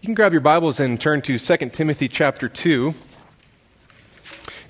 You 0.00 0.06
can 0.06 0.14
grab 0.14 0.30
your 0.30 0.40
Bibles 0.40 0.78
and 0.78 1.00
turn 1.00 1.22
to 1.22 1.40
2 1.40 1.56
Timothy 1.70 2.06
chapter 2.06 2.48
2. 2.48 2.94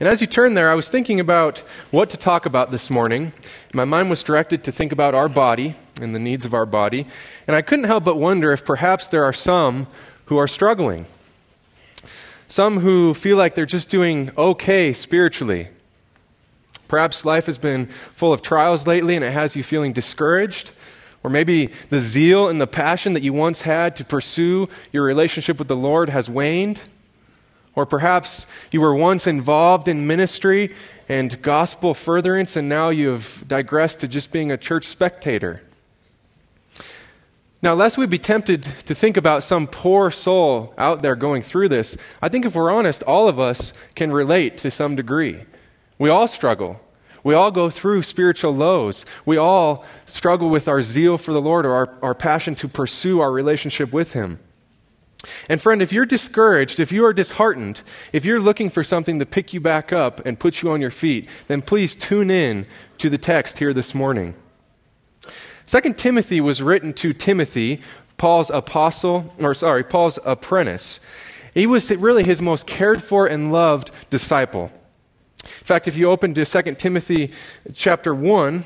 And 0.01 0.09
as 0.09 0.23
you 0.23 0.27
turn 0.27 0.55
there, 0.55 0.71
I 0.71 0.75
was 0.75 0.89
thinking 0.89 1.21
about 1.21 1.59
what 1.91 2.09
to 2.11 2.17
talk 2.17 2.47
about 2.47 2.71
this 2.71 2.89
morning. 2.89 3.35
My 3.75 3.85
mind 3.85 4.09
was 4.09 4.23
directed 4.23 4.65
to 4.65 4.73
think 4.73 4.91
about 4.91 5.15
our 5.15 5.29
body 5.29 5.75
and 6.01 6.15
the 6.15 6.19
needs 6.19 6.47
of 6.47 6.55
our 6.55 6.65
body. 6.65 7.07
And 7.47 7.55
I 7.55 7.61
couldn't 7.61 7.85
help 7.85 8.05
but 8.05 8.17
wonder 8.17 8.53
if 8.53 8.65
perhaps 8.65 9.09
there 9.09 9.23
are 9.23 9.35
some 9.35 9.87
who 10.25 10.39
are 10.39 10.49
struggling. 10.49 11.05
Some 12.49 12.81
who 12.81 13.13
feel 13.13 13.37
like 13.37 13.55
they're 13.55 13.67
just 13.67 13.91
doing 13.91 14.31
okay 14.39 14.95
spiritually. 14.95 15.69
Perhaps 16.89 17.27
life 17.27 17.45
has 17.45 17.59
been 17.59 17.91
full 18.15 18.33
of 18.33 18.41
trials 18.41 18.87
lately 18.87 19.15
and 19.15 19.23
it 19.23 19.33
has 19.33 19.55
you 19.55 19.63
feeling 19.63 19.93
discouraged. 19.93 20.73
Or 21.29 21.31
maybe 21.31 21.69
the 21.91 22.01
zeal 22.01 22.49
and 22.49 22.59
the 22.59 22.67
passion 22.67 23.13
that 23.13 23.23
you 23.23 23.35
once 23.35 23.61
had 23.61 23.97
to 23.97 24.05
pursue 24.05 24.67
your 24.93 25.05
relationship 25.05 25.59
with 25.59 25.69
the 25.69 25.77
Lord 25.77 26.09
has 26.09 26.31
waned. 26.31 26.85
Or 27.75 27.85
perhaps 27.85 28.47
you 28.71 28.81
were 28.81 28.95
once 28.95 29.27
involved 29.27 29.89
in 29.89 30.07
ministry 30.07 30.75
and 31.07 31.43
gospel 31.43 31.93
furtherance, 31.93 32.57
and 32.57 32.67
now 32.67 32.89
you 32.89 33.11
have 33.11 33.47
digressed 33.47 34.01
to 34.01 34.09
just 34.09 34.33
being 34.33 34.51
a 34.51 34.57
church 34.57 34.87
spectator. 34.87 35.63
Now, 37.61 37.75
lest 37.75 37.99
we 37.99 38.07
be 38.07 38.19
tempted 38.19 38.63
to 38.87 38.95
think 38.95 39.19
about 39.19 39.43
some 39.43 39.67
poor 39.67 40.11
soul 40.11 40.73
out 40.79 41.03
there 41.03 41.15
going 41.15 41.43
through 41.43 41.69
this, 41.69 41.95
I 42.23 42.31
think 42.31 42.47
if 42.47 42.55
we're 42.55 42.71
honest, 42.71 43.03
all 43.03 43.29
of 43.29 43.39
us 43.39 43.75
can 43.95 44.13
relate 44.13 44.57
to 44.59 44.71
some 44.71 44.97
degree. 44.97 45.45
We 45.99 46.09
all 46.09 46.27
struggle. 46.27 46.81
We 47.25 47.35
all 47.35 47.51
go 47.51 47.71
through 47.71 48.03
spiritual 48.03 48.55
lows. 48.55 49.05
We 49.27 49.37
all 49.37 49.85
struggle 50.07 50.51
with 50.51 50.69
our 50.69 50.83
zeal 50.83 51.19
for 51.19 51.33
the 51.33 51.41
Lord 51.41 51.67
or 51.67 51.75
our, 51.75 51.99
our 52.03 52.15
passion 52.15 52.55
to 52.57 52.69
pursue 52.69 53.21
our 53.21 53.31
relationship 53.31 53.93
with 53.93 54.13
Him. 54.13 54.39
And 55.49 55.61
friend, 55.61 55.83
if 55.83 55.93
you're 55.93 56.07
discouraged, 56.07 56.79
if 56.79 56.93
you 56.93 57.05
are 57.05 57.13
disheartened, 57.13 57.83
if 58.13 58.25
you're 58.25 58.41
looking 58.41 58.71
for 58.71 58.85
something 58.85 59.19
to 59.19 59.27
pick 59.27 59.53
you 59.53 59.61
back 59.61 59.93
up 59.93 60.25
and 60.25 60.39
put 60.39 60.63
you 60.63 60.71
on 60.71 60.81
your 60.81 60.93
feet, 60.93 61.29
then 61.49 61.61
please 61.61 61.97
tune 61.97 62.31
in 62.31 62.67
to 62.99 63.11
the 63.11 63.19
text 63.19 63.59
here 63.59 63.75
this 63.75 63.95
morning. 63.95 64.35
Second 65.67 65.99
Timothy 65.99 66.41
was 66.41 66.63
written 66.63 66.93
to 66.95 67.13
Timothy, 67.13 67.83
Paul's 68.17 68.51
apostle, 68.51 69.35
or 69.41 69.55
sorry, 69.55 69.83
Paul's 69.83 70.19
apprentice. 70.25 71.01
He 71.53 71.67
was 71.67 71.91
really 71.91 72.25
his 72.25 72.41
most 72.41 72.67
cared 72.67 73.03
for 73.03 73.27
and 73.27 73.53
loved 73.53 73.91
disciple. 74.11 74.71
Fact, 75.69 75.87
if 75.87 75.99
you 75.99 76.11
open 76.11 76.33
to 76.33 76.47
2 76.47 76.77
Timothy 76.77 77.31
chapter 77.75 78.15
1, 78.15 78.65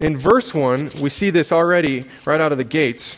in 0.00 0.18
verse 0.18 0.52
1, 0.52 0.90
we 1.00 1.10
see 1.10 1.30
this 1.30 1.52
already 1.52 2.06
right 2.24 2.40
out 2.40 2.50
of 2.50 2.58
the 2.58 2.64
gates 2.64 3.16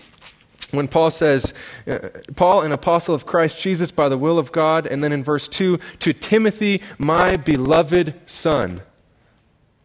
when 0.70 0.86
Paul 0.86 1.10
says, 1.10 1.54
uh, 1.86 2.10
Paul, 2.36 2.60
an 2.60 2.72
apostle 2.72 3.14
of 3.14 3.24
Christ 3.24 3.58
Jesus 3.58 3.90
by 3.90 4.10
the 4.10 4.18
will 4.18 4.38
of 4.38 4.52
God, 4.52 4.86
and 4.86 5.02
then 5.02 5.12
in 5.12 5.24
verse 5.24 5.48
2, 5.48 5.78
to 6.00 6.12
Timothy, 6.12 6.82
my 6.98 7.38
beloved 7.38 8.12
son. 8.26 8.82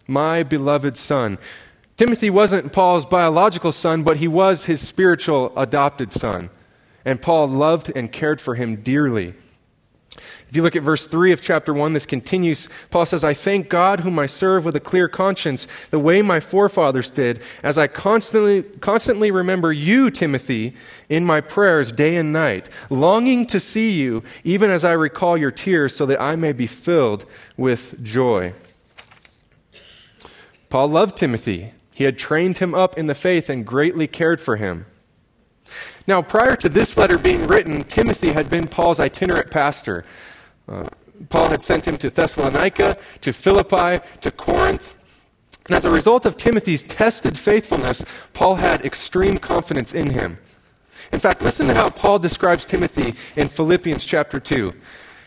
My 0.05 0.43
beloved 0.43 0.97
son. 0.97 1.37
Timothy 1.95 2.29
wasn't 2.29 2.73
Paul's 2.73 3.05
biological 3.05 3.71
son, 3.71 4.03
but 4.03 4.17
he 4.17 4.27
was 4.27 4.65
his 4.65 4.85
spiritual 4.85 5.53
adopted 5.55 6.11
son. 6.11 6.49
And 7.05 7.21
Paul 7.21 7.47
loved 7.47 7.89
and 7.95 8.11
cared 8.11 8.41
for 8.41 8.55
him 8.55 8.81
dearly. 8.81 9.35
If 10.49 10.55
you 10.55 10.63
look 10.63 10.75
at 10.75 10.81
verse 10.81 11.05
3 11.05 11.31
of 11.31 11.41
chapter 11.41 11.75
1, 11.75 11.93
this 11.93 12.07
continues. 12.07 12.69
Paul 12.89 13.05
says, 13.05 13.23
I 13.23 13.35
thank 13.35 13.69
God 13.69 13.99
whom 13.99 14.17
I 14.17 14.25
serve 14.25 14.65
with 14.65 14.75
a 14.75 14.79
clear 14.79 15.07
conscience, 15.07 15.67
the 15.91 15.99
way 15.99 16.23
my 16.23 16.39
forefathers 16.39 17.11
did, 17.11 17.39
as 17.61 17.77
I 17.77 17.85
constantly, 17.85 18.63
constantly 18.63 19.29
remember 19.29 19.71
you, 19.71 20.09
Timothy, 20.09 20.75
in 21.07 21.23
my 21.23 21.39
prayers 21.39 21.91
day 21.91 22.15
and 22.15 22.33
night, 22.33 22.67
longing 22.89 23.45
to 23.45 23.59
see 23.59 23.91
you, 23.91 24.23
even 24.43 24.71
as 24.71 24.83
I 24.83 24.93
recall 24.93 25.37
your 25.37 25.51
tears, 25.51 25.95
so 25.95 26.07
that 26.07 26.19
I 26.19 26.35
may 26.35 26.51
be 26.51 26.65
filled 26.65 27.25
with 27.55 28.03
joy. 28.03 28.53
Paul 30.69 30.87
loved 30.87 31.15
Timothy. 31.15 31.73
He 31.93 32.05
had 32.05 32.17
trained 32.17 32.57
him 32.57 32.73
up 32.73 32.97
in 32.97 33.05
the 33.05 33.13
faith 33.13 33.49
and 33.49 33.63
greatly 33.63 34.07
cared 34.07 34.41
for 34.41 34.55
him. 34.55 34.87
Now, 36.07 36.23
prior 36.23 36.55
to 36.55 36.69
this 36.69 36.97
letter 36.97 37.19
being 37.19 37.45
written, 37.45 37.83
Timothy 37.83 38.31
had 38.31 38.49
been 38.49 38.67
Paul's 38.67 38.99
itinerant 38.99 39.51
pastor. 39.51 40.05
Uh, 40.69 40.87
Paul 41.29 41.49
had 41.49 41.63
sent 41.63 41.85
him 41.85 41.97
to 41.97 42.09
Thessalonica, 42.09 42.97
to 43.21 43.33
Philippi, 43.33 44.03
to 44.21 44.31
Corinth. 44.31 44.97
And 45.65 45.75
as 45.75 45.85
a 45.85 45.91
result 45.91 46.25
of 46.25 46.37
Timothy's 46.37 46.83
tested 46.83 47.37
faithfulness, 47.37 48.03
Paul 48.33 48.55
had 48.55 48.85
extreme 48.85 49.37
confidence 49.37 49.93
in 49.93 50.11
him. 50.11 50.39
In 51.11 51.19
fact, 51.19 51.41
listen 51.41 51.67
to 51.67 51.73
how 51.73 51.89
Paul 51.89 52.19
describes 52.19 52.65
Timothy 52.65 53.15
in 53.35 53.49
Philippians 53.49 54.05
chapter 54.05 54.39
2. 54.39 54.73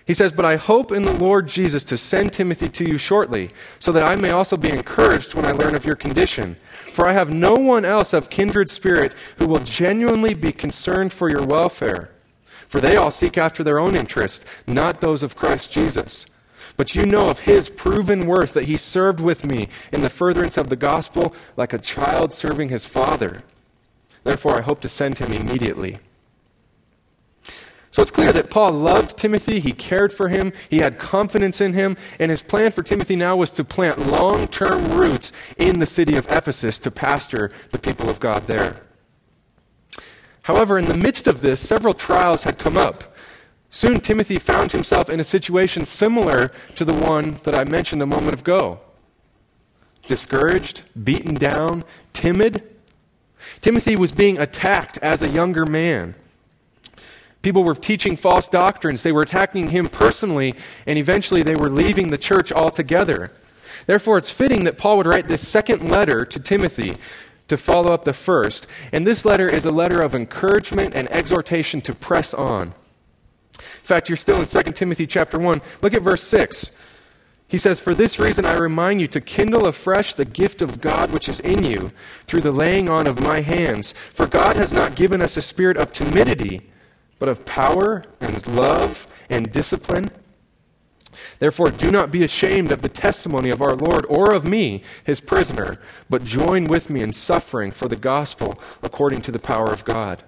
He 0.05 0.15
says, 0.15 0.33
But 0.33 0.45
I 0.45 0.57
hope 0.57 0.93
in 0.93 1.03
the 1.03 1.15
Lord 1.15 1.49
Jesus 1.49 1.85
to 1.85 1.97
send 1.97 2.33
Timothy 2.33 2.69
to 2.69 2.89
you 2.89 2.99
shortly, 2.99 3.51
so 3.79 3.93
that 3.93 4.03
I 4.03 4.17
may 4.17 4.31
also 4.31 4.57
be 4.57 4.71
encouraged 4.71 5.35
when 5.35 5.45
I 5.45 5.53
learn 5.53 5.75
of 5.75 5.85
your 5.85 5.97
condition. 5.97 6.57
For 6.93 7.07
I 7.07 7.13
have 7.13 7.31
no 7.31 7.55
one 7.55 7.85
else 7.85 8.13
of 8.13 8.31
kindred 8.31 8.71
spirit 8.71 9.15
who 9.39 9.47
will 9.47 9.61
genuinely 9.61 10.35
be 10.35 10.53
concerned 10.53 11.13
for 11.13 11.31
your 11.31 11.45
welfare. 11.45 12.11
For 12.73 12.81
they 12.81 12.97
all 12.97 13.11
seek 13.11 13.37
after 13.37 13.63
their 13.63 13.79
own 13.79 13.95
interests, 13.95 14.47
not 14.67 15.03
those 15.03 15.23
of 15.23 15.37
Christ 15.37 15.71
Jesus. 15.71 16.25
But 16.79 16.95
you 16.95 17.05
know 17.05 17.29
of 17.29 17.41
his 17.41 17.69
proven 17.69 18.27
worth 18.27 18.55
that 18.55 18.65
he 18.65 18.79
served 18.79 19.21
with 19.21 19.45
me 19.45 19.69
in 19.93 20.01
the 20.01 20.09
furtherance 20.09 20.57
of 20.57 20.71
the 20.71 20.77
gospel 20.77 21.35
like 21.55 21.75
a 21.75 21.79
child 21.79 22.33
serving 22.33 22.71
his 22.71 22.87
father. 22.87 23.43
Therefore, 24.25 24.57
I 24.57 24.63
hope 24.63 24.81
to 24.81 24.89
send 24.89 25.19
him 25.19 25.35
immediately. 25.35 25.99
So 27.91 28.01
it's 28.01 28.11
clear 28.11 28.33
that 28.33 28.49
Paul 28.49 28.73
loved 28.73 29.19
Timothy, 29.19 29.61
he 29.61 29.73
cared 29.73 30.11
for 30.11 30.29
him, 30.29 30.55
he 30.71 30.79
had 30.79 30.99
confidence 30.99 31.61
in 31.61 31.75
him, 31.75 31.99
and 32.19 32.31
his 32.31 32.41
plan 32.41 32.73
for 32.73 32.83
Timothy 32.83 33.17
now 33.17 33.37
was 33.37 33.51
to 33.51 33.65
plant 33.65 34.09
long 34.09 34.49
term 34.49 34.93
roots 34.93 35.31
in 35.59 35.79
the 35.79 35.85
city 35.85 36.17
of 36.17 36.27
Ephesus 36.33 36.79
to 36.79 36.91
pastor 36.91 37.51
the 37.71 37.79
people 37.79 38.09
of 38.09 38.19
God 38.19 38.47
there. 38.47 38.81
However, 40.43 40.79
in 40.79 40.87
the 40.87 40.97
midst 40.97 41.27
of 41.27 41.41
this, 41.41 41.61
several 41.61 41.95
trials 41.95 42.43
had 42.43 42.59
come 42.59 42.77
up. 42.77 43.15
Soon 43.71 44.01
Timothy 44.01 44.39
found 44.39 44.73
himself 44.73 45.09
in 45.09 45.21
a 45.21 45.25
situation 45.25 45.87
similar 45.87 46.53
to 46.77 46.85
the 46.85 46.93
one 46.93 47.41
that 47.45 47.55
I 47.55 47.65
mentioned 47.65 48.03
a 48.03 48.07
moment 48.07 48.41
ago. 48.41 48.81
Discouraged, 50.09 50.83
beaten 51.03 51.35
down, 51.35 51.85
timid. 52.13 52.63
Timothy 53.61 53.97
was 53.97 54.13
being 54.13 54.39
attacked 54.39 54.99
as 54.99 55.23
a 55.23 55.29
younger 55.29 55.65
man. 55.65 56.17
People 57.41 57.65
were 57.65 57.75
teaching 57.75 58.17
false 58.17 58.49
doctrines. 58.49 59.03
They 59.03 59.13
were 59.13 59.23
attacking 59.23 59.71
him 59.71 59.89
personally, 59.89 60.55
and 60.87 60.99
eventually 60.99 61.43
they 61.43 61.57
were 61.57 61.71
leaving 61.71 62.11
the 62.11 62.19
church 62.19 62.53
altogether. 62.53 63.33
Therefore, 63.87 64.19
it's 64.19 64.31
fitting 64.31 64.65
that 64.65 64.79
Paul 64.79 64.99
would 64.99 65.07
write 65.07 65.29
this 65.29 65.47
second 65.47 65.89
letter 65.89 66.25
to 66.25 66.39
Timothy 66.39 66.99
to 67.53 67.59
follow 67.59 67.93
up 67.93 68.07
the 68.07 68.15
first. 68.15 68.67
And 68.93 69.07
this 69.07 69.27
letter 69.27 69.47
is 69.47 69.67
a 69.67 69.71
letter 69.71 70.01
of 70.01 70.15
encouragement 70.15 70.95
and 70.95 71.07
exhortation 71.13 71.83
to 71.83 71.95
press 71.95 72.33
on. 72.33 72.69
In 73.59 73.85
fact, 73.85 74.09
you're 74.09 74.17
still 74.17 74.41
in 74.41 74.47
2 74.47 74.73
Timothy 74.73 75.07
chapter 75.07 75.39
1. 75.39 75.61
Look 75.83 75.93
at 75.93 76.01
verse 76.01 76.23
6. 76.23 76.71
He 77.47 77.59
says, 77.59 77.79
For 77.79 77.95
this 77.95 78.19
reason 78.19 78.47
I 78.47 78.55
remind 78.55 79.03
you 79.03 79.09
to 79.09 79.21
kindle 79.21 79.67
afresh 79.67 80.15
the 80.15 80.25
gift 80.25 80.63
of 80.63 80.81
God 80.81 81.11
which 81.11 81.29
is 81.29 81.41
in 81.41 81.63
you 81.63 81.93
through 82.27 82.41
the 82.41 82.53
laying 82.53 82.89
on 82.89 83.07
of 83.07 83.21
my 83.21 83.43
hands. 83.43 83.93
For 84.15 84.27
God 84.27 84.57
has 84.57 84.73
not 84.73 84.95
given 84.95 85.21
us 85.21 85.37
a 85.37 85.43
spirit 85.43 85.77
of 85.77 85.93
timidity, 85.93 86.71
but 87.19 87.29
of 87.29 87.45
power 87.45 88.07
and 88.19 88.47
love 88.47 89.07
and 89.29 89.53
discipline. 89.53 90.11
Therefore, 91.39 91.71
do 91.71 91.91
not 91.91 92.11
be 92.11 92.25
ashamed 92.25 92.73
of 92.73 92.83
the 92.83 92.89
testimony 92.89 93.51
of 93.51 93.61
our 93.61 93.75
Lord 93.75 94.07
or 94.09 94.33
of 94.33 94.45
me, 94.45 94.83
his 95.05 95.21
prisoner, 95.21 95.79
but 96.09 96.25
join 96.25 96.65
with 96.65 96.89
me 96.91 97.03
in 97.03 97.13
suffering 97.13 97.71
for 97.71 97.89
the 97.89 97.97
gospel 97.97 98.59
according 98.83 99.23
to 99.23 99.33
the 99.33 99.39
power 99.39 99.73
of 99.73 99.85
God. 99.85 100.23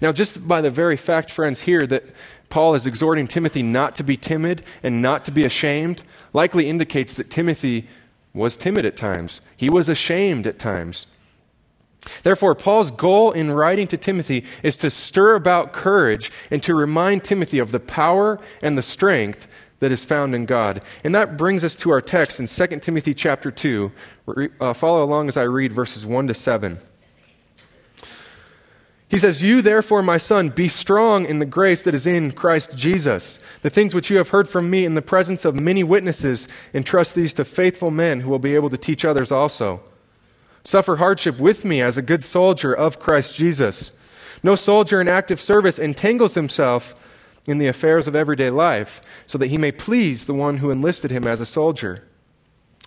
Now, 0.00 0.12
just 0.12 0.46
by 0.46 0.60
the 0.60 0.70
very 0.70 0.96
fact, 0.96 1.30
friends, 1.30 1.62
here 1.62 1.86
that 1.86 2.04
Paul 2.48 2.74
is 2.74 2.86
exhorting 2.86 3.26
Timothy 3.26 3.62
not 3.62 3.94
to 3.96 4.04
be 4.04 4.16
timid 4.16 4.62
and 4.82 5.02
not 5.02 5.24
to 5.24 5.30
be 5.30 5.44
ashamed, 5.44 6.02
likely 6.32 6.68
indicates 6.68 7.14
that 7.14 7.30
Timothy 7.30 7.88
was 8.32 8.56
timid 8.56 8.84
at 8.84 8.96
times. 8.96 9.40
He 9.56 9.70
was 9.70 9.88
ashamed 9.88 10.46
at 10.46 10.58
times. 10.58 11.06
Therefore, 12.22 12.54
Paul's 12.54 12.90
goal 12.90 13.32
in 13.32 13.50
writing 13.50 13.86
to 13.88 13.96
Timothy 13.96 14.44
is 14.62 14.76
to 14.76 14.90
stir 14.90 15.34
about 15.34 15.72
courage 15.72 16.30
and 16.50 16.62
to 16.62 16.74
remind 16.74 17.24
Timothy 17.24 17.58
of 17.58 17.72
the 17.72 17.80
power 17.80 18.38
and 18.62 18.76
the 18.76 18.82
strength 18.82 19.48
that 19.80 19.92
is 19.92 20.04
found 20.04 20.34
in 20.34 20.46
God. 20.46 20.82
And 21.04 21.14
that 21.14 21.36
brings 21.36 21.62
us 21.62 21.74
to 21.76 21.90
our 21.90 22.00
text 22.00 22.40
in 22.40 22.46
2 22.46 22.80
Timothy 22.80 23.14
chapter 23.14 23.50
2. 23.50 23.92
Uh, 24.60 24.72
follow 24.72 25.04
along 25.04 25.28
as 25.28 25.36
I 25.36 25.42
read 25.42 25.72
verses 25.72 26.06
1 26.06 26.28
to 26.28 26.34
7. 26.34 26.78
He 29.08 29.18
says, 29.18 29.40
You 29.40 29.62
therefore, 29.62 30.02
my 30.02 30.18
son, 30.18 30.48
be 30.48 30.68
strong 30.68 31.26
in 31.26 31.38
the 31.38 31.46
grace 31.46 31.82
that 31.82 31.94
is 31.94 32.06
in 32.06 32.32
Christ 32.32 32.76
Jesus. 32.76 33.38
The 33.62 33.70
things 33.70 33.94
which 33.94 34.10
you 34.10 34.16
have 34.16 34.30
heard 34.30 34.48
from 34.48 34.68
me 34.68 34.84
in 34.84 34.94
the 34.94 35.02
presence 35.02 35.44
of 35.44 35.54
many 35.54 35.84
witnesses, 35.84 36.48
entrust 36.74 37.14
these 37.14 37.32
to 37.34 37.44
faithful 37.44 37.90
men 37.90 38.20
who 38.20 38.30
will 38.30 38.40
be 38.40 38.54
able 38.56 38.70
to 38.70 38.76
teach 38.76 39.04
others 39.04 39.30
also. 39.30 39.80
Suffer 40.66 40.96
hardship 40.96 41.38
with 41.38 41.64
me 41.64 41.80
as 41.80 41.96
a 41.96 42.02
good 42.02 42.24
soldier 42.24 42.74
of 42.74 42.98
Christ 42.98 43.36
Jesus. 43.36 43.92
No 44.42 44.56
soldier 44.56 45.00
in 45.00 45.06
active 45.06 45.40
service 45.40 45.78
entangles 45.78 46.34
himself 46.34 46.92
in 47.46 47.58
the 47.58 47.68
affairs 47.68 48.08
of 48.08 48.16
everyday 48.16 48.50
life 48.50 49.00
so 49.28 49.38
that 49.38 49.46
he 49.46 49.58
may 49.58 49.70
please 49.70 50.26
the 50.26 50.34
one 50.34 50.56
who 50.56 50.72
enlisted 50.72 51.12
him 51.12 51.24
as 51.24 51.40
a 51.40 51.46
soldier. 51.46 52.08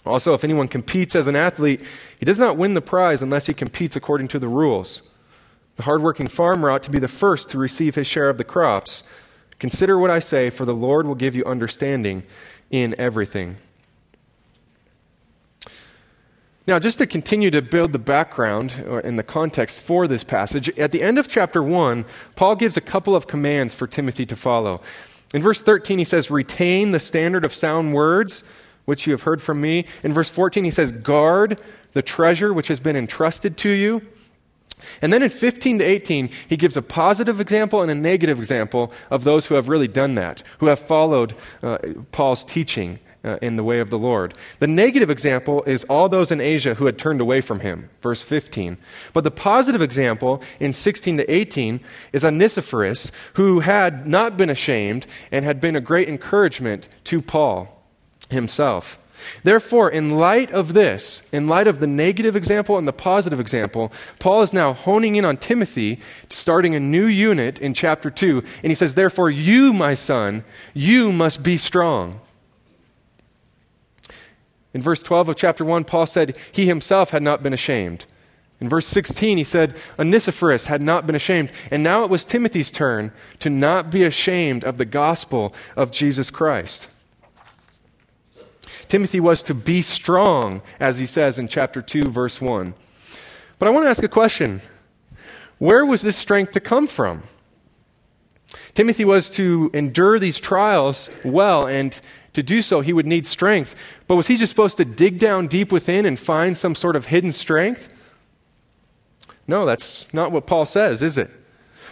Also, 0.05 0.33
if 0.33 0.43
anyone 0.43 0.67
competes 0.67 1.15
as 1.15 1.25
an 1.25 1.37
athlete, 1.37 1.79
he 2.19 2.25
does 2.25 2.37
not 2.37 2.57
win 2.57 2.73
the 2.73 2.81
prize 2.81 3.21
unless 3.21 3.45
he 3.45 3.53
competes 3.53 3.95
according 3.95 4.27
to 4.27 4.39
the 4.39 4.49
rules. 4.49 5.01
The 5.77 5.83
hardworking 5.83 6.27
farmer 6.27 6.69
ought 6.69 6.83
to 6.83 6.91
be 6.91 6.99
the 6.99 7.07
first 7.07 7.49
to 7.51 7.57
receive 7.57 7.95
his 7.95 8.07
share 8.07 8.27
of 8.27 8.37
the 8.37 8.43
crops. 8.43 9.03
Consider 9.57 9.97
what 9.97 10.11
I 10.11 10.19
say, 10.19 10.49
for 10.49 10.65
the 10.65 10.75
Lord 10.75 11.07
will 11.07 11.15
give 11.15 11.33
you 11.33 11.45
understanding 11.45 12.23
in 12.69 12.93
everything. 12.97 13.55
Now, 16.67 16.77
just 16.77 17.00
to 17.00 17.07
continue 17.07 17.50
to 17.51 17.61
build 17.61 17.94
the 17.94 18.00
background 18.00 18.71
and 19.03 19.17
the 19.17 19.23
context 19.23 19.79
for 19.79 20.07
this 20.07 20.23
passage, 20.23 20.69
at 20.77 20.91
the 20.91 21.01
end 21.01 21.17
of 21.17 21.27
chapter 21.27 21.63
1, 21.63 22.06
Paul 22.35 22.56
gives 22.56 22.77
a 22.77 22.81
couple 22.81 23.15
of 23.15 23.27
commands 23.27 23.73
for 23.73 23.88
Timothy 23.88 24.25
to 24.27 24.35
follow. 24.35 24.81
In 25.33 25.41
verse 25.41 25.61
13, 25.61 26.00
he 26.00 26.06
says, 26.06 26.29
Retain 26.29 26.91
the 26.91 27.00
standard 27.00 27.45
of 27.45 27.53
sound 27.53 27.94
words, 27.94 28.44
which 28.85 29.07
you 29.07 29.13
have 29.13 29.23
heard 29.23 29.41
from 29.41 29.61
me. 29.61 29.85
In 30.03 30.13
verse 30.13 30.29
14, 30.29 30.63
he 30.63 30.71
says, 30.71 30.91
Guard 30.91 31.61
the 31.94 32.01
treasure 32.01 32.53
which 32.53 32.67
has 32.67 32.79
been 32.79 32.95
entrusted 32.95 33.57
to 33.57 33.69
you. 33.69 34.01
And 35.01 35.12
then 35.12 35.23
in 35.23 35.29
15 35.29 35.79
to 35.79 35.85
18, 35.85 36.29
he 36.47 36.57
gives 36.57 36.77
a 36.77 36.81
positive 36.81 37.41
example 37.41 37.81
and 37.81 37.91
a 37.91 37.95
negative 37.95 38.38
example 38.38 38.91
of 39.09 39.23
those 39.23 39.47
who 39.47 39.55
have 39.55 39.67
really 39.69 39.88
done 39.88 40.15
that, 40.15 40.44
who 40.59 40.67
have 40.67 40.79
followed 40.79 41.35
uh, 41.62 41.79
Paul's 42.12 42.45
teaching 42.45 43.00
uh, 43.24 43.38
in 43.42 43.56
the 43.56 43.63
way 43.63 43.80
of 43.80 43.89
the 43.89 43.98
Lord. 43.98 44.33
The 44.60 44.68
negative 44.68 45.10
example 45.10 45.63
is 45.63 45.83
all 45.86 46.10
those 46.10 46.31
in 46.31 46.42
Asia 46.42 46.75
who 46.75 46.86
had 46.86 46.98
turned 46.98 47.21
away 47.21 47.42
from 47.42 47.60
him, 47.60 47.89
verse 48.01 48.21
15. 48.21 48.77
But 49.13 49.24
the 49.24 49.31
positive 49.31 49.81
example 49.81 50.42
in 50.60 50.74
16 50.74 51.18
to 51.18 51.31
18 51.31 51.80
is 52.13 52.24
Onesiphorus, 52.24 53.12
who 53.33 53.60
had 53.60 54.07
not 54.07 54.38
been 54.38 54.50
ashamed 54.50 55.06
and 55.31 55.45
had 55.45 55.60
been 55.60 55.75
a 55.75 55.81
great 55.81 56.07
encouragement 56.07 56.88
to 57.06 57.21
Paul 57.21 57.83
himself. 58.30 58.98
Therefore, 59.44 59.89
in 59.89 60.10
light 60.10 60.51
of 60.51 60.74
this, 60.74 61.22
in 61.33 61.48
light 61.48 61.68
of 61.68 61.81
the 61.81 61.88
negative 61.88 62.38
example 62.38 62.77
and 62.77 62.88
the 62.88 62.94
positive 62.94 63.39
example, 63.39 63.92
Paul 64.18 64.44
is 64.44 64.54
now 64.54 64.74
honing 64.74 65.18
in 65.18 65.25
on 65.25 65.36
Timothy, 65.36 66.00
starting 66.30 66.74
a 66.74 66.80
new 66.80 67.06
unit 67.06 67.60
in 67.60 67.74
chapter 67.74 68.10
2. 68.10 68.42
And 68.63 68.72
he 68.72 68.75
says, 68.75 68.94
Therefore, 68.94 69.30
you, 69.30 69.74
my 69.74 69.94
son, 69.94 70.45
you 70.74 71.12
must 71.12 71.44
be 71.44 71.57
strong. 71.57 72.22
In 74.74 74.81
verse 74.81 75.01
12 75.01 75.30
of 75.30 75.36
chapter 75.36 75.66
1, 75.66 75.83
Paul 75.86 76.06
said 76.06 76.38
he 76.51 76.68
himself 76.68 77.10
had 77.10 77.24
not 77.24 77.42
been 77.42 77.54
ashamed. 77.54 78.06
In 78.62 78.68
verse 78.68 78.86
16, 78.88 79.38
he 79.38 79.44
said 79.44 79.75
Onesiphorus 79.98 80.66
had 80.66 80.81
not 80.81 81.07
been 81.07 81.16
ashamed. 81.16 81.51
And 81.71 81.81
now 81.81 82.04
it 82.04 82.10
was 82.10 82.25
Timothy's 82.25 82.71
turn 82.71 83.12
to 83.39 83.50
not 83.50 83.89
be 83.89 84.04
ashamed 84.04 84.63
of 84.63 84.77
the 84.77 84.86
gospel 84.86 85.54
of 85.75 85.92
Jesus 85.92 86.30
Christ. 86.30 86.88
Timothy 88.89 89.19
was 89.19 89.44
to 89.44 89.54
be 89.54 89.81
strong, 89.81 90.62
as 90.80 91.00
he 91.00 91.06
says 91.06 91.39
in 91.39 91.48
chapter 91.48 91.81
2, 91.81 92.10
verse 92.10 92.42
1. 92.42 92.74
But 93.60 93.68
I 93.68 93.72
want 93.72 93.86
to 93.86 93.89
ask 93.89 94.04
a 94.04 94.07
question 94.07 94.62
Where 95.57 95.86
was 95.86 96.01
this 96.01 96.18
strength 96.18 96.51
to 96.54 96.60
come 96.60 96.88
from? 96.88 97.24
Timothy 98.74 99.06
was 99.06 99.30
to 99.31 99.69
endure 99.74 100.19
these 100.19 100.39
trials 100.39 101.10
well 101.24 101.68
and 101.68 102.00
to 102.33 102.43
do 102.43 102.61
so, 102.61 102.81
he 102.81 102.93
would 102.93 103.05
need 103.05 103.27
strength. 103.27 103.75
But 104.07 104.15
was 104.15 104.27
he 104.27 104.37
just 104.37 104.51
supposed 104.51 104.77
to 104.77 104.85
dig 104.85 105.19
down 105.19 105.47
deep 105.47 105.71
within 105.71 106.05
and 106.05 106.19
find 106.19 106.57
some 106.57 106.75
sort 106.75 106.95
of 106.95 107.07
hidden 107.07 107.31
strength? 107.31 107.89
No, 109.47 109.65
that's 109.65 110.05
not 110.13 110.31
what 110.31 110.45
Paul 110.45 110.65
says, 110.65 111.01
is 111.01 111.17
it? 111.17 111.31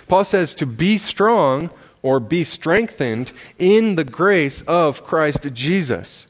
Paul 0.07 0.23
says 0.23 0.53
to 0.55 0.65
be 0.65 0.97
strong 0.97 1.69
or 2.01 2.19
be 2.19 2.43
strengthened 2.43 3.33
in 3.57 3.95
the 3.95 4.03
grace 4.03 4.61
of 4.63 5.03
Christ 5.03 5.51
Jesus. 5.53 6.27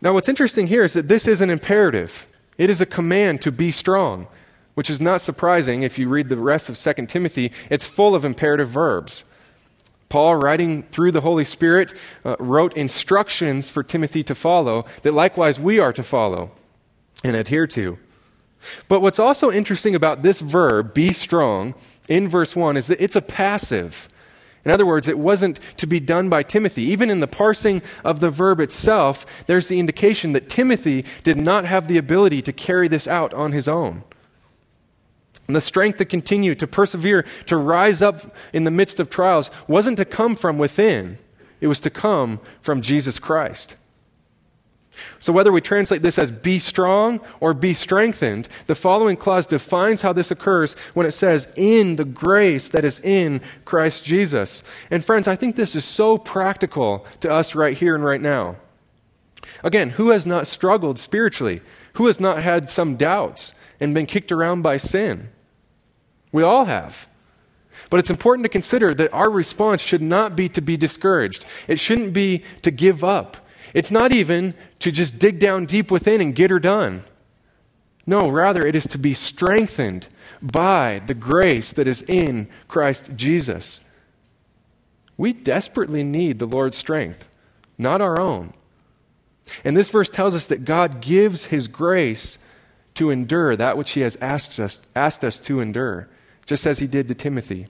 Now, 0.00 0.14
what's 0.14 0.28
interesting 0.28 0.66
here 0.66 0.82
is 0.82 0.94
that 0.94 1.08
this 1.08 1.28
is 1.28 1.40
an 1.40 1.50
imperative. 1.50 2.26
It 2.56 2.70
is 2.70 2.80
a 2.80 2.86
command 2.86 3.42
to 3.42 3.52
be 3.52 3.70
strong, 3.70 4.26
which 4.74 4.88
is 4.88 5.00
not 5.00 5.20
surprising 5.20 5.82
if 5.82 5.98
you 5.98 6.08
read 6.08 6.28
the 6.28 6.38
rest 6.38 6.68
of 6.70 6.78
2 6.78 7.06
Timothy. 7.06 7.52
It's 7.68 7.86
full 7.86 8.14
of 8.14 8.24
imperative 8.24 8.70
verbs. 8.70 9.24
Paul, 10.10 10.34
writing 10.34 10.82
through 10.90 11.12
the 11.12 11.20
Holy 11.22 11.44
Spirit, 11.44 11.94
uh, 12.24 12.34
wrote 12.40 12.76
instructions 12.76 13.70
for 13.70 13.82
Timothy 13.84 14.22
to 14.24 14.34
follow 14.34 14.84
that 15.02 15.14
likewise 15.14 15.58
we 15.58 15.78
are 15.78 15.92
to 15.92 16.02
follow 16.02 16.50
and 17.22 17.36
adhere 17.36 17.68
to. 17.68 17.96
But 18.88 19.00
what's 19.00 19.20
also 19.20 19.50
interesting 19.50 19.94
about 19.94 20.22
this 20.22 20.40
verb, 20.40 20.92
be 20.92 21.12
strong, 21.12 21.74
in 22.08 22.28
verse 22.28 22.56
1, 22.56 22.76
is 22.76 22.88
that 22.88 23.00
it's 23.00 23.14
a 23.14 23.22
passive. 23.22 24.08
In 24.64 24.72
other 24.72 24.84
words, 24.84 25.06
it 25.06 25.18
wasn't 25.18 25.60
to 25.76 25.86
be 25.86 26.00
done 26.00 26.28
by 26.28 26.42
Timothy. 26.42 26.82
Even 26.82 27.08
in 27.08 27.20
the 27.20 27.28
parsing 27.28 27.80
of 28.04 28.18
the 28.18 28.30
verb 28.30 28.58
itself, 28.58 29.24
there's 29.46 29.68
the 29.68 29.78
indication 29.78 30.32
that 30.32 30.50
Timothy 30.50 31.04
did 31.22 31.36
not 31.36 31.66
have 31.66 31.86
the 31.86 31.96
ability 31.96 32.42
to 32.42 32.52
carry 32.52 32.88
this 32.88 33.06
out 33.06 33.32
on 33.32 33.52
his 33.52 33.68
own 33.68 34.02
and 35.50 35.56
the 35.56 35.60
strength 35.60 35.98
to 35.98 36.04
continue, 36.04 36.54
to 36.54 36.66
persevere, 36.68 37.24
to 37.46 37.56
rise 37.56 38.00
up 38.00 38.36
in 38.52 38.62
the 38.62 38.70
midst 38.70 39.00
of 39.00 39.10
trials 39.10 39.50
wasn't 39.66 39.96
to 39.96 40.04
come 40.04 40.36
from 40.36 40.58
within, 40.58 41.18
it 41.60 41.66
was 41.66 41.80
to 41.80 41.90
come 41.90 42.38
from 42.62 42.80
Jesus 42.80 43.18
Christ. 43.18 43.74
So, 45.18 45.32
whether 45.32 45.50
we 45.50 45.60
translate 45.60 46.02
this 46.02 46.20
as 46.20 46.30
be 46.30 46.60
strong 46.60 47.18
or 47.40 47.52
be 47.52 47.74
strengthened, 47.74 48.48
the 48.68 48.76
following 48.76 49.16
clause 49.16 49.44
defines 49.44 50.02
how 50.02 50.12
this 50.12 50.30
occurs 50.30 50.76
when 50.94 51.04
it 51.04 51.10
says, 51.10 51.48
in 51.56 51.96
the 51.96 52.04
grace 52.04 52.68
that 52.68 52.84
is 52.84 53.00
in 53.00 53.40
Christ 53.64 54.04
Jesus. 54.04 54.62
And, 54.88 55.04
friends, 55.04 55.26
I 55.26 55.34
think 55.34 55.56
this 55.56 55.74
is 55.74 55.84
so 55.84 56.16
practical 56.16 57.04
to 57.22 57.28
us 57.28 57.56
right 57.56 57.76
here 57.76 57.96
and 57.96 58.04
right 58.04 58.20
now. 58.20 58.54
Again, 59.64 59.90
who 59.90 60.10
has 60.10 60.24
not 60.24 60.46
struggled 60.46 60.96
spiritually? 60.96 61.60
Who 61.94 62.06
has 62.06 62.20
not 62.20 62.40
had 62.40 62.70
some 62.70 62.94
doubts 62.94 63.52
and 63.80 63.92
been 63.92 64.06
kicked 64.06 64.30
around 64.30 64.62
by 64.62 64.76
sin? 64.76 65.30
We 66.32 66.42
all 66.42 66.66
have. 66.66 67.08
But 67.90 67.98
it's 67.98 68.10
important 68.10 68.44
to 68.44 68.50
consider 68.50 68.94
that 68.94 69.12
our 69.12 69.28
response 69.28 69.80
should 69.80 70.02
not 70.02 70.36
be 70.36 70.48
to 70.50 70.60
be 70.60 70.76
discouraged. 70.76 71.44
It 71.66 71.80
shouldn't 71.80 72.12
be 72.12 72.44
to 72.62 72.70
give 72.70 73.02
up. 73.02 73.36
It's 73.74 73.90
not 73.90 74.12
even 74.12 74.54
to 74.80 74.92
just 74.92 75.18
dig 75.18 75.38
down 75.38 75.66
deep 75.66 75.90
within 75.90 76.20
and 76.20 76.34
get 76.34 76.50
her 76.50 76.60
done. 76.60 77.02
No, 78.06 78.28
rather, 78.28 78.64
it 78.66 78.76
is 78.76 78.86
to 78.88 78.98
be 78.98 79.14
strengthened 79.14 80.06
by 80.40 81.02
the 81.06 81.14
grace 81.14 81.72
that 81.72 81.86
is 81.86 82.02
in 82.02 82.48
Christ 82.66 83.10
Jesus. 83.16 83.80
We 85.16 85.32
desperately 85.32 86.02
need 86.02 86.38
the 86.38 86.46
Lord's 86.46 86.78
strength, 86.78 87.28
not 87.76 88.00
our 88.00 88.18
own. 88.18 88.54
And 89.64 89.76
this 89.76 89.88
verse 89.88 90.08
tells 90.08 90.34
us 90.34 90.46
that 90.46 90.64
God 90.64 91.00
gives 91.00 91.46
His 91.46 91.68
grace 91.68 92.38
to 92.94 93.10
endure 93.10 93.56
that 93.56 93.76
which 93.76 93.92
He 93.92 94.00
has 94.00 94.16
asked 94.20 94.58
us, 94.58 94.80
asked 94.94 95.24
us 95.24 95.38
to 95.40 95.60
endure 95.60 96.08
just 96.50 96.66
as 96.66 96.80
he 96.80 96.88
did 96.88 97.06
to 97.06 97.14
Timothy. 97.14 97.68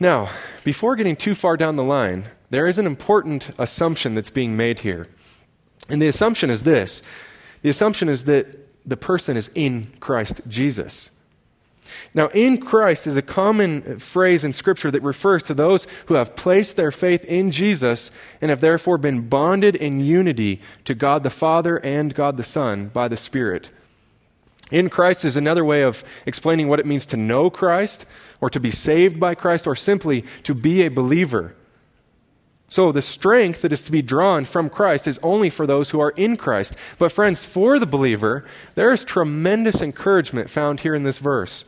Now, 0.00 0.30
before 0.64 0.96
getting 0.96 1.16
too 1.16 1.34
far 1.34 1.58
down 1.58 1.76
the 1.76 1.84
line, 1.84 2.30
there 2.48 2.66
is 2.66 2.78
an 2.78 2.86
important 2.86 3.50
assumption 3.58 4.14
that's 4.14 4.30
being 4.30 4.56
made 4.56 4.78
here. 4.78 5.06
And 5.90 6.00
the 6.00 6.08
assumption 6.08 6.48
is 6.48 6.62
this 6.62 7.02
the 7.60 7.68
assumption 7.68 8.08
is 8.08 8.24
that 8.24 8.46
the 8.88 8.96
person 8.96 9.36
is 9.36 9.50
in 9.54 9.92
Christ 10.00 10.40
Jesus. 10.48 11.10
Now, 12.14 12.28
in 12.28 12.56
Christ 12.56 13.06
is 13.06 13.18
a 13.18 13.22
common 13.22 13.98
phrase 13.98 14.44
in 14.44 14.54
Scripture 14.54 14.90
that 14.90 15.02
refers 15.02 15.42
to 15.42 15.52
those 15.52 15.86
who 16.06 16.14
have 16.14 16.36
placed 16.36 16.76
their 16.76 16.90
faith 16.90 17.22
in 17.26 17.50
Jesus 17.50 18.10
and 18.40 18.48
have 18.48 18.62
therefore 18.62 18.96
been 18.96 19.28
bonded 19.28 19.76
in 19.76 20.00
unity 20.00 20.62
to 20.86 20.94
God 20.94 21.22
the 21.22 21.28
Father 21.28 21.76
and 21.76 22.14
God 22.14 22.38
the 22.38 22.44
Son 22.44 22.88
by 22.88 23.08
the 23.08 23.16
Spirit. 23.18 23.68
In 24.70 24.90
Christ 24.90 25.24
is 25.24 25.36
another 25.36 25.64
way 25.64 25.82
of 25.82 26.04
explaining 26.24 26.68
what 26.68 26.80
it 26.80 26.86
means 26.86 27.06
to 27.06 27.16
know 27.16 27.50
Christ, 27.50 28.04
or 28.40 28.50
to 28.50 28.60
be 28.60 28.70
saved 28.70 29.20
by 29.20 29.34
Christ, 29.34 29.66
or 29.66 29.76
simply 29.76 30.24
to 30.42 30.54
be 30.54 30.82
a 30.82 30.90
believer. 30.90 31.54
So, 32.68 32.90
the 32.90 33.02
strength 33.02 33.62
that 33.62 33.72
is 33.72 33.84
to 33.84 33.92
be 33.92 34.02
drawn 34.02 34.44
from 34.44 34.68
Christ 34.68 35.06
is 35.06 35.20
only 35.22 35.50
for 35.50 35.68
those 35.68 35.90
who 35.90 36.00
are 36.00 36.10
in 36.10 36.36
Christ. 36.36 36.74
But, 36.98 37.12
friends, 37.12 37.44
for 37.44 37.78
the 37.78 37.86
believer, 37.86 38.44
there 38.74 38.92
is 38.92 39.04
tremendous 39.04 39.80
encouragement 39.80 40.50
found 40.50 40.80
here 40.80 40.94
in 40.94 41.04
this 41.04 41.18
verse. 41.18 41.64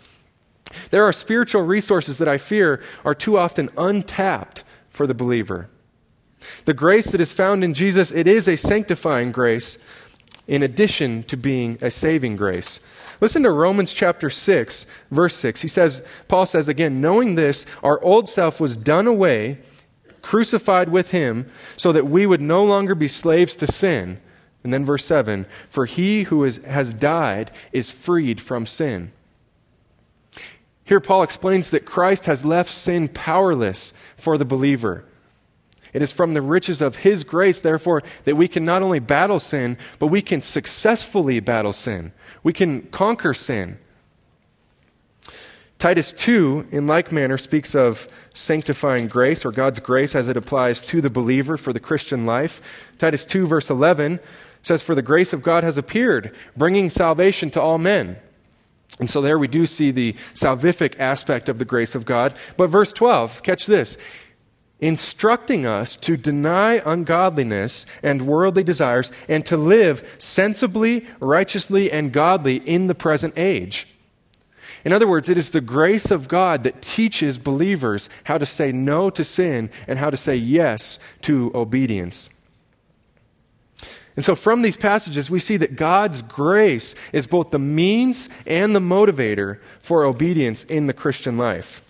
There 0.90 1.04
are 1.04 1.12
spiritual 1.12 1.62
resources 1.62 2.18
that 2.18 2.28
I 2.28 2.36
fear 2.36 2.82
are 3.04 3.14
too 3.14 3.38
often 3.38 3.70
untapped 3.76 4.64
for 4.90 5.06
the 5.06 5.14
believer. 5.14 5.70
The 6.64 6.74
grace 6.74 7.10
that 7.12 7.20
is 7.20 7.32
found 7.32 7.62
in 7.62 7.74
Jesus, 7.74 8.10
it 8.10 8.26
is 8.26 8.48
a 8.48 8.56
sanctifying 8.56 9.32
grace, 9.32 9.78
in 10.48 10.62
addition 10.62 11.22
to 11.24 11.36
being 11.36 11.78
a 11.80 11.90
saving 11.90 12.34
grace. 12.34 12.80
Listen 13.20 13.42
to 13.42 13.50
Romans 13.50 13.92
chapter 13.92 14.30
6, 14.30 14.86
verse 15.10 15.36
6. 15.36 15.60
He 15.60 15.68
says, 15.68 16.02
Paul 16.26 16.46
says 16.46 16.68
again, 16.68 17.00
knowing 17.00 17.34
this, 17.34 17.66
our 17.82 18.02
old 18.02 18.28
self 18.28 18.58
was 18.58 18.74
done 18.74 19.06
away, 19.06 19.58
crucified 20.22 20.88
with 20.88 21.10
him, 21.10 21.50
so 21.76 21.92
that 21.92 22.06
we 22.06 22.26
would 22.26 22.40
no 22.40 22.64
longer 22.64 22.94
be 22.94 23.08
slaves 23.08 23.54
to 23.56 23.70
sin. 23.70 24.20
And 24.64 24.72
then 24.72 24.84
verse 24.84 25.04
7 25.04 25.46
For 25.68 25.86
he 25.86 26.24
who 26.24 26.44
is, 26.44 26.58
has 26.58 26.92
died 26.92 27.50
is 27.72 27.90
freed 27.90 28.40
from 28.40 28.66
sin. 28.66 29.12
Here, 30.84 31.00
Paul 31.00 31.22
explains 31.22 31.68
that 31.70 31.84
Christ 31.84 32.24
has 32.24 32.46
left 32.46 32.70
sin 32.70 33.08
powerless 33.08 33.92
for 34.16 34.38
the 34.38 34.46
believer. 34.46 35.04
It 35.98 36.02
is 36.02 36.12
from 36.12 36.34
the 36.34 36.42
riches 36.42 36.80
of 36.80 36.98
his 36.98 37.24
grace, 37.24 37.58
therefore, 37.58 38.04
that 38.22 38.36
we 38.36 38.46
can 38.46 38.62
not 38.62 38.82
only 38.82 39.00
battle 39.00 39.40
sin, 39.40 39.76
but 39.98 40.06
we 40.06 40.22
can 40.22 40.42
successfully 40.42 41.40
battle 41.40 41.72
sin. 41.72 42.12
We 42.44 42.52
can 42.52 42.82
conquer 42.82 43.34
sin. 43.34 43.80
Titus 45.80 46.12
2, 46.12 46.68
in 46.70 46.86
like 46.86 47.10
manner, 47.10 47.36
speaks 47.36 47.74
of 47.74 48.06
sanctifying 48.32 49.08
grace 49.08 49.44
or 49.44 49.50
God's 49.50 49.80
grace 49.80 50.14
as 50.14 50.28
it 50.28 50.36
applies 50.36 50.80
to 50.82 51.00
the 51.00 51.10
believer 51.10 51.56
for 51.56 51.72
the 51.72 51.80
Christian 51.80 52.24
life. 52.24 52.62
Titus 52.98 53.26
2, 53.26 53.48
verse 53.48 53.68
11 53.68 54.20
says, 54.62 54.84
For 54.84 54.94
the 54.94 55.02
grace 55.02 55.32
of 55.32 55.42
God 55.42 55.64
has 55.64 55.76
appeared, 55.76 56.32
bringing 56.56 56.90
salvation 56.90 57.50
to 57.50 57.60
all 57.60 57.78
men. 57.78 58.18
And 59.00 59.10
so 59.10 59.20
there 59.20 59.36
we 59.36 59.48
do 59.48 59.66
see 59.66 59.90
the 59.90 60.14
salvific 60.32 60.94
aspect 61.00 61.48
of 61.48 61.58
the 61.58 61.64
grace 61.64 61.96
of 61.96 62.04
God. 62.04 62.36
But 62.56 62.68
verse 62.68 62.92
12, 62.92 63.42
catch 63.42 63.66
this 63.66 63.98
instructing 64.80 65.66
us 65.66 65.96
to 65.96 66.16
deny 66.16 66.82
ungodliness 66.86 67.84
and 68.02 68.26
worldly 68.26 68.62
desires 68.62 69.10
and 69.28 69.44
to 69.46 69.56
live 69.56 70.06
sensibly, 70.18 71.06
righteously, 71.20 71.90
and 71.90 72.12
godly 72.12 72.56
in 72.56 72.86
the 72.86 72.94
present 72.94 73.34
age 73.36 73.86
in 74.84 74.92
other 74.92 75.08
words, 75.08 75.28
it 75.28 75.38
is 75.38 75.50
the 75.50 75.60
grace 75.60 76.10
of 76.10 76.28
God 76.28 76.64
that 76.64 76.82
teaches 76.82 77.38
believers 77.38 78.08
how 78.24 78.38
to 78.38 78.46
say 78.46 78.72
no 78.72 79.10
to 79.10 79.24
sin 79.24 79.70
and 79.86 79.98
how 79.98 80.10
to 80.10 80.16
say 80.16 80.36
yes 80.36 80.98
to 81.22 81.50
obedience. 81.54 82.30
And 84.16 84.24
so, 84.24 84.34
from 84.34 84.62
these 84.62 84.76
passages, 84.76 85.30
we 85.30 85.38
see 85.38 85.56
that 85.58 85.76
God's 85.76 86.22
grace 86.22 86.94
is 87.12 87.26
both 87.26 87.50
the 87.50 87.58
means 87.58 88.28
and 88.46 88.74
the 88.74 88.80
motivator 88.80 89.60
for 89.80 90.04
obedience 90.04 90.64
in 90.64 90.86
the 90.86 90.92
Christian 90.92 91.36
life. 91.36 91.82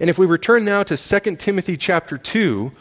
And 0.00 0.10
if 0.10 0.18
we 0.18 0.26
return 0.26 0.64
now 0.64 0.82
to 0.82 0.96
2 0.96 1.36
Timothy 1.36 1.76
chapter 1.76 2.18
2, 2.18 2.72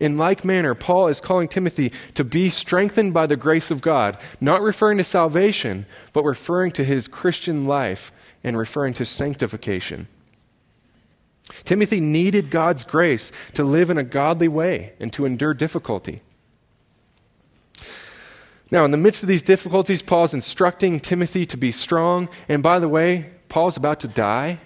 in 0.00 0.16
like 0.16 0.44
manner, 0.44 0.74
Paul 0.74 1.08
is 1.08 1.20
calling 1.20 1.48
Timothy 1.48 1.92
to 2.14 2.22
be 2.24 2.50
strengthened 2.50 3.12
by 3.14 3.26
the 3.26 3.36
grace 3.36 3.70
of 3.70 3.80
God, 3.80 4.16
not 4.40 4.62
referring 4.62 4.98
to 4.98 5.04
salvation, 5.04 5.86
but 6.12 6.24
referring 6.24 6.70
to 6.72 6.84
his 6.84 7.08
Christian 7.08 7.64
life 7.64 8.12
and 8.44 8.56
referring 8.56 8.94
to 8.94 9.04
sanctification. 9.04 10.06
Timothy 11.64 11.98
needed 11.98 12.50
God's 12.50 12.84
grace 12.84 13.32
to 13.54 13.64
live 13.64 13.90
in 13.90 13.98
a 13.98 14.04
godly 14.04 14.48
way 14.48 14.92
and 15.00 15.12
to 15.14 15.24
endure 15.24 15.54
difficulty. 15.54 16.22
Now, 18.70 18.84
in 18.84 18.90
the 18.90 18.98
midst 18.98 19.22
of 19.22 19.28
these 19.28 19.42
difficulties, 19.42 20.02
Paul's 20.02 20.34
instructing 20.34 21.00
Timothy 21.00 21.46
to 21.46 21.56
be 21.56 21.72
strong. 21.72 22.28
And 22.48 22.62
by 22.62 22.78
the 22.78 22.88
way, 22.88 23.30
Paul's 23.48 23.78
about 23.78 24.00
to 24.00 24.08
die. 24.08 24.60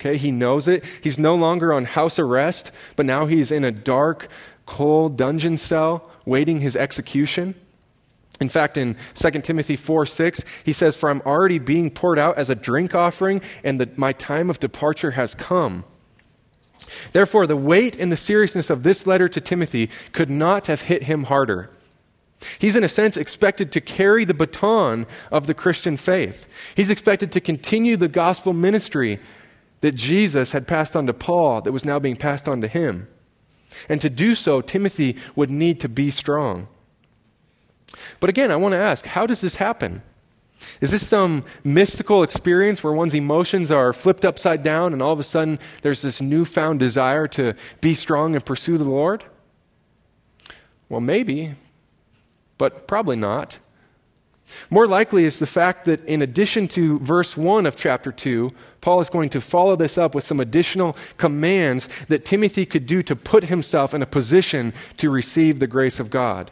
Okay, 0.00 0.16
he 0.16 0.30
knows 0.30 0.68
it. 0.68 0.84
He's 1.00 1.18
no 1.18 1.34
longer 1.34 1.72
on 1.72 1.84
house 1.84 2.18
arrest, 2.18 2.70
but 2.96 3.06
now 3.06 3.26
he's 3.26 3.50
in 3.50 3.64
a 3.64 3.72
dark, 3.72 4.28
cold 4.66 5.16
dungeon 5.16 5.56
cell 5.56 6.10
waiting 6.24 6.60
his 6.60 6.76
execution. 6.76 7.54
In 8.40 8.48
fact, 8.48 8.76
in 8.76 8.96
2 9.14 9.30
Timothy 9.42 9.76
4 9.76 10.06
6, 10.06 10.44
he 10.64 10.72
says, 10.72 10.96
For 10.96 11.08
I'm 11.08 11.22
already 11.22 11.58
being 11.58 11.90
poured 11.90 12.18
out 12.18 12.36
as 12.36 12.50
a 12.50 12.54
drink 12.54 12.94
offering, 12.94 13.40
and 13.62 13.80
the, 13.80 13.88
my 13.96 14.12
time 14.12 14.50
of 14.50 14.58
departure 14.58 15.12
has 15.12 15.34
come. 15.34 15.84
Therefore, 17.12 17.46
the 17.46 17.56
weight 17.56 17.96
and 17.96 18.10
the 18.10 18.16
seriousness 18.16 18.70
of 18.70 18.82
this 18.82 19.06
letter 19.06 19.28
to 19.28 19.40
Timothy 19.40 19.88
could 20.12 20.30
not 20.30 20.66
have 20.66 20.82
hit 20.82 21.04
him 21.04 21.24
harder. 21.24 21.70
He's, 22.58 22.76
in 22.76 22.84
a 22.84 22.88
sense, 22.88 23.16
expected 23.16 23.72
to 23.72 23.80
carry 23.80 24.24
the 24.24 24.34
baton 24.34 25.06
of 25.30 25.46
the 25.46 25.54
Christian 25.54 25.96
faith. 25.96 26.46
He's 26.74 26.90
expected 26.90 27.32
to 27.32 27.40
continue 27.40 27.96
the 27.96 28.08
gospel 28.08 28.52
ministry 28.52 29.20
that 29.84 29.94
Jesus 29.94 30.52
had 30.52 30.66
passed 30.66 30.96
on 30.96 31.06
to 31.06 31.12
Paul, 31.12 31.60
that 31.60 31.70
was 31.70 31.84
now 31.84 31.98
being 31.98 32.16
passed 32.16 32.48
on 32.48 32.62
to 32.62 32.68
him. 32.68 33.06
And 33.86 34.00
to 34.00 34.08
do 34.08 34.34
so, 34.34 34.62
Timothy 34.62 35.14
would 35.36 35.50
need 35.50 35.78
to 35.80 35.90
be 35.90 36.10
strong. 36.10 36.68
But 38.18 38.30
again, 38.30 38.50
I 38.50 38.56
want 38.56 38.72
to 38.72 38.78
ask 38.78 39.04
how 39.04 39.26
does 39.26 39.42
this 39.42 39.56
happen? 39.56 40.00
Is 40.80 40.90
this 40.90 41.06
some 41.06 41.44
mystical 41.62 42.22
experience 42.22 42.82
where 42.82 42.94
one's 42.94 43.12
emotions 43.12 43.70
are 43.70 43.92
flipped 43.92 44.24
upside 44.24 44.62
down 44.62 44.94
and 44.94 45.02
all 45.02 45.12
of 45.12 45.20
a 45.20 45.22
sudden 45.22 45.58
there's 45.82 46.00
this 46.00 46.18
newfound 46.18 46.80
desire 46.80 47.28
to 47.28 47.52
be 47.82 47.94
strong 47.94 48.34
and 48.34 48.42
pursue 48.42 48.78
the 48.78 48.84
Lord? 48.84 49.24
Well, 50.88 51.02
maybe, 51.02 51.56
but 52.56 52.88
probably 52.88 53.16
not. 53.16 53.58
More 54.70 54.86
likely 54.86 55.24
is 55.24 55.38
the 55.38 55.46
fact 55.46 55.84
that 55.86 56.04
in 56.06 56.22
addition 56.22 56.68
to 56.68 56.98
verse 57.00 57.36
1 57.36 57.66
of 57.66 57.76
chapter 57.76 58.12
2, 58.12 58.50
Paul 58.84 59.00
is 59.00 59.08
going 59.08 59.30
to 59.30 59.40
follow 59.40 59.76
this 59.76 59.96
up 59.96 60.14
with 60.14 60.26
some 60.26 60.40
additional 60.40 60.94
commands 61.16 61.88
that 62.08 62.26
Timothy 62.26 62.66
could 62.66 62.86
do 62.86 63.02
to 63.04 63.16
put 63.16 63.44
himself 63.44 63.94
in 63.94 64.02
a 64.02 64.06
position 64.06 64.74
to 64.98 65.08
receive 65.08 65.58
the 65.58 65.66
grace 65.66 65.98
of 65.98 66.10
God. 66.10 66.50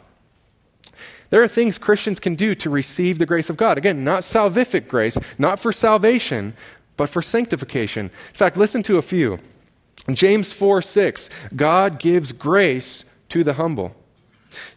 There 1.29 1.43
are 1.43 1.47
things 1.47 1.77
Christians 1.77 2.19
can 2.19 2.33
do 2.33 2.55
to 2.55 2.71
receive 2.71 3.19
the 3.19 3.27
grace 3.27 3.51
of 3.51 3.57
God. 3.57 3.77
Again, 3.77 4.03
not 4.03 4.23
salvific 4.23 4.87
grace, 4.87 5.15
not 5.37 5.59
for 5.59 5.71
salvation, 5.71 6.55
but 6.97 7.07
for 7.07 7.21
sanctification. 7.21 8.07
In 8.07 8.35
fact, 8.35 8.57
listen 8.57 8.81
to 8.81 8.97
a 8.97 9.03
few. 9.03 9.37
James 10.11 10.51
4 10.51 10.81
6, 10.81 11.29
God 11.55 11.99
gives 11.99 12.31
grace 12.31 13.05
to 13.29 13.43
the 13.43 13.53
humble. 13.53 13.95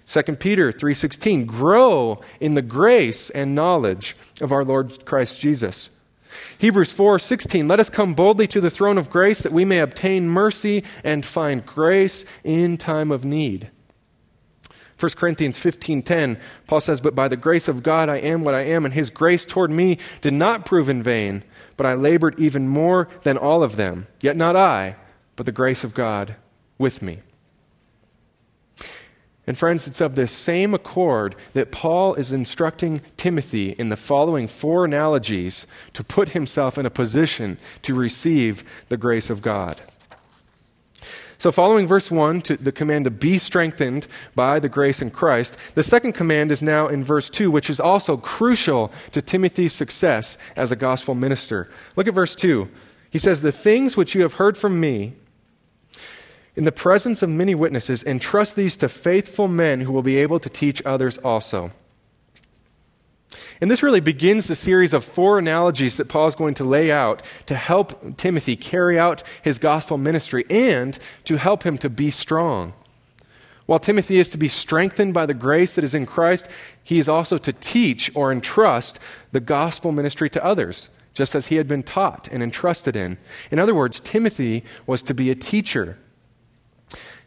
2 0.07 0.39
Peter 0.39 0.73
3:16 0.73 1.47
grow 1.47 2.21
in 2.39 2.53
the 2.53 2.61
grace 2.61 3.31
and 3.31 3.55
knowledge 3.55 4.15
of 4.43 4.53
our 4.53 4.63
Lord 4.63 5.07
Christ 5.07 5.41
Jesus. 5.41 5.89
Hebrews 6.59 6.93
4:16 6.93 7.69
let 7.69 7.81
us 7.81 7.90
come 7.90 8.14
boldly 8.14 8.47
to 8.49 8.61
the 8.61 8.71
throne 8.71 8.99
of 8.99 9.11
grace 9.11 9.43
that 9.43 9.52
we 9.52 9.64
may 9.64 9.81
obtain 9.81 10.28
mercy 10.28 10.85
and 11.05 11.25
find 11.25 11.64
grace 11.64 12.25
in 12.45 12.76
time 12.76 13.11
of 13.11 13.25
need. 13.25 13.71
1 14.99 15.16
Corinthians 15.16 15.59
15:10, 15.59 16.38
Paul 16.66 16.81
says, 16.81 17.00
"But 17.00 17.14
by 17.14 17.28
the 17.28 17.37
grace 17.37 17.69
of 17.69 17.83
God 17.83 18.09
I 18.09 18.16
am 18.16 18.43
what 18.43 18.55
I 18.55 18.62
am, 18.62 18.85
and 18.85 18.95
his 18.95 19.11
grace 19.11 19.45
toward 19.45 19.71
me 19.71 19.99
did 20.23 20.33
not 20.33 20.64
prove 20.64 20.88
in 20.88 21.02
vain, 21.02 21.43
but 21.76 21.87
I 21.87 21.95
labored 21.95 22.35
even 22.38 22.69
more 22.69 23.09
than 23.23 23.37
all 23.37 23.62
of 23.62 23.76
them. 23.76 24.07
Yet 24.21 24.37
not 24.37 24.57
I, 24.57 24.97
but 25.37 25.45
the 25.45 25.52
grace 25.52 25.85
of 25.85 25.93
God 25.93 26.37
with 26.78 27.02
me." 27.02 27.21
And 29.47 29.57
friends, 29.57 29.87
it's 29.87 30.00
of 30.00 30.17
this 30.17 30.33
same 30.33 30.75
accord 30.75 31.37
that 31.53 31.71
Paul 31.71 32.15
is 32.15 32.33
instructing 32.33 33.00
Timothy 33.17 33.71
in 33.71 33.91
the 33.91 33.97
following 33.97 34.49
four 34.49 34.85
analogies 34.85 35.67
to 35.93 36.03
put 36.03 36.31
himself 36.31 36.76
in 36.76 36.85
a 36.85 36.91
position 36.91 37.59
to 37.83 37.95
receive 37.95 38.65
the 38.88 38.97
grace 38.97 39.31
of 39.31 39.43
God. 39.43 39.81
So, 41.38 41.53
following 41.53 41.87
verse 41.87 42.11
1, 42.11 42.41
to 42.43 42.57
the 42.57 42.73
command 42.73 43.05
to 43.05 43.11
be 43.11 43.37
strengthened 43.38 44.07
by 44.35 44.59
the 44.59 44.71
grace 44.71 45.03
in 45.03 45.11
Christ, 45.11 45.57
the 45.75 45.83
second 45.83 46.12
command 46.12 46.50
is 46.50 46.62
now 46.62 46.88
in 46.88 47.05
verse 47.05 47.29
2, 47.29 47.50
which 47.50 47.69
is 47.69 47.79
also 47.79 48.17
crucial 48.17 48.91
to 49.12 49.21
Timothy's 49.21 49.75
success 49.75 50.38
as 50.57 50.73
a 50.73 50.76
gospel 50.76 51.15
minister. 51.15 51.69
Look 51.95 52.09
at 52.09 52.15
verse 52.15 52.35
2. 52.35 52.69
He 53.11 53.19
says, 53.19 53.43
The 53.43 53.53
things 53.53 53.97
which 53.97 54.15
you 54.15 54.23
have 54.23 54.35
heard 54.35 54.57
from 54.57 54.81
me 54.81 55.15
in 56.57 56.65
the 56.65 56.73
presence 56.73 57.23
of 57.23 57.29
many 57.29 57.55
witnesses, 57.55 58.03
entrust 58.03 58.57
these 58.57 58.77
to 58.79 58.89
faithful 58.89 59.47
men 59.47 59.83
who 59.83 59.93
will 59.93 60.03
be 60.03 60.17
able 60.17 60.41
to 60.41 60.49
teach 60.49 60.83
others 60.85 61.19
also. 61.19 61.71
And 63.61 63.71
this 63.71 63.83
really 63.83 64.01
begins 64.01 64.49
the 64.49 64.55
series 64.55 64.95
of 64.95 65.05
four 65.05 65.39
analogies 65.39 65.97
that 65.97 66.09
Paul 66.09 66.29
is 66.29 66.35
going 66.35 66.55
to 66.55 66.65
lay 66.65 66.91
out 66.91 67.23
to 67.47 67.55
help 67.55 68.17
Timothy 68.17 68.57
carry 68.57 68.99
out 68.99 69.23
his 69.43 69.59
gospel 69.59 69.99
ministry 69.99 70.45
and 70.49 70.99
to 71.25 71.37
help 71.37 71.65
him 71.65 71.77
to 71.79 71.91
be 71.91 72.11
strong. 72.11 72.73
While 73.67 73.79
Timothy 73.81 74.19
is 74.19 74.29
to 74.31 74.39
be 74.39 74.49
strengthened 74.49 75.13
by 75.13 75.27
the 75.27 75.35
grace 75.35 75.75
that 75.75 75.85
is 75.85 75.95
in 75.95 76.07
Christ, 76.07 76.47
he 76.83 76.99
is 76.99 77.09
also 77.09 77.37
to 77.39 77.53
teach 77.53 78.11
or 78.15 78.31
entrust 78.31 78.99
the 79.33 79.41
gospel 79.41 79.91
ministry 79.91 80.31
to 80.31 80.45
others, 80.45 80.89
just 81.15 81.35
as 81.35 81.49
he 81.49 81.57
had 81.57 81.67
been 81.67 81.83
taught 81.83 82.29
and 82.31 82.43
entrusted 82.43 82.95
in. 82.95 83.19
In 83.51 83.59
other 83.59 83.75
words, 83.75 84.01
Timothy 84.01 84.65
was 84.87 85.03
to 85.03 85.15
be 85.15 85.31
a 85.31 85.35
teacher. 85.35 85.99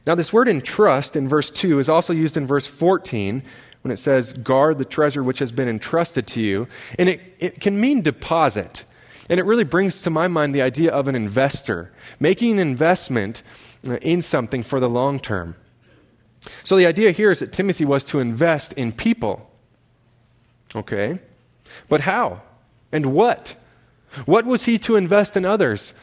Now, 0.05 0.15
this 0.15 0.33
word 0.33 0.47
entrust 0.47 1.15
in 1.15 1.27
verse 1.27 1.51
2 1.51 1.79
is 1.79 1.89
also 1.89 2.13
used 2.13 2.37
in 2.37 2.47
verse 2.47 2.67
14 2.67 3.43
when 3.81 3.91
it 3.91 3.97
says, 3.97 4.33
guard 4.33 4.77
the 4.77 4.85
treasure 4.85 5.23
which 5.23 5.39
has 5.39 5.51
been 5.51 5.69
entrusted 5.69 6.27
to 6.27 6.41
you. 6.41 6.67
And 6.97 7.09
it, 7.09 7.21
it 7.39 7.61
can 7.61 7.79
mean 7.79 8.01
deposit. 8.01 8.83
And 9.29 9.39
it 9.39 9.45
really 9.45 9.63
brings 9.63 10.01
to 10.01 10.09
my 10.09 10.27
mind 10.27 10.53
the 10.53 10.61
idea 10.61 10.91
of 10.91 11.07
an 11.07 11.15
investor, 11.15 11.93
making 12.19 12.53
an 12.53 12.59
investment 12.59 13.43
uh, 13.87 13.97
in 13.97 14.21
something 14.21 14.63
for 14.63 14.79
the 14.79 14.89
long 14.89 15.19
term. 15.19 15.55
So 16.63 16.75
the 16.77 16.85
idea 16.85 17.11
here 17.11 17.31
is 17.31 17.39
that 17.39 17.53
Timothy 17.53 17.85
was 17.85 18.03
to 18.05 18.19
invest 18.19 18.73
in 18.73 18.91
people. 18.91 19.49
Okay? 20.75 21.19
But 21.87 22.01
how? 22.01 22.41
And 22.91 23.07
what? 23.07 23.55
What 24.25 24.45
was 24.45 24.63
he 24.63 24.79
to 24.79 24.95
invest 24.95 25.37
in 25.37 25.45
others? 25.45 25.93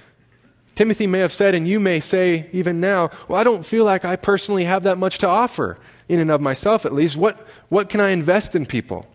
Timothy 0.77 1.07
may 1.07 1.21
have 1.21 1.33
said, 1.33 1.55
and 1.55 1.67
you 1.67 1.81
may 1.81 2.01
say 2.01 2.49
even 2.53 2.81
now, 2.81 3.11
well, 3.27 3.41
I 3.41 3.45
don't 3.45 3.67
feel 3.67 3.85
like 3.85 4.05
I 4.05 4.15
personally 4.15 4.65
have 4.65 4.85
that 4.85 4.99
much 4.99 5.19
to 5.19 5.27
offer 5.27 5.79
in 6.09 6.21
and 6.21 6.31
of 6.31 6.41
myself 6.41 6.85
at 6.85 6.93
least. 6.93 7.17
What, 7.17 7.45
What 7.71 7.89
can 7.89 7.99
I 7.99 8.11
invest 8.11 8.55
in 8.55 8.67
people? 8.67 9.07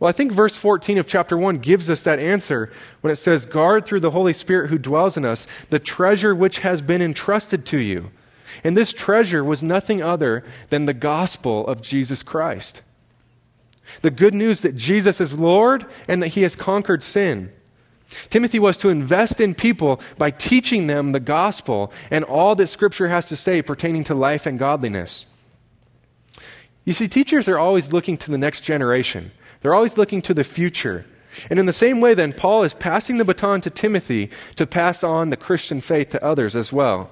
Well, 0.00 0.08
I 0.08 0.12
think 0.12 0.32
verse 0.32 0.56
14 0.56 0.98
of 0.98 1.06
chapter 1.06 1.36
1 1.36 1.58
gives 1.58 1.88
us 1.88 2.02
that 2.02 2.18
answer 2.18 2.72
when 3.02 3.12
it 3.12 3.16
says, 3.16 3.46
Guard 3.46 3.86
through 3.86 4.00
the 4.00 4.10
Holy 4.10 4.32
Spirit 4.32 4.68
who 4.70 4.78
dwells 4.78 5.16
in 5.16 5.24
us 5.24 5.46
the 5.68 5.78
treasure 5.78 6.34
which 6.34 6.58
has 6.58 6.82
been 6.82 7.00
entrusted 7.00 7.64
to 7.66 7.78
you. 7.78 8.10
And 8.64 8.76
this 8.76 8.92
treasure 8.92 9.44
was 9.44 9.62
nothing 9.62 10.02
other 10.02 10.44
than 10.70 10.86
the 10.86 10.94
gospel 10.94 11.66
of 11.66 11.82
Jesus 11.82 12.22
Christ. 12.22 12.82
The 14.00 14.10
good 14.10 14.34
news 14.34 14.62
that 14.62 14.76
Jesus 14.76 15.20
is 15.20 15.34
Lord 15.34 15.86
and 16.08 16.22
that 16.22 16.28
he 16.28 16.42
has 16.42 16.56
conquered 16.56 17.02
sin. 17.02 17.52
Timothy 18.30 18.58
was 18.58 18.76
to 18.78 18.88
invest 18.88 19.40
in 19.40 19.54
people 19.54 20.00
by 20.16 20.30
teaching 20.30 20.86
them 20.86 21.12
the 21.12 21.20
gospel 21.20 21.92
and 22.10 22.24
all 22.24 22.54
that 22.54 22.68
Scripture 22.68 23.08
has 23.08 23.26
to 23.26 23.36
say 23.36 23.62
pertaining 23.62 24.04
to 24.04 24.14
life 24.14 24.46
and 24.46 24.58
godliness. 24.58 25.26
You 26.84 26.92
see, 26.92 27.08
teachers 27.08 27.48
are 27.48 27.58
always 27.58 27.92
looking 27.92 28.16
to 28.18 28.30
the 28.30 28.38
next 28.38 28.60
generation, 28.60 29.32
they're 29.60 29.74
always 29.74 29.98
looking 29.98 30.22
to 30.22 30.34
the 30.34 30.44
future. 30.44 31.06
And 31.50 31.58
in 31.58 31.66
the 31.66 31.72
same 31.72 32.00
way, 32.00 32.14
then, 32.14 32.32
Paul 32.32 32.62
is 32.62 32.72
passing 32.72 33.18
the 33.18 33.24
baton 33.24 33.60
to 33.60 33.68
Timothy 33.68 34.30
to 34.54 34.66
pass 34.66 35.04
on 35.04 35.28
the 35.28 35.36
Christian 35.36 35.82
faith 35.82 36.08
to 36.10 36.24
others 36.24 36.56
as 36.56 36.72
well. 36.72 37.10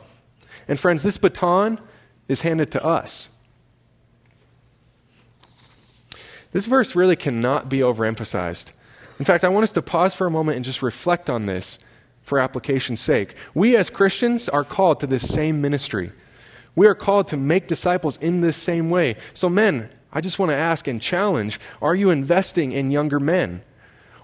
And 0.67 0.81
friends, 0.81 1.03
this 1.03 1.19
baton 1.19 1.79
is 2.27 2.41
handed 2.41 2.71
to 2.71 2.83
us. 2.83 3.29
This 6.53 6.65
verse 6.65 6.95
really 6.95 7.17
cannot 7.17 7.69
be 7.69 7.81
overemphasized. 7.81 8.73
In 9.19 9.25
fact, 9.25 9.45
I 9.45 9.49
want 9.49 9.65
us 9.65 9.73
to 9.73 9.83
pause 9.83 10.15
for 10.15 10.27
a 10.27 10.31
moment 10.31 10.57
and 10.57 10.65
just 10.65 10.83
reflect 10.83 11.31
on 11.31 11.47
this 11.47 11.79
for 12.23 12.39
application's 12.39 13.01
sake. 13.01 13.35
We 13.55 13.77
as 13.77 13.91
Christians 13.91 14.49
are 14.49 14.65
called 14.65 15.01
to 15.01 15.07
this 15.07 15.33
same 15.33 15.61
ministry. 15.61 16.13
We 16.75 16.87
are 16.87 16.95
called 16.95 17.29
to 17.29 17.37
make 17.37 17.69
disciples 17.69 18.19
in 18.19 18.41
this 18.41 18.57
same 18.57 18.91
way. 18.91 19.17
So, 19.35 19.49
men, 19.49 19.91
I 20.13 20.21
just 20.21 20.39
want 20.39 20.51
to 20.51 20.57
ask 20.57 20.89
and 20.89 21.01
challenge 21.01 21.61
are 21.81 21.95
you 21.95 22.11
investing 22.11 22.73
in 22.73 22.91
younger 22.91 23.21
men? 23.21 23.63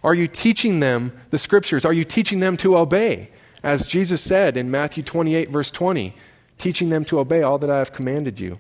Are 0.02 0.14
you 0.14 0.26
teaching 0.26 0.80
them 0.80 1.12
the 1.30 1.38
scriptures? 1.38 1.84
Are 1.84 1.92
you 1.92 2.04
teaching 2.04 2.40
them 2.40 2.56
to 2.58 2.76
obey? 2.76 3.30
As 3.62 3.86
Jesus 3.86 4.22
said 4.22 4.56
in 4.56 4.70
Matthew 4.70 5.02
28, 5.02 5.50
verse 5.50 5.70
20, 5.70 6.16
teaching 6.58 6.88
them 6.88 7.04
to 7.04 7.18
obey 7.18 7.42
all 7.42 7.58
that 7.58 7.70
I 7.70 7.78
have 7.78 7.92
commanded 7.92 8.40
you. 8.40 8.58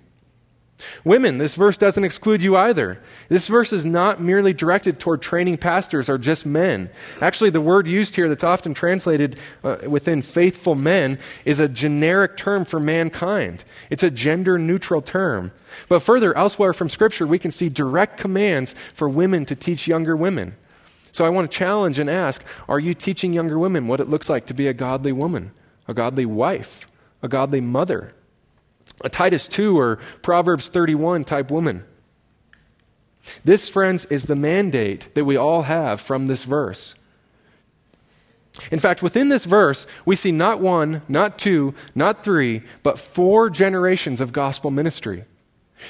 Women, 1.04 1.38
this 1.38 1.54
verse 1.54 1.76
doesn't 1.76 2.04
exclude 2.04 2.42
you 2.42 2.56
either. 2.56 3.00
This 3.28 3.46
verse 3.48 3.72
is 3.72 3.86
not 3.86 4.20
merely 4.20 4.52
directed 4.52 4.98
toward 4.98 5.22
training 5.22 5.58
pastors 5.58 6.08
or 6.08 6.18
just 6.18 6.44
men. 6.44 6.90
Actually, 7.20 7.50
the 7.50 7.60
word 7.60 7.86
used 7.86 8.16
here 8.16 8.28
that's 8.28 8.44
often 8.44 8.74
translated 8.74 9.38
uh, 9.64 9.78
within 9.86 10.22
faithful 10.22 10.74
men 10.74 11.18
is 11.44 11.58
a 11.58 11.68
generic 11.68 12.36
term 12.36 12.64
for 12.64 12.80
mankind. 12.80 13.64
It's 13.88 14.02
a 14.02 14.10
gender 14.10 14.58
neutral 14.58 15.02
term. 15.02 15.52
But 15.88 16.00
further, 16.00 16.36
elsewhere 16.36 16.72
from 16.72 16.88
Scripture, 16.88 17.26
we 17.26 17.38
can 17.38 17.50
see 17.50 17.68
direct 17.68 18.18
commands 18.18 18.74
for 18.94 19.08
women 19.08 19.44
to 19.46 19.56
teach 19.56 19.86
younger 19.86 20.16
women. 20.16 20.56
So 21.12 21.24
I 21.24 21.30
want 21.30 21.50
to 21.50 21.56
challenge 21.56 21.98
and 21.98 22.08
ask 22.08 22.42
are 22.68 22.78
you 22.78 22.94
teaching 22.94 23.32
younger 23.32 23.58
women 23.58 23.88
what 23.88 24.00
it 24.00 24.08
looks 24.08 24.28
like 24.28 24.46
to 24.46 24.54
be 24.54 24.68
a 24.68 24.74
godly 24.74 25.12
woman, 25.12 25.52
a 25.88 25.94
godly 25.94 26.26
wife, 26.26 26.86
a 27.22 27.28
godly 27.28 27.60
mother? 27.60 28.14
A 29.02 29.08
Titus 29.08 29.48
2 29.48 29.78
or 29.78 29.98
Proverbs 30.22 30.68
31 30.68 31.24
type 31.24 31.50
woman. 31.50 31.84
This, 33.44 33.68
friends, 33.68 34.06
is 34.06 34.24
the 34.24 34.36
mandate 34.36 35.14
that 35.14 35.24
we 35.24 35.36
all 35.36 35.62
have 35.62 36.00
from 36.00 36.26
this 36.26 36.44
verse. 36.44 36.94
In 38.70 38.78
fact, 38.78 39.02
within 39.02 39.28
this 39.28 39.44
verse, 39.44 39.86
we 40.04 40.16
see 40.16 40.32
not 40.32 40.60
one, 40.60 41.02
not 41.08 41.38
two, 41.38 41.74
not 41.94 42.24
three, 42.24 42.62
but 42.82 42.98
four 42.98 43.48
generations 43.48 44.20
of 44.20 44.32
gospel 44.32 44.70
ministry. 44.70 45.24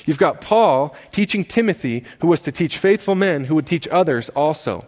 You've 0.07 0.19
got 0.19 0.41
Paul 0.41 0.95
teaching 1.11 1.45
Timothy, 1.45 2.05
who 2.21 2.29
was 2.29 2.43
to 2.43 2.53
teach 2.53 2.79
faithful 2.79 3.15
men 3.15 3.45
who 3.45 3.55
would 3.55 3.67
teach 3.67 3.89
others 3.89 4.29
also. 4.31 4.87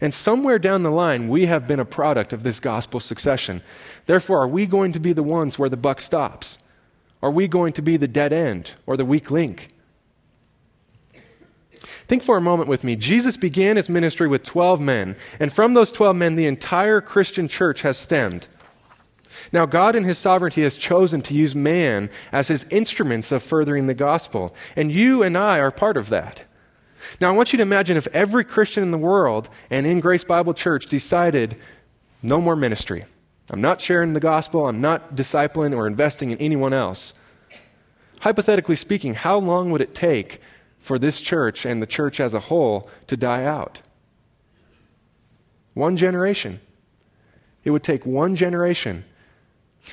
And 0.00 0.12
somewhere 0.12 0.58
down 0.58 0.82
the 0.82 0.90
line, 0.90 1.28
we 1.28 1.46
have 1.46 1.66
been 1.66 1.80
a 1.80 1.84
product 1.84 2.32
of 2.32 2.42
this 2.42 2.60
gospel 2.60 3.00
succession. 3.00 3.62
Therefore, 4.04 4.42
are 4.42 4.48
we 4.48 4.66
going 4.66 4.92
to 4.92 5.00
be 5.00 5.12
the 5.12 5.22
ones 5.22 5.58
where 5.58 5.70
the 5.70 5.76
buck 5.76 6.00
stops? 6.00 6.58
Are 7.22 7.30
we 7.30 7.48
going 7.48 7.72
to 7.74 7.82
be 7.82 7.96
the 7.96 8.08
dead 8.08 8.32
end 8.32 8.72
or 8.86 8.96
the 8.96 9.04
weak 9.04 9.30
link? 9.30 9.68
Think 12.08 12.22
for 12.22 12.36
a 12.36 12.42
moment 12.42 12.68
with 12.68 12.84
me. 12.84 12.94
Jesus 12.94 13.36
began 13.36 13.76
his 13.76 13.88
ministry 13.88 14.28
with 14.28 14.42
12 14.42 14.80
men, 14.80 15.16
and 15.40 15.52
from 15.52 15.74
those 15.74 15.90
12 15.90 16.14
men, 16.14 16.36
the 16.36 16.46
entire 16.46 17.00
Christian 17.00 17.48
church 17.48 17.82
has 17.82 17.96
stemmed. 17.96 18.48
Now, 19.52 19.66
God 19.66 19.96
in 19.96 20.04
his 20.04 20.18
sovereignty 20.18 20.62
has 20.62 20.76
chosen 20.76 21.20
to 21.22 21.34
use 21.34 21.54
man 21.54 22.10
as 22.32 22.48
his 22.48 22.66
instruments 22.70 23.32
of 23.32 23.42
furthering 23.42 23.86
the 23.86 23.94
gospel, 23.94 24.54
and 24.74 24.92
you 24.92 25.22
and 25.22 25.36
I 25.36 25.58
are 25.58 25.70
part 25.70 25.96
of 25.96 26.08
that. 26.10 26.44
Now, 27.20 27.28
I 27.28 27.32
want 27.32 27.52
you 27.52 27.56
to 27.58 27.62
imagine 27.62 27.96
if 27.96 28.06
every 28.08 28.44
Christian 28.44 28.82
in 28.82 28.90
the 28.90 28.98
world 28.98 29.48
and 29.70 29.86
in 29.86 30.00
Grace 30.00 30.24
Bible 30.24 30.54
Church 30.54 30.86
decided 30.86 31.56
no 32.22 32.40
more 32.40 32.56
ministry. 32.56 33.04
I'm 33.50 33.60
not 33.60 33.80
sharing 33.80 34.12
the 34.12 34.20
gospel, 34.20 34.68
I'm 34.68 34.80
not 34.80 35.14
discipling 35.14 35.76
or 35.76 35.86
investing 35.86 36.30
in 36.30 36.38
anyone 36.38 36.72
else. 36.72 37.14
Hypothetically 38.20 38.76
speaking, 38.76 39.14
how 39.14 39.38
long 39.38 39.70
would 39.70 39.80
it 39.80 39.94
take 39.94 40.40
for 40.80 40.98
this 40.98 41.20
church 41.20 41.64
and 41.64 41.80
the 41.80 41.86
church 41.86 42.18
as 42.18 42.34
a 42.34 42.40
whole 42.40 42.90
to 43.06 43.16
die 43.16 43.44
out? 43.44 43.82
One 45.74 45.96
generation. 45.96 46.60
It 47.64 47.70
would 47.70 47.82
take 47.82 48.06
one 48.06 48.36
generation. 48.36 49.04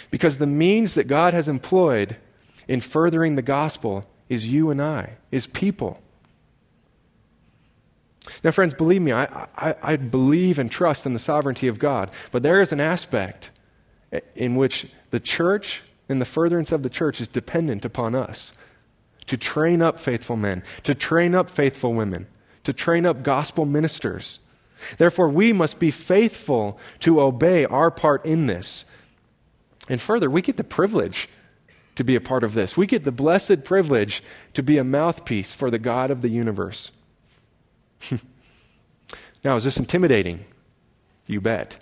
Because 0.09 0.37
the 0.37 0.47
means 0.47 0.95
that 0.95 1.07
God 1.07 1.33
has 1.33 1.47
employed 1.49 2.15
in 2.67 2.81
furthering 2.81 3.35
the 3.35 3.41
gospel 3.41 4.05
is 4.29 4.47
you 4.47 4.69
and 4.69 4.81
I, 4.81 5.17
is 5.31 5.47
people. 5.47 6.02
Now, 8.43 8.51
friends, 8.51 8.73
believe 8.73 9.01
me, 9.01 9.11
I, 9.11 9.47
I, 9.57 9.75
I, 9.81 9.95
believe 9.97 10.57
and 10.57 10.71
trust 10.71 11.05
in 11.05 11.13
the 11.13 11.19
sovereignty 11.19 11.67
of 11.67 11.77
God, 11.77 12.09
but 12.31 12.41
there 12.41 12.61
is 12.61 12.71
an 12.71 12.79
aspect 12.79 13.49
in 14.35 14.55
which 14.55 14.87
the 15.11 15.19
church 15.19 15.81
and 16.07 16.21
the 16.21 16.25
furtherance 16.25 16.71
of 16.71 16.83
the 16.83 16.89
church 16.89 17.19
is 17.19 17.27
dependent 17.27 17.83
upon 17.83 18.15
us 18.15 18.53
to 19.27 19.37
train 19.37 19.81
up 19.81 19.99
faithful 19.99 20.37
men, 20.37 20.63
to 20.83 20.93
train 20.93 21.35
up 21.35 21.49
faithful 21.49 21.93
women, 21.93 22.27
to 22.63 22.73
train 22.73 23.05
up 23.05 23.23
gospel 23.23 23.65
ministers. 23.65 24.39
Therefore, 24.97 25.29
we 25.29 25.53
must 25.53 25.79
be 25.79 25.91
faithful 25.91 26.77
to 26.99 27.21
obey 27.21 27.65
our 27.65 27.91
part 27.91 28.25
in 28.25 28.47
this. 28.47 28.85
And 29.89 30.01
further, 30.01 30.29
we 30.29 30.41
get 30.41 30.57
the 30.57 30.63
privilege 30.63 31.29
to 31.95 32.03
be 32.03 32.15
a 32.15 32.21
part 32.21 32.43
of 32.43 32.53
this. 32.53 32.75
We 32.75 32.87
get 32.87 33.03
the 33.03 33.11
blessed 33.11 33.63
privilege 33.63 34.23
to 34.53 34.63
be 34.63 34.77
a 34.77 34.83
mouthpiece 34.83 35.53
for 35.53 35.69
the 35.69 35.79
God 35.79 36.11
of 36.11 36.21
the 36.21 36.29
universe. 36.29 36.91
now, 39.43 39.55
is 39.55 39.63
this 39.63 39.77
intimidating? 39.77 40.45
You 41.27 41.41
bet. 41.41 41.77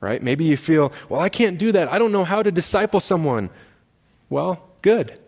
Right? 0.00 0.22
Maybe 0.22 0.44
you 0.44 0.56
feel, 0.56 0.92
well, 1.08 1.20
I 1.20 1.28
can't 1.28 1.58
do 1.58 1.72
that. 1.72 1.92
I 1.92 1.98
don't 1.98 2.12
know 2.12 2.24
how 2.24 2.42
to 2.42 2.50
disciple 2.50 3.00
someone. 3.00 3.50
Well, 4.28 4.68
good. 4.82 5.18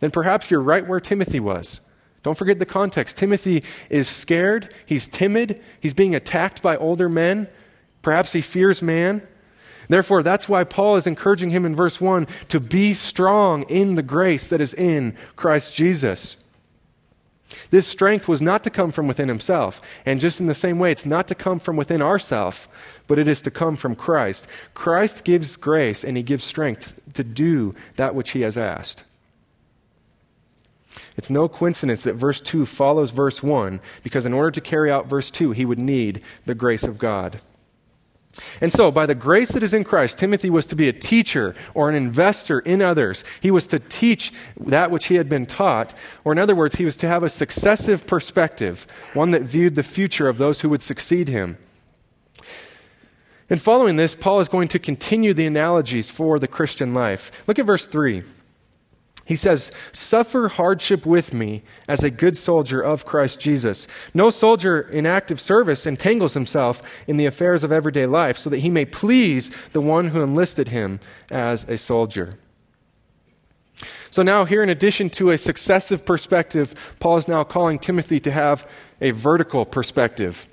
Then 0.00 0.10
perhaps 0.10 0.50
you're 0.50 0.60
right 0.60 0.86
where 0.86 1.00
Timothy 1.00 1.40
was. 1.40 1.80
Don't 2.22 2.36
forget 2.36 2.58
the 2.58 2.66
context. 2.66 3.16
Timothy 3.16 3.64
is 3.90 4.08
scared, 4.08 4.74
he's 4.86 5.06
timid, 5.06 5.62
he's 5.80 5.94
being 5.94 6.14
attacked 6.14 6.62
by 6.62 6.76
older 6.76 7.08
men. 7.08 7.48
Perhaps 8.02 8.32
he 8.32 8.40
fears 8.40 8.82
man. 8.82 9.26
Therefore, 9.88 10.22
that's 10.22 10.48
why 10.48 10.64
Paul 10.64 10.96
is 10.96 11.06
encouraging 11.06 11.50
him 11.50 11.64
in 11.64 11.74
verse 11.74 12.00
1 12.00 12.26
to 12.48 12.60
be 12.60 12.92
strong 12.94 13.62
in 13.64 13.94
the 13.94 14.02
grace 14.02 14.46
that 14.48 14.60
is 14.60 14.74
in 14.74 15.16
Christ 15.36 15.74
Jesus. 15.74 16.36
This 17.70 17.86
strength 17.86 18.28
was 18.28 18.42
not 18.42 18.62
to 18.64 18.70
come 18.70 18.92
from 18.92 19.06
within 19.08 19.28
himself. 19.28 19.80
And 20.04 20.20
just 20.20 20.40
in 20.40 20.46
the 20.46 20.54
same 20.54 20.78
way, 20.78 20.92
it's 20.92 21.06
not 21.06 21.28
to 21.28 21.34
come 21.34 21.58
from 21.58 21.76
within 21.76 22.02
ourself, 22.02 22.68
but 23.06 23.18
it 23.18 23.28
is 23.28 23.40
to 23.42 23.50
come 23.50 23.76
from 23.76 23.94
Christ. 23.94 24.46
Christ 24.74 25.24
gives 25.24 25.56
grace 25.56 26.04
and 26.04 26.16
he 26.16 26.22
gives 26.22 26.44
strength 26.44 26.98
to 27.14 27.24
do 27.24 27.74
that 27.96 28.14
which 28.14 28.30
he 28.30 28.42
has 28.42 28.58
asked. 28.58 29.04
It's 31.16 31.30
no 31.30 31.48
coincidence 31.48 32.02
that 32.02 32.14
verse 32.14 32.40
2 32.40 32.66
follows 32.66 33.10
verse 33.10 33.42
1, 33.42 33.80
because 34.02 34.26
in 34.26 34.32
order 34.32 34.50
to 34.50 34.60
carry 34.60 34.90
out 34.90 35.06
verse 35.06 35.30
2, 35.30 35.52
he 35.52 35.64
would 35.64 35.78
need 35.78 36.22
the 36.44 36.54
grace 36.54 36.84
of 36.84 36.98
God. 36.98 37.40
And 38.60 38.72
so, 38.72 38.90
by 38.90 39.06
the 39.06 39.14
grace 39.14 39.50
that 39.52 39.62
is 39.62 39.74
in 39.74 39.84
Christ, 39.84 40.18
Timothy 40.18 40.50
was 40.50 40.66
to 40.66 40.76
be 40.76 40.88
a 40.88 40.92
teacher 40.92 41.54
or 41.74 41.88
an 41.88 41.94
investor 41.94 42.60
in 42.60 42.82
others. 42.82 43.24
He 43.40 43.50
was 43.50 43.66
to 43.68 43.78
teach 43.78 44.32
that 44.58 44.90
which 44.90 45.06
he 45.06 45.16
had 45.16 45.28
been 45.28 45.46
taught, 45.46 45.94
or 46.24 46.32
in 46.32 46.38
other 46.38 46.54
words, 46.54 46.76
he 46.76 46.84
was 46.84 46.96
to 46.96 47.08
have 47.08 47.22
a 47.22 47.28
successive 47.28 48.06
perspective, 48.06 48.86
one 49.14 49.30
that 49.32 49.42
viewed 49.42 49.74
the 49.74 49.82
future 49.82 50.28
of 50.28 50.38
those 50.38 50.60
who 50.60 50.68
would 50.68 50.82
succeed 50.82 51.28
him. 51.28 51.58
And 53.50 53.60
following 53.60 53.96
this, 53.96 54.14
Paul 54.14 54.40
is 54.40 54.48
going 54.48 54.68
to 54.68 54.78
continue 54.78 55.32
the 55.32 55.46
analogies 55.46 56.10
for 56.10 56.38
the 56.38 56.48
Christian 56.48 56.92
life. 56.92 57.32
Look 57.46 57.58
at 57.58 57.66
verse 57.66 57.86
3. 57.86 58.22
He 59.28 59.36
says, 59.36 59.70
Suffer 59.92 60.48
hardship 60.48 61.04
with 61.04 61.34
me 61.34 61.62
as 61.86 62.02
a 62.02 62.08
good 62.08 62.34
soldier 62.34 62.80
of 62.80 63.04
Christ 63.04 63.38
Jesus. 63.38 63.86
No 64.14 64.30
soldier 64.30 64.80
in 64.80 65.04
active 65.04 65.38
service 65.38 65.84
entangles 65.84 66.32
himself 66.32 66.80
in 67.06 67.18
the 67.18 67.26
affairs 67.26 67.62
of 67.62 67.70
everyday 67.70 68.06
life 68.06 68.38
so 68.38 68.48
that 68.48 68.60
he 68.60 68.70
may 68.70 68.86
please 68.86 69.50
the 69.74 69.82
one 69.82 70.08
who 70.08 70.22
enlisted 70.22 70.68
him 70.68 70.98
as 71.30 71.64
a 71.64 71.76
soldier. 71.76 72.38
So 74.10 74.22
now, 74.22 74.46
here, 74.46 74.62
in 74.62 74.70
addition 74.70 75.10
to 75.10 75.30
a 75.30 75.36
successive 75.36 76.06
perspective, 76.06 76.74
Paul 76.98 77.18
is 77.18 77.28
now 77.28 77.44
calling 77.44 77.78
Timothy 77.78 78.20
to 78.20 78.30
have 78.30 78.66
a 78.98 79.10
vertical 79.10 79.66
perspective. 79.66 80.48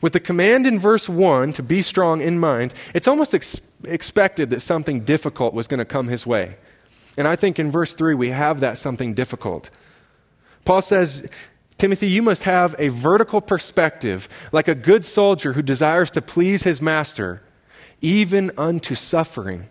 With 0.00 0.14
the 0.14 0.20
command 0.20 0.66
in 0.66 0.80
verse 0.80 1.08
1 1.08 1.52
to 1.52 1.62
be 1.62 1.80
strong 1.80 2.20
in 2.20 2.40
mind, 2.40 2.74
it's 2.92 3.06
almost 3.06 3.36
ex- 3.36 3.60
expected 3.84 4.50
that 4.50 4.62
something 4.62 5.04
difficult 5.04 5.54
was 5.54 5.68
going 5.68 5.78
to 5.78 5.84
come 5.84 6.08
his 6.08 6.26
way. 6.26 6.56
And 7.16 7.28
I 7.28 7.36
think 7.36 7.58
in 7.58 7.70
verse 7.70 7.94
3 7.94 8.14
we 8.14 8.30
have 8.30 8.60
that 8.60 8.78
something 8.78 9.14
difficult. 9.14 9.70
Paul 10.64 10.82
says, 10.82 11.28
Timothy, 11.78 12.08
you 12.08 12.22
must 12.22 12.44
have 12.44 12.76
a 12.78 12.88
vertical 12.88 13.40
perspective, 13.40 14.28
like 14.52 14.68
a 14.68 14.74
good 14.74 15.04
soldier 15.04 15.54
who 15.54 15.62
desires 15.62 16.10
to 16.12 16.22
please 16.22 16.62
his 16.62 16.80
master, 16.80 17.42
even 18.00 18.52
unto 18.56 18.94
suffering. 18.94 19.68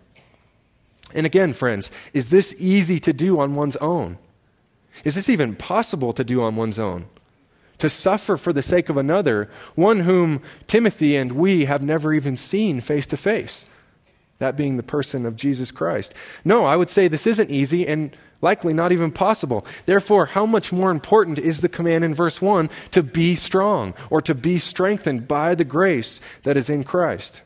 And 1.14 1.26
again, 1.26 1.52
friends, 1.52 1.90
is 2.12 2.28
this 2.28 2.54
easy 2.58 2.98
to 3.00 3.12
do 3.12 3.40
on 3.40 3.54
one's 3.54 3.76
own? 3.76 4.18
Is 5.04 5.14
this 5.14 5.28
even 5.28 5.56
possible 5.56 6.12
to 6.12 6.24
do 6.24 6.42
on 6.42 6.56
one's 6.56 6.78
own? 6.78 7.06
To 7.78 7.88
suffer 7.88 8.36
for 8.36 8.52
the 8.52 8.62
sake 8.62 8.88
of 8.88 8.96
another, 8.96 9.50
one 9.74 10.00
whom 10.00 10.42
Timothy 10.66 11.16
and 11.16 11.32
we 11.32 11.64
have 11.64 11.82
never 11.82 12.12
even 12.12 12.36
seen 12.36 12.80
face 12.80 13.06
to 13.08 13.16
face, 13.16 13.66
that 14.42 14.56
being 14.56 14.76
the 14.76 14.82
person 14.82 15.24
of 15.24 15.36
Jesus 15.36 15.70
Christ. 15.70 16.12
No, 16.44 16.64
I 16.64 16.76
would 16.76 16.90
say 16.90 17.06
this 17.06 17.28
isn't 17.28 17.48
easy 17.48 17.86
and 17.86 18.16
likely 18.40 18.74
not 18.74 18.90
even 18.90 19.12
possible. 19.12 19.64
Therefore, 19.86 20.26
how 20.26 20.44
much 20.46 20.72
more 20.72 20.90
important 20.90 21.38
is 21.38 21.60
the 21.60 21.68
command 21.68 22.02
in 22.02 22.12
verse 22.12 22.42
1 22.42 22.68
to 22.90 23.04
be 23.04 23.36
strong 23.36 23.94
or 24.10 24.20
to 24.20 24.34
be 24.34 24.58
strengthened 24.58 25.28
by 25.28 25.54
the 25.54 25.64
grace 25.64 26.20
that 26.42 26.56
is 26.56 26.68
in 26.68 26.82
Christ? 26.82 27.42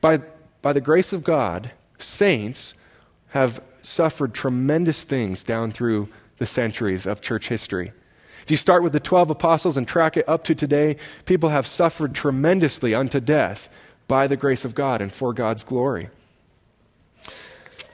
By, 0.00 0.22
by 0.62 0.72
the 0.72 0.80
grace 0.80 1.12
of 1.12 1.22
God, 1.22 1.70
saints 1.98 2.74
have 3.28 3.62
suffered 3.82 4.32
tremendous 4.32 5.04
things 5.04 5.44
down 5.44 5.70
through 5.70 6.08
the 6.38 6.46
centuries 6.46 7.06
of 7.06 7.20
church 7.20 7.48
history. 7.48 7.92
If 8.42 8.50
you 8.50 8.56
start 8.56 8.82
with 8.82 8.94
the 8.94 9.00
12 9.00 9.30
apostles 9.30 9.76
and 9.76 9.86
track 9.86 10.16
it 10.16 10.26
up 10.26 10.44
to 10.44 10.54
today, 10.54 10.96
people 11.26 11.50
have 11.50 11.66
suffered 11.66 12.14
tremendously 12.14 12.94
unto 12.94 13.20
death 13.20 13.68
by 14.08 14.26
the 14.26 14.36
grace 14.36 14.64
of 14.64 14.74
God 14.74 15.00
and 15.00 15.12
for 15.12 15.32
God's 15.32 15.64
glory. 15.64 16.08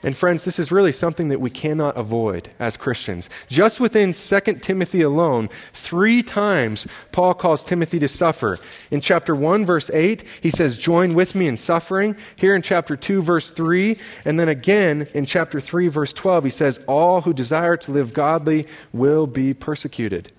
And 0.04 0.16
friends, 0.16 0.44
this 0.44 0.58
is 0.58 0.72
really 0.72 0.90
something 0.90 1.28
that 1.28 1.40
we 1.40 1.48
cannot 1.48 1.96
avoid 1.96 2.50
as 2.58 2.76
Christians. 2.76 3.30
Just 3.48 3.78
within 3.78 4.12
2 4.12 4.40
Timothy 4.54 5.00
alone, 5.00 5.48
three 5.74 6.24
times 6.24 6.88
Paul 7.12 7.34
calls 7.34 7.62
Timothy 7.62 8.00
to 8.00 8.08
suffer. 8.08 8.58
In 8.90 9.00
chapter 9.00 9.34
1, 9.34 9.64
verse 9.64 9.90
8, 9.90 10.24
he 10.40 10.50
says, 10.50 10.76
Join 10.76 11.14
with 11.14 11.36
me 11.36 11.46
in 11.46 11.56
suffering. 11.56 12.16
Here 12.34 12.56
in 12.56 12.62
chapter 12.62 12.96
2, 12.96 13.22
verse 13.22 13.52
3, 13.52 13.96
and 14.24 14.40
then 14.40 14.48
again 14.48 15.06
in 15.14 15.24
chapter 15.24 15.60
3, 15.60 15.86
verse 15.86 16.12
12, 16.12 16.44
he 16.44 16.50
says, 16.50 16.80
All 16.88 17.20
who 17.20 17.32
desire 17.32 17.76
to 17.76 17.92
live 17.92 18.12
godly 18.12 18.66
will 18.92 19.28
be 19.28 19.54
persecuted. 19.54 20.32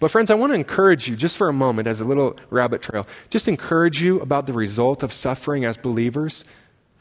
But, 0.00 0.10
friends, 0.10 0.30
I 0.30 0.34
want 0.34 0.50
to 0.52 0.56
encourage 0.58 1.08
you 1.08 1.16
just 1.16 1.36
for 1.36 1.48
a 1.48 1.52
moment 1.52 1.88
as 1.88 2.00
a 2.00 2.04
little 2.04 2.36
rabbit 2.50 2.82
trail, 2.82 3.06
just 3.30 3.48
encourage 3.48 4.02
you 4.02 4.20
about 4.20 4.46
the 4.46 4.52
result 4.52 5.02
of 5.02 5.12
suffering 5.12 5.64
as 5.64 5.76
believers. 5.76 6.44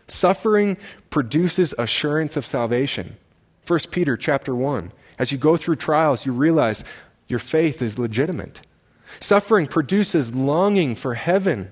Suffering 0.08 0.78
produces 1.10 1.74
assurance 1.78 2.38
of 2.38 2.46
salvation. 2.46 3.18
1 3.68 3.80
Peter 3.92 4.18
chapter 4.18 4.56
1. 4.56 4.92
As 5.20 5.32
you 5.32 5.38
go 5.38 5.56
through 5.58 5.76
trials, 5.76 6.26
you 6.26 6.34
realize 6.34 6.84
your 7.28 7.40
faith 7.40 7.82
is 7.82 8.00
legitimate. 8.00 8.62
Suffering 9.20 9.68
produces 9.68 10.34
longing 10.34 10.96
for 10.96 11.14
heaven. 11.14 11.72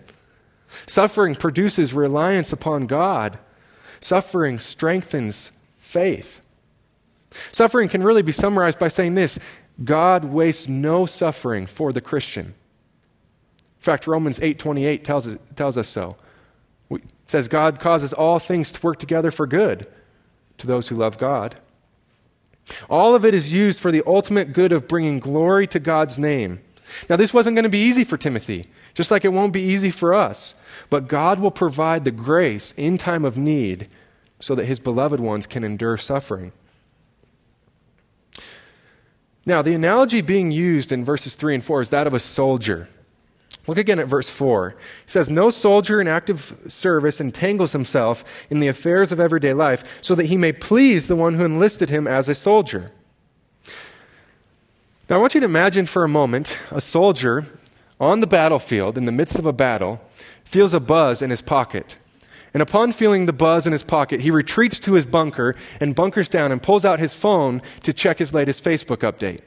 Suffering 0.87 1.35
produces 1.35 1.93
reliance 1.93 2.53
upon 2.53 2.85
God. 2.85 3.39
Suffering 4.01 4.59
strengthens 4.59 5.51
faith. 5.77 6.41
Suffering 7.51 7.89
can 7.89 8.03
really 8.03 8.21
be 8.21 8.31
summarized 8.31 8.79
by 8.79 8.87
saying 8.87 9.15
this 9.15 9.39
God 9.83 10.25
wastes 10.25 10.67
no 10.67 11.05
suffering 11.05 11.65
for 11.65 11.93
the 11.93 12.01
Christian. 12.01 12.47
In 12.47 13.83
fact, 13.83 14.07
Romans 14.07 14.39
8:28 14.39 15.03
tells, 15.03 15.29
tells 15.55 15.77
us 15.77 15.87
so 15.87 16.17
It 16.91 17.01
says 17.27 17.47
God 17.47 17.79
causes 17.79 18.11
all 18.11 18.39
things 18.39 18.71
to 18.73 18.81
work 18.81 18.99
together 18.99 19.31
for 19.31 19.47
good 19.47 19.87
to 20.57 20.67
those 20.67 20.89
who 20.89 20.95
love 20.95 21.17
God. 21.17 21.57
All 22.89 23.15
of 23.15 23.25
it 23.25 23.33
is 23.33 23.53
used 23.53 23.79
for 23.79 23.91
the 23.91 24.03
ultimate 24.05 24.53
good 24.53 24.71
of 24.71 24.87
bringing 24.87 25.19
glory 25.19 25.65
to 25.67 25.79
God's 25.79 26.19
name. 26.19 26.59
Now, 27.09 27.15
this 27.15 27.33
wasn't 27.33 27.55
going 27.55 27.63
to 27.63 27.69
be 27.69 27.83
easy 27.83 28.03
for 28.03 28.17
Timothy, 28.17 28.67
just 28.93 29.11
like 29.11 29.23
it 29.23 29.33
won't 29.33 29.53
be 29.53 29.61
easy 29.61 29.91
for 29.91 30.13
us. 30.13 30.55
But 30.89 31.07
God 31.07 31.39
will 31.39 31.51
provide 31.51 32.03
the 32.03 32.11
grace 32.11 32.73
in 32.77 32.97
time 32.97 33.25
of 33.25 33.37
need 33.37 33.87
so 34.39 34.55
that 34.55 34.65
his 34.65 34.79
beloved 34.79 35.19
ones 35.19 35.47
can 35.47 35.63
endure 35.63 35.97
suffering. 35.97 36.51
Now, 39.49 39.63
the 39.63 39.73
analogy 39.73 40.21
being 40.21 40.51
used 40.51 40.91
in 40.91 41.03
verses 41.03 41.35
3 41.35 41.55
and 41.55 41.63
4 41.63 41.81
is 41.81 41.89
that 41.89 42.05
of 42.05 42.13
a 42.13 42.19
soldier. 42.19 42.87
Look 43.65 43.79
again 43.79 43.97
at 43.97 44.05
verse 44.05 44.29
4. 44.29 44.75
He 45.07 45.11
says, 45.11 45.27
No 45.27 45.49
soldier 45.49 45.99
in 45.99 46.07
active 46.07 46.55
service 46.67 47.19
entangles 47.19 47.71
himself 47.71 48.23
in 48.51 48.59
the 48.59 48.67
affairs 48.67 49.11
of 49.11 49.19
everyday 49.19 49.53
life 49.53 49.83
so 50.01 50.13
that 50.13 50.27
he 50.27 50.37
may 50.37 50.51
please 50.51 51.07
the 51.07 51.15
one 51.15 51.33
who 51.33 51.45
enlisted 51.45 51.89
him 51.89 52.05
as 52.05 52.29
a 52.29 52.35
soldier. 52.35 52.91
Now, 55.09 55.15
I 55.15 55.17
want 55.17 55.33
you 55.33 55.39
to 55.39 55.45
imagine 55.45 55.87
for 55.87 56.03
a 56.03 56.07
moment 56.07 56.55
a 56.69 56.79
soldier 56.79 57.47
on 57.99 58.19
the 58.19 58.27
battlefield 58.27 58.99
in 58.99 59.05
the 59.05 59.11
midst 59.11 59.39
of 59.39 59.47
a 59.47 59.51
battle 59.51 59.99
feels 60.43 60.75
a 60.75 60.79
buzz 60.79 61.23
in 61.23 61.31
his 61.31 61.41
pocket. 61.41 61.95
And 62.53 62.61
upon 62.61 62.93
feeling 62.93 63.25
the 63.25 63.33
buzz 63.33 63.67
in 63.67 63.73
his 63.73 63.83
pocket, 63.83 64.21
he 64.21 64.31
retreats 64.31 64.79
to 64.79 64.93
his 64.93 65.05
bunker 65.05 65.55
and 65.79 65.95
bunkers 65.95 66.29
down 66.29 66.51
and 66.51 66.61
pulls 66.61 66.85
out 66.85 66.99
his 66.99 67.13
phone 67.13 67.61
to 67.83 67.93
check 67.93 68.17
his 68.19 68.33
latest 68.33 68.63
Facebook 68.63 68.97
update. 68.97 69.41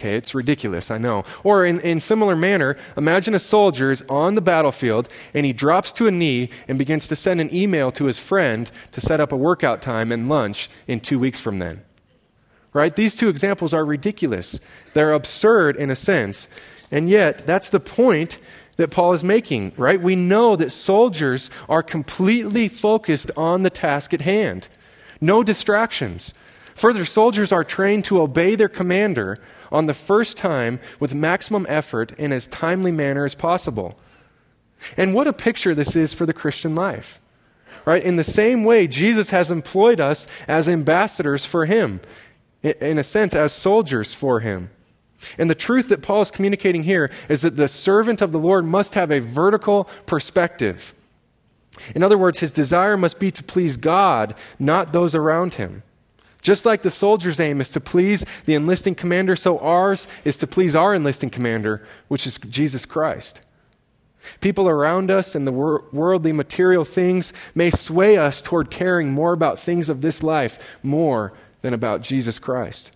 Okay, 0.00 0.16
it's 0.16 0.34
ridiculous, 0.34 0.90
I 0.90 0.96
know. 0.96 1.24
Or 1.44 1.62
in, 1.62 1.78
in 1.80 2.00
similar 2.00 2.34
manner, 2.34 2.78
imagine 2.96 3.34
a 3.34 3.38
soldier 3.38 3.90
is 3.90 4.02
on 4.08 4.34
the 4.34 4.40
battlefield 4.40 5.10
and 5.34 5.44
he 5.44 5.52
drops 5.52 5.92
to 5.92 6.06
a 6.06 6.10
knee 6.10 6.48
and 6.68 6.78
begins 6.78 7.06
to 7.08 7.16
send 7.16 7.38
an 7.38 7.54
email 7.54 7.90
to 7.92 8.06
his 8.06 8.18
friend 8.18 8.70
to 8.92 9.00
set 9.02 9.20
up 9.20 9.30
a 9.30 9.36
workout 9.36 9.82
time 9.82 10.10
and 10.10 10.26
lunch 10.26 10.70
in 10.86 11.00
two 11.00 11.18
weeks 11.18 11.38
from 11.38 11.58
then. 11.58 11.82
Right? 12.72 12.96
These 12.96 13.14
two 13.14 13.28
examples 13.28 13.74
are 13.74 13.84
ridiculous. 13.84 14.58
They're 14.94 15.12
absurd 15.12 15.76
in 15.76 15.90
a 15.90 15.96
sense. 15.96 16.48
And 16.90 17.10
yet, 17.10 17.46
that's 17.46 17.68
the 17.68 17.80
point 17.80 18.38
that 18.80 18.90
Paul 18.90 19.12
is 19.12 19.22
making, 19.22 19.72
right? 19.76 20.00
We 20.00 20.16
know 20.16 20.56
that 20.56 20.72
soldiers 20.72 21.50
are 21.68 21.82
completely 21.82 22.66
focused 22.66 23.30
on 23.36 23.62
the 23.62 23.68
task 23.68 24.14
at 24.14 24.22
hand. 24.22 24.68
No 25.20 25.42
distractions. 25.42 26.32
Further, 26.76 27.04
soldiers 27.04 27.52
are 27.52 27.62
trained 27.62 28.06
to 28.06 28.22
obey 28.22 28.54
their 28.54 28.70
commander 28.70 29.38
on 29.70 29.84
the 29.84 29.92
first 29.92 30.38
time 30.38 30.80
with 30.98 31.14
maximum 31.14 31.66
effort 31.68 32.12
in 32.12 32.32
as 32.32 32.46
timely 32.46 32.90
manner 32.90 33.26
as 33.26 33.34
possible. 33.34 33.98
And 34.96 35.12
what 35.12 35.26
a 35.26 35.34
picture 35.34 35.74
this 35.74 35.94
is 35.94 36.14
for 36.14 36.24
the 36.24 36.32
Christian 36.32 36.74
life. 36.74 37.20
Right? 37.84 38.02
In 38.02 38.16
the 38.16 38.24
same 38.24 38.64
way, 38.64 38.86
Jesus 38.86 39.28
has 39.28 39.50
employed 39.50 40.00
us 40.00 40.26
as 40.48 40.70
ambassadors 40.70 41.44
for 41.44 41.66
him, 41.66 42.00
in 42.62 42.98
a 42.98 43.04
sense, 43.04 43.34
as 43.34 43.52
soldiers 43.52 44.14
for 44.14 44.40
him. 44.40 44.70
And 45.38 45.50
the 45.50 45.54
truth 45.54 45.88
that 45.88 46.02
Paul 46.02 46.22
is 46.22 46.30
communicating 46.30 46.84
here 46.84 47.10
is 47.28 47.42
that 47.42 47.56
the 47.56 47.68
servant 47.68 48.20
of 48.20 48.32
the 48.32 48.38
Lord 48.38 48.64
must 48.64 48.94
have 48.94 49.10
a 49.10 49.20
vertical 49.20 49.88
perspective. 50.06 50.94
In 51.94 52.02
other 52.02 52.18
words, 52.18 52.40
his 52.40 52.50
desire 52.50 52.96
must 52.96 53.18
be 53.18 53.30
to 53.30 53.42
please 53.42 53.76
God, 53.76 54.34
not 54.58 54.92
those 54.92 55.14
around 55.14 55.54
him. 55.54 55.82
Just 56.42 56.64
like 56.64 56.82
the 56.82 56.90
soldier's 56.90 57.38
aim 57.40 57.60
is 57.60 57.68
to 57.70 57.80
please 57.80 58.24
the 58.46 58.54
enlisting 58.54 58.94
commander, 58.94 59.36
so 59.36 59.58
ours 59.58 60.08
is 60.24 60.36
to 60.38 60.46
please 60.46 60.74
our 60.74 60.94
enlisting 60.94 61.30
commander, 61.30 61.86
which 62.08 62.26
is 62.26 62.38
Jesus 62.38 62.86
Christ. 62.86 63.42
People 64.40 64.68
around 64.68 65.10
us 65.10 65.34
and 65.34 65.46
the 65.46 65.52
wor- 65.52 65.84
worldly 65.92 66.32
material 66.32 66.84
things 66.84 67.32
may 67.54 67.70
sway 67.70 68.16
us 68.16 68.42
toward 68.42 68.70
caring 68.70 69.10
more 69.10 69.32
about 69.32 69.58
things 69.58 69.88
of 69.88 70.00
this 70.00 70.22
life 70.22 70.58
more 70.82 71.32
than 71.62 71.74
about 71.74 72.02
Jesus 72.02 72.38
Christ. 72.38 72.90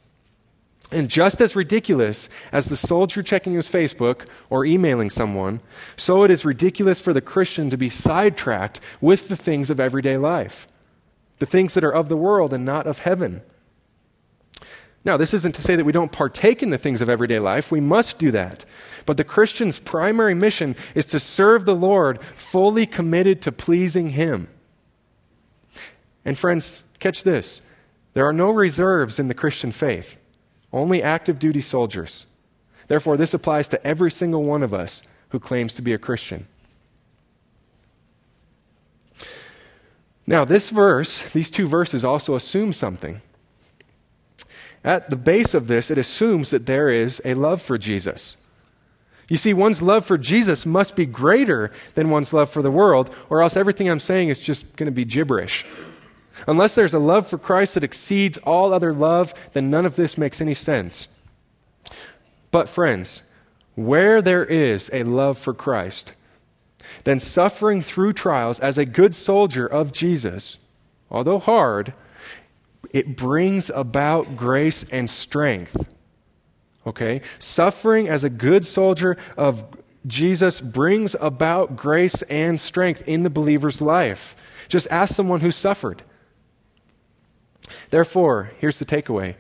And 0.95 1.11
just 1.11 1.41
as 1.41 1.57
ridiculous 1.57 2.29
as 2.53 2.67
the 2.67 2.77
soldier 2.77 3.23
checking 3.23 3.55
his 3.55 3.69
Facebook 3.69 4.27
or 4.49 4.65
emailing 4.65 5.11
someone, 5.11 5.61
so 5.97 6.23
it 6.23 6.31
is 6.31 6.45
ridiculous 6.45 7.01
for 7.01 7.13
the 7.13 7.21
Christian 7.21 7.69
to 7.71 7.77
be 7.77 7.91
sidetracked 7.91 8.81
with 9.01 9.29
the 9.29 9.37
things 9.37 9.71
of 9.71 9.81
everyday 9.81 10.17
life 10.17 10.69
the 11.41 11.47
things 11.47 11.75
that 11.75 11.85
are 11.85 11.93
of 11.93 12.09
the 12.09 12.17
world 12.17 12.55
and 12.55 12.65
not 12.65 12.87
of 12.87 13.01
heaven. 13.01 13.43
Now, 15.05 15.17
this 15.17 15.35
isn't 15.35 15.57
to 15.57 15.61
say 15.61 15.75
that 15.75 15.85
we 15.85 15.93
don't 15.93 16.13
partake 16.13 16.63
in 16.63 16.71
the 16.71 16.79
things 16.79 17.03
of 17.03 17.09
everyday 17.09 17.41
life. 17.41 17.73
We 17.73 17.81
must 17.81 18.19
do 18.19 18.31
that. 18.31 18.65
But 19.05 19.17
the 19.17 19.25
Christian's 19.25 19.81
primary 19.81 20.33
mission 20.33 20.77
is 20.95 21.05
to 21.07 21.21
serve 21.21 21.67
the 21.67 21.75
Lord 21.75 22.21
fully 22.37 22.87
committed 22.87 23.43
to 23.43 23.53
pleasing 23.53 24.11
Him. 24.11 24.49
And, 26.25 26.39
friends, 26.39 26.83
catch 27.01 27.25
this 27.25 27.61
there 28.15 28.27
are 28.27 28.33
no 28.33 28.51
reserves 28.51 29.19
in 29.19 29.27
the 29.27 29.35
Christian 29.35 29.73
faith, 29.73 30.17
only 30.75 31.03
active 31.03 31.39
duty 31.39 31.61
soldiers. 31.61 32.27
Therefore, 32.89 33.17
this 33.17 33.33
applies 33.33 33.69
to 33.69 33.87
every 33.87 34.11
single 34.11 34.43
one 34.43 34.63
of 34.63 34.75
us 34.75 35.03
who 35.31 35.41
claims 35.41 35.75
to 35.75 35.83
be 35.83 35.93
a 35.93 35.99
Christian. 35.99 36.47
Now, 40.27 40.45
this 40.45 40.71
verse, 40.71 41.23
these 41.33 41.51
two 41.51 41.67
verses 41.67 42.05
also 42.05 42.35
assume 42.35 42.73
something. 42.73 43.21
At 44.83 45.11
the 45.11 45.17
base 45.17 45.55
of 45.55 45.67
this, 45.67 45.91
it 45.91 45.99
assumes 45.99 46.51
that 46.51 46.67
there 46.67 46.89
is 46.89 47.21
a 47.25 47.35
love 47.35 47.63
for 47.63 47.79
Jesus. 47.79 48.37
You 49.29 49.39
see, 49.39 49.55
one's 49.55 49.81
love 49.81 50.05
for 50.05 50.19
Jesus 50.19 50.67
must 50.67 50.97
be 50.97 51.07
greater 51.07 51.71
than 51.95 52.11
one's 52.11 52.33
love 52.33 52.51
for 52.51 52.63
the 52.63 52.71
world, 52.71 53.11
or 53.31 53.43
else 53.43 53.57
everything 53.57 53.89
I'm 53.89 54.01
saying 54.01 54.29
is 54.29 54.39
just 54.39 54.77
going 54.77 54.87
to 54.87 54.93
be 54.93 55.07
gibberish. 55.07 55.65
Unless 56.47 56.75
there's 56.75 56.95
a 56.95 56.99
love 56.99 57.27
for 57.27 57.39
Christ 57.39 57.75
that 57.75 57.85
exceeds 57.85 58.39
all 58.39 58.73
other 58.73 58.93
love, 58.93 59.35
then 59.53 59.71
none 59.71 59.87
of 59.87 59.97
this 59.97 60.19
makes 60.19 60.41
any 60.41 60.55
sense. 60.55 61.09
But, 62.51 62.69
friends, 62.69 63.23
where 63.75 64.23
there 64.23 64.45
is 64.45 64.91
a 64.93 65.05
love 65.05 65.39
for 65.39 65.55
Christ, 65.55 66.13
then 67.05 67.21
suffering 67.21 67.83
through 67.83 68.13
trials 68.13 68.61
as 68.61 68.79
a 68.79 68.85
good 68.85 69.15
soldier 69.15 69.67
of 69.67 69.93
Jesus, 69.93 70.59
although 71.11 71.39
hard, 71.39 71.95
it 72.93 73.17
brings 73.17 73.71
about 73.71 74.37
grace 74.37 74.85
and 74.91 75.09
strength. 75.11 75.89
Okay? 76.87 77.23
Suffering 77.39 78.09
as 78.09 78.25
a 78.25 78.31
good 78.31 78.67
soldier 78.67 79.17
of 79.37 79.65
Jesus 80.07 80.61
brings 80.61 81.17
about 81.21 81.77
grace 81.77 82.23
and 82.23 82.61
strength 82.61 83.03
in 83.07 83.23
the 83.23 83.31
believer's 83.31 83.81
life. 83.81 84.37
Just 84.69 84.87
ask 84.91 85.15
someone 85.15 85.41
who 85.41 85.51
suffered. 85.51 86.03
Therefore, 87.91 88.53
here's 88.59 88.79
the 88.79 88.85
takeaway 88.85 89.37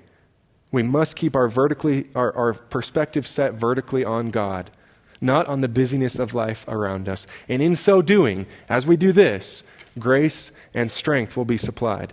we 0.70 0.82
must 0.82 1.14
keep 1.14 1.36
our, 1.36 1.48
vertically, 1.48 2.08
our, 2.16 2.34
our 2.36 2.52
perspective 2.52 3.28
set 3.28 3.54
vertically 3.54 4.04
on 4.04 4.30
God, 4.30 4.72
not 5.20 5.46
on 5.46 5.60
the 5.60 5.68
busyness 5.68 6.18
of 6.18 6.34
life 6.34 6.64
around 6.66 7.08
us. 7.08 7.28
And 7.48 7.62
in 7.62 7.76
so 7.76 8.02
doing, 8.02 8.46
as 8.68 8.84
we 8.84 8.96
do 8.96 9.12
this, 9.12 9.62
grace 10.00 10.50
and 10.74 10.90
strength 10.90 11.36
will 11.36 11.44
be 11.44 11.56
supplied. 11.56 12.12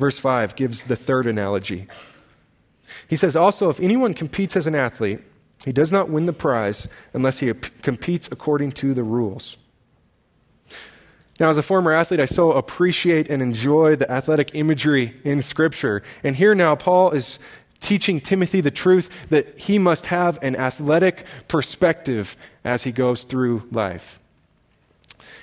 Verse 0.00 0.18
5 0.18 0.56
gives 0.56 0.84
the 0.84 0.96
third 0.96 1.26
analogy. 1.26 1.86
He 3.06 3.14
says, 3.16 3.36
Also, 3.36 3.70
if 3.70 3.78
anyone 3.78 4.14
competes 4.14 4.56
as 4.56 4.66
an 4.66 4.74
athlete, 4.74 5.20
he 5.64 5.72
does 5.72 5.92
not 5.92 6.08
win 6.08 6.26
the 6.26 6.32
prize 6.32 6.88
unless 7.12 7.38
he 7.38 7.52
competes 7.82 8.28
according 8.32 8.72
to 8.72 8.94
the 8.94 9.02
rules. 9.02 9.58
Now, 11.38 11.50
as 11.50 11.58
a 11.58 11.62
former 11.62 11.92
athlete, 11.92 12.20
I 12.20 12.26
so 12.26 12.52
appreciate 12.52 13.30
and 13.30 13.40
enjoy 13.40 13.94
the 13.94 14.10
athletic 14.10 14.54
imagery 14.54 15.14
in 15.22 15.40
Scripture. 15.40 16.02
And 16.24 16.34
here 16.34 16.54
now, 16.54 16.74
Paul 16.74 17.12
is 17.12 17.38
teaching 17.80 18.20
Timothy 18.20 18.60
the 18.60 18.72
truth 18.72 19.08
that 19.30 19.56
he 19.58 19.78
must 19.78 20.06
have 20.06 20.42
an 20.42 20.56
athletic 20.56 21.24
perspective 21.46 22.36
as 22.64 22.82
he 22.82 22.90
goes 22.90 23.22
through 23.22 23.68
life. 23.70 24.18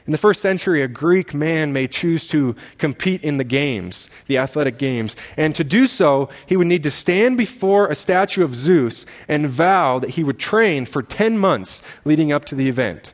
In 0.05 0.11
the 0.11 0.17
first 0.19 0.41
century, 0.41 0.83
a 0.83 0.87
Greek 0.87 1.33
man 1.33 1.73
may 1.73 1.87
choose 1.87 2.27
to 2.27 2.55
compete 2.77 3.23
in 3.23 3.37
the 3.37 3.43
games, 3.43 4.09
the 4.27 4.37
athletic 4.37 4.77
games. 4.77 5.15
And 5.35 5.55
to 5.55 5.63
do 5.63 5.87
so, 5.87 6.29
he 6.45 6.55
would 6.55 6.67
need 6.67 6.83
to 6.83 6.91
stand 6.91 7.37
before 7.37 7.87
a 7.87 7.95
statue 7.95 8.43
of 8.43 8.53
Zeus 8.53 9.05
and 9.27 9.47
vow 9.47 9.97
that 9.97 10.11
he 10.11 10.23
would 10.23 10.37
train 10.37 10.85
for 10.85 11.01
10 11.01 11.39
months 11.39 11.81
leading 12.03 12.31
up 12.31 12.45
to 12.45 12.55
the 12.55 12.69
event. 12.69 13.13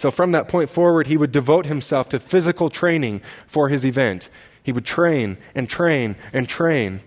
So 0.00 0.10
from 0.10 0.32
that 0.32 0.48
point 0.48 0.70
forward, 0.70 1.08
he 1.08 1.18
would 1.18 1.30
devote 1.30 1.66
himself 1.66 2.08
to 2.08 2.18
physical 2.18 2.70
training 2.70 3.20
for 3.46 3.68
his 3.68 3.84
event. 3.84 4.30
He 4.62 4.72
would 4.72 4.86
train 4.86 5.36
and 5.54 5.68
train 5.68 6.16
and 6.32 6.48
train, 6.48 7.00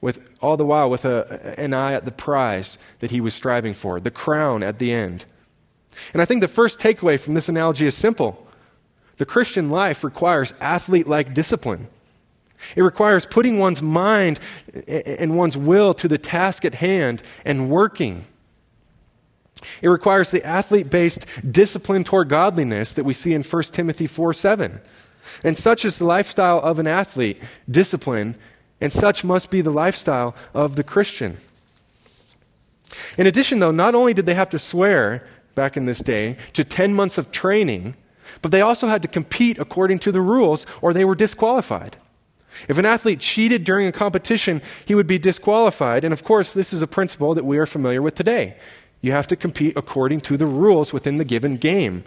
with 0.00 0.26
all 0.40 0.56
the 0.56 0.64
while 0.64 0.88
with 0.88 1.04
a, 1.04 1.60
an 1.60 1.74
eye 1.74 1.92
at 1.92 2.06
the 2.06 2.10
prize 2.10 2.78
that 3.00 3.10
he 3.10 3.20
was 3.20 3.34
striving 3.34 3.74
for, 3.74 4.00
the 4.00 4.10
crown 4.10 4.62
at 4.62 4.78
the 4.78 4.90
end. 4.90 5.26
And 6.14 6.22
I 6.22 6.24
think 6.24 6.40
the 6.40 6.48
first 6.48 6.80
takeaway 6.80 7.20
from 7.20 7.34
this 7.34 7.50
analogy 7.50 7.86
is 7.86 7.94
simple. 7.94 8.48
The 9.18 9.26
Christian 9.26 9.68
life 9.68 10.02
requires 10.02 10.54
athlete 10.62 11.06
like 11.06 11.34
discipline. 11.34 11.88
It 12.74 12.80
requires 12.80 13.26
putting 13.26 13.58
one's 13.58 13.82
mind 13.82 14.40
and 14.88 15.36
one's 15.36 15.58
will 15.58 15.92
to 15.92 16.08
the 16.08 16.16
task 16.16 16.64
at 16.64 16.76
hand 16.76 17.22
and 17.44 17.68
working 17.68 18.24
it 19.82 19.88
requires 19.88 20.30
the 20.30 20.44
athlete 20.44 20.90
based 20.90 21.26
discipline 21.48 22.04
toward 22.04 22.28
godliness 22.28 22.94
that 22.94 23.04
we 23.04 23.12
see 23.12 23.34
in 23.34 23.42
1 23.42 23.62
Timothy 23.64 24.06
4 24.06 24.32
7. 24.32 24.80
And 25.44 25.56
such 25.56 25.84
is 25.84 25.98
the 25.98 26.04
lifestyle 26.04 26.58
of 26.58 26.78
an 26.78 26.86
athlete, 26.86 27.40
discipline, 27.70 28.36
and 28.80 28.92
such 28.92 29.22
must 29.22 29.50
be 29.50 29.60
the 29.60 29.70
lifestyle 29.70 30.34
of 30.54 30.76
the 30.76 30.82
Christian. 30.82 31.38
In 33.16 33.26
addition, 33.26 33.58
though, 33.58 33.70
not 33.70 33.94
only 33.94 34.14
did 34.14 34.26
they 34.26 34.34
have 34.34 34.50
to 34.50 34.58
swear 34.58 35.26
back 35.54 35.76
in 35.76 35.86
this 35.86 36.00
day 36.00 36.36
to 36.54 36.64
10 36.64 36.94
months 36.94 37.18
of 37.18 37.30
training, 37.30 37.96
but 38.42 38.50
they 38.50 38.60
also 38.60 38.88
had 38.88 39.02
to 39.02 39.08
compete 39.08 39.58
according 39.58 39.98
to 40.00 40.12
the 40.12 40.20
rules 40.20 40.66
or 40.80 40.92
they 40.92 41.04
were 41.04 41.14
disqualified. 41.14 41.96
If 42.68 42.78
an 42.78 42.86
athlete 42.86 43.20
cheated 43.20 43.64
during 43.64 43.86
a 43.86 43.92
competition, 43.92 44.60
he 44.84 44.94
would 44.94 45.06
be 45.06 45.18
disqualified. 45.18 46.04
And 46.04 46.12
of 46.12 46.24
course, 46.24 46.52
this 46.52 46.72
is 46.72 46.82
a 46.82 46.86
principle 46.86 47.34
that 47.34 47.44
we 47.44 47.58
are 47.58 47.66
familiar 47.66 48.02
with 48.02 48.14
today. 48.14 48.56
You 49.00 49.12
have 49.12 49.26
to 49.28 49.36
compete 49.36 49.76
according 49.76 50.20
to 50.22 50.36
the 50.36 50.46
rules 50.46 50.92
within 50.92 51.16
the 51.16 51.24
given 51.24 51.56
game. 51.56 52.04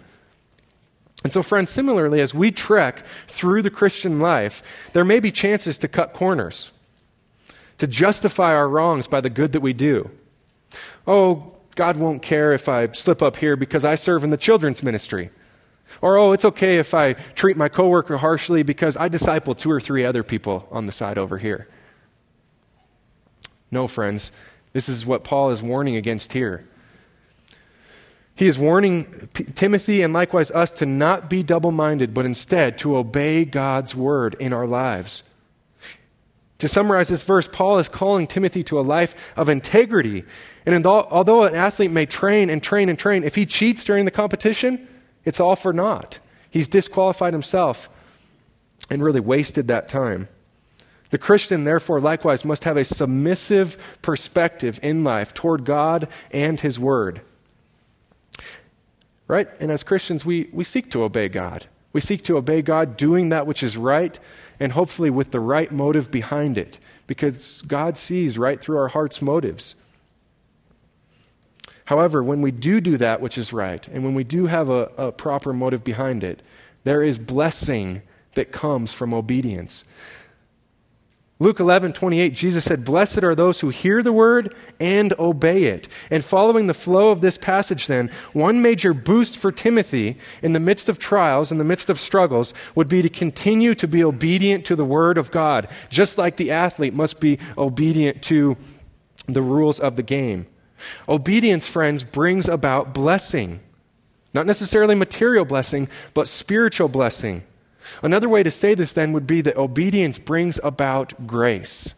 And 1.24 1.32
so, 1.32 1.42
friends, 1.42 1.70
similarly, 1.70 2.20
as 2.22 2.34
we 2.34 2.52
trek 2.52 3.04
through 3.28 3.62
the 3.62 3.70
Christian 3.70 4.20
life, 4.20 4.62
there 4.92 5.06
may 5.06 5.20
be 5.20 5.32
chances 5.32 5.78
to 5.80 5.88
cut 5.88 6.14
corners, 6.14 6.72
to 7.78 7.88
justify 7.88 8.54
our 8.54 8.68
wrongs 8.68 9.08
by 9.08 9.22
the 9.22 9.30
good 9.30 9.54
that 9.54 9.62
we 9.62 9.74
do. 9.74 10.10
Oh, 11.08 11.54
God 11.76 11.98
won't 11.98 12.22
care 12.22 12.54
if 12.54 12.68
I 12.68 12.92
slip 12.92 13.22
up 13.22 13.38
here 13.38 13.56
because 13.56 13.86
I 13.86 13.96
serve 13.96 14.24
in 14.24 14.30
the 14.30 14.38
children's 14.38 14.84
ministry. 14.84 15.32
Or, 16.02 16.18
oh, 16.18 16.32
it's 16.32 16.46
okay 16.46 16.78
if 16.78 16.94
I 16.94 17.14
treat 17.14 17.56
my 17.56 17.70
coworker 17.70 18.18
harshly 18.18 18.64
because 18.64 18.98
I 18.98 19.08
disciple 19.08 19.56
two 19.56 19.72
or 19.72 19.80
three 19.80 20.04
other 20.04 20.24
people 20.24 20.68
on 20.72 20.86
the 20.86 20.92
side 20.92 21.18
over 21.18 21.38
here. 21.38 21.68
No, 23.72 23.88
friends, 23.88 24.32
this 24.74 24.90
is 24.90 25.06
what 25.06 25.24
Paul 25.24 25.52
is 25.52 25.64
warning 25.64 25.96
against 25.96 26.34
here. 26.34 26.68
He 28.36 28.48
is 28.48 28.58
warning 28.58 29.30
P- 29.34 29.44
Timothy 29.44 30.02
and 30.02 30.14
likewise 30.14 30.50
us 30.52 30.72
to 30.72 30.86
not 30.86 31.30
be 31.30 31.44
double 31.44 31.72
minded, 31.72 32.14
but 32.14 32.26
instead 32.26 32.78
to 32.80 32.98
obey 32.98 33.46
God's 33.46 33.96
word 33.96 34.36
in 34.40 34.54
our 34.54 34.66
lives. 34.66 35.24
To 36.60 36.68
summarize 36.68 37.10
this 37.10 37.24
verse, 37.24 37.48
Paul 37.52 37.78
is 37.78 37.90
calling 37.90 38.26
Timothy 38.26 38.64
to 38.64 38.80
a 38.80 38.82
life 38.82 39.16
of 39.36 39.50
integrity. 39.50 40.24
And 40.66 40.86
although 40.86 41.44
an 41.44 41.56
athlete 41.56 41.92
may 41.92 42.06
train 42.06 42.50
and 42.50 42.64
train 42.64 42.90
and 42.90 42.98
train, 42.98 43.24
if 43.24 43.36
he 43.36 43.46
cheats 43.46 43.84
during 43.84 44.06
the 44.06 44.12
competition, 44.12 44.88
it's 45.26 45.40
all 45.40 45.56
for 45.56 45.74
naught. 45.74 46.20
He's 46.50 46.68
disqualified 46.68 47.34
himself 47.34 47.90
and 48.90 49.04
really 49.04 49.20
wasted 49.20 49.68
that 49.68 49.90
time. 49.90 50.28
The 51.10 51.18
Christian, 51.20 51.64
therefore, 51.64 52.00
likewise 52.02 52.44
must 52.44 52.64
have 52.64 52.78
a 52.78 52.84
submissive 52.84 53.78
perspective 54.02 54.80
in 54.82 55.04
life 55.04 55.34
toward 55.34 55.64
God 55.64 56.08
and 56.32 56.60
His 56.60 56.80
Word. 56.80 57.22
Right? 59.28 59.48
And 59.60 59.72
as 59.72 59.84
Christians, 59.84 60.26
we, 60.26 60.50
we 60.52 60.64
seek 60.64 60.92
to 60.92 61.04
obey 61.04 61.30
God. 61.30 61.68
We 61.94 62.02
seek 62.02 62.24
to 62.26 62.38
obey 62.38 62.62
God 62.62 62.98
doing 62.98 63.30
that 63.30 63.48
which 63.48 63.64
is 63.64 63.78
right 63.78 64.18
and 64.60 64.72
hopefully 64.72 65.10
with 65.10 65.32
the 65.32 65.40
right 65.40 65.72
motive 65.72 66.12
behind 66.12 66.58
it 66.58 66.80
because 67.08 67.62
God 67.68 67.98
sees 67.98 68.38
right 68.38 68.60
through 68.60 68.78
our 68.78 68.88
heart's 68.88 69.22
motives. 69.22 69.76
However, 71.86 72.24
when 72.24 72.42
we 72.42 72.52
do 72.52 72.82
do 72.82 72.98
that 72.98 73.22
which 73.22 73.38
is 73.38 73.54
right 73.54 73.88
and 73.88 74.04
when 74.04 74.16
we 74.16 74.24
do 74.24 74.48
have 74.48 74.70
a, 74.70 74.90
a 74.98 75.12
proper 75.12 75.54
motive 75.54 75.84
behind 75.84 76.24
it, 76.24 76.42
there 76.84 77.04
is 77.04 77.18
blessing 77.18 78.02
that 78.36 78.52
comes 78.52 78.94
from 78.94 79.14
obedience. 79.14 79.84
Luke 81.44 81.60
11, 81.60 81.92
28, 81.92 82.34
Jesus 82.34 82.64
said, 82.64 82.86
Blessed 82.86 83.22
are 83.22 83.36
those 83.36 83.60
who 83.60 83.68
hear 83.68 84.02
the 84.02 84.14
word 84.14 84.56
and 84.80 85.14
obey 85.20 85.66
it. 85.66 85.90
And 86.10 86.24
following 86.24 86.68
the 86.68 86.74
flow 86.74 87.12
of 87.12 87.20
this 87.20 87.38
passage, 87.38 87.88
then, 87.88 88.10
one 88.32 88.62
major 88.62 88.94
boost 88.94 89.38
for 89.38 89.52
Timothy 89.52 90.18
in 90.42 90.54
the 90.54 90.62
midst 90.62 90.88
of 90.88 91.00
trials, 91.00 91.52
in 91.52 91.58
the 91.58 91.66
midst 91.66 91.90
of 91.90 92.00
struggles, 92.00 92.54
would 92.76 92.88
be 92.88 93.02
to 93.02 93.10
continue 93.10 93.76
to 93.76 93.90
be 93.90 94.02
obedient 94.02 94.64
to 94.68 94.78
the 94.78 94.86
word 94.86 95.18
of 95.18 95.32
God, 95.32 95.68
just 95.90 96.18
like 96.18 96.38
the 96.38 96.50
athlete 96.50 96.94
must 96.94 97.20
be 97.20 97.40
obedient 97.58 98.22
to 98.24 98.56
the 99.28 99.42
rules 99.42 99.82
of 99.82 99.98
the 99.98 100.02
game. 100.02 100.48
Obedience, 101.10 101.68
friends, 101.68 102.06
brings 102.06 102.48
about 102.48 102.94
blessing. 102.94 103.60
Not 104.34 104.46
necessarily 104.46 104.96
material 104.96 105.44
blessing, 105.44 105.90
but 106.14 106.30
spiritual 106.30 106.88
blessing. 106.88 107.44
Another 108.02 108.30
way 108.30 108.44
to 108.44 108.52
say 108.52 108.76
this 108.76 108.94
then 108.94 109.14
would 109.14 109.28
be 109.28 109.42
that 109.42 109.58
obedience 109.58 110.20
brings 110.20 110.60
about 110.64 111.28
grace. 111.28 111.94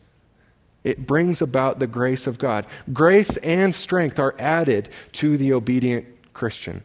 It 0.83 1.07
brings 1.07 1.41
about 1.41 1.79
the 1.79 1.87
grace 1.87 2.27
of 2.27 2.37
God. 2.37 2.65
Grace 2.93 3.37
and 3.37 3.73
strength 3.73 4.19
are 4.19 4.35
added 4.37 4.89
to 5.13 5.35
the 5.35 5.51
obedient 5.51 6.05
Christian. 6.33 6.83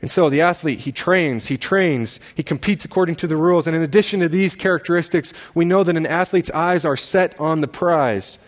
And 0.00 0.10
so 0.10 0.30
the 0.30 0.40
athlete, 0.40 0.80
he 0.80 0.92
trains, 0.92 1.46
he 1.48 1.58
trains, 1.58 2.20
he 2.36 2.44
competes 2.44 2.84
according 2.84 3.16
to 3.16 3.26
the 3.26 3.36
rules. 3.36 3.66
And 3.66 3.74
in 3.74 3.82
addition 3.82 4.20
to 4.20 4.28
these 4.28 4.54
characteristics, 4.54 5.32
we 5.54 5.64
know 5.64 5.82
that 5.82 5.96
an 5.96 6.06
athlete's 6.06 6.52
eyes 6.52 6.84
are 6.84 6.96
set 6.96 7.38
on 7.40 7.60
the 7.60 7.66
prize. 7.66 8.38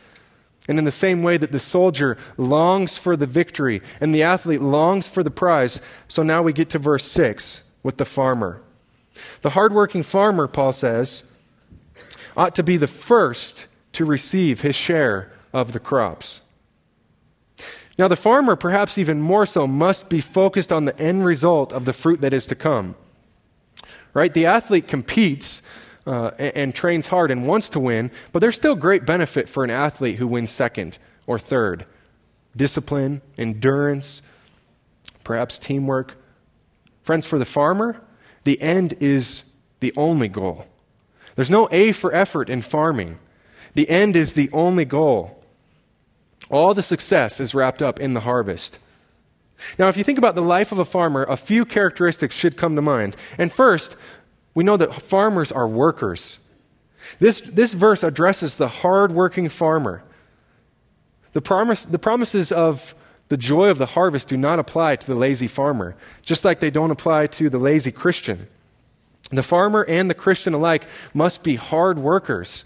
And 0.68 0.78
in 0.78 0.84
the 0.84 0.92
same 0.92 1.24
way 1.24 1.36
that 1.36 1.50
the 1.50 1.58
soldier 1.58 2.16
longs 2.36 2.96
for 2.96 3.16
the 3.16 3.26
victory 3.26 3.82
and 4.00 4.14
the 4.14 4.22
athlete 4.22 4.60
longs 4.60 5.08
for 5.08 5.24
the 5.24 5.30
prize, 5.32 5.80
so 6.06 6.22
now 6.22 6.42
we 6.42 6.52
get 6.52 6.70
to 6.70 6.78
verse 6.78 7.04
6 7.04 7.62
with 7.82 7.96
the 7.96 8.04
farmer. 8.04 8.62
The 9.42 9.50
hardworking 9.50 10.02
farmer, 10.02 10.46
Paul 10.46 10.72
says, 10.72 11.22
ought 12.36 12.54
to 12.56 12.62
be 12.62 12.76
the 12.76 12.86
first 12.86 13.66
to 13.92 14.04
receive 14.04 14.60
his 14.60 14.76
share 14.76 15.32
of 15.52 15.72
the 15.72 15.80
crops. 15.80 16.40
Now, 17.98 18.08
the 18.08 18.16
farmer, 18.16 18.56
perhaps 18.56 18.96
even 18.96 19.20
more 19.20 19.44
so, 19.44 19.66
must 19.66 20.08
be 20.08 20.20
focused 20.20 20.72
on 20.72 20.86
the 20.86 20.98
end 20.98 21.24
result 21.24 21.72
of 21.72 21.84
the 21.84 21.92
fruit 21.92 22.22
that 22.22 22.32
is 22.32 22.46
to 22.46 22.54
come. 22.54 22.94
Right? 24.14 24.32
The 24.32 24.46
athlete 24.46 24.88
competes 24.88 25.60
uh, 26.06 26.30
and, 26.38 26.56
and 26.56 26.74
trains 26.74 27.08
hard 27.08 27.30
and 27.30 27.46
wants 27.46 27.68
to 27.70 27.80
win, 27.80 28.10
but 28.32 28.38
there's 28.38 28.56
still 28.56 28.74
great 28.74 29.04
benefit 29.04 29.48
for 29.48 29.64
an 29.64 29.70
athlete 29.70 30.16
who 30.16 30.26
wins 30.26 30.50
second 30.50 30.98
or 31.26 31.38
third. 31.38 31.84
Discipline, 32.56 33.20
endurance, 33.36 34.22
perhaps 35.22 35.58
teamwork. 35.58 36.14
Friends, 37.10 37.26
for 37.26 37.40
the 37.40 37.44
farmer, 37.44 38.00
the 38.44 38.62
end 38.62 38.94
is 39.00 39.42
the 39.80 39.92
only 39.96 40.28
goal. 40.28 40.66
There's 41.34 41.50
no 41.50 41.68
A 41.72 41.90
for 41.90 42.14
effort 42.14 42.48
in 42.48 42.62
farming. 42.62 43.18
The 43.74 43.90
end 43.90 44.14
is 44.14 44.34
the 44.34 44.48
only 44.52 44.84
goal. 44.84 45.42
All 46.50 46.72
the 46.72 46.84
success 46.84 47.40
is 47.40 47.52
wrapped 47.52 47.82
up 47.82 47.98
in 47.98 48.14
the 48.14 48.20
harvest. 48.20 48.78
Now, 49.76 49.88
if 49.88 49.96
you 49.96 50.04
think 50.04 50.18
about 50.18 50.36
the 50.36 50.40
life 50.40 50.70
of 50.70 50.78
a 50.78 50.84
farmer, 50.84 51.24
a 51.24 51.36
few 51.36 51.64
characteristics 51.64 52.36
should 52.36 52.56
come 52.56 52.76
to 52.76 52.80
mind. 52.80 53.16
And 53.38 53.52
first, 53.52 53.96
we 54.54 54.62
know 54.62 54.76
that 54.76 54.94
farmers 54.94 55.50
are 55.50 55.66
workers. 55.66 56.38
This, 57.18 57.40
this 57.40 57.72
verse 57.72 58.04
addresses 58.04 58.54
the 58.54 58.68
hardworking 58.68 59.48
farmer. 59.48 60.04
The, 61.32 61.40
promise, 61.40 61.84
the 61.86 61.98
promises 61.98 62.52
of 62.52 62.94
the 63.30 63.36
joy 63.36 63.70
of 63.70 63.78
the 63.78 63.86
harvest 63.86 64.28
do 64.28 64.36
not 64.36 64.58
apply 64.58 64.96
to 64.96 65.06
the 65.06 65.14
lazy 65.14 65.46
farmer, 65.46 65.94
just 66.20 66.44
like 66.44 66.60
they 66.60 66.70
don't 66.70 66.90
apply 66.90 67.28
to 67.28 67.48
the 67.48 67.58
lazy 67.58 67.92
Christian. 67.92 68.48
The 69.30 69.44
farmer 69.44 69.84
and 69.84 70.10
the 70.10 70.14
Christian 70.14 70.52
alike 70.52 70.84
must 71.14 71.44
be 71.44 71.54
hard 71.54 71.98
workers. 71.98 72.64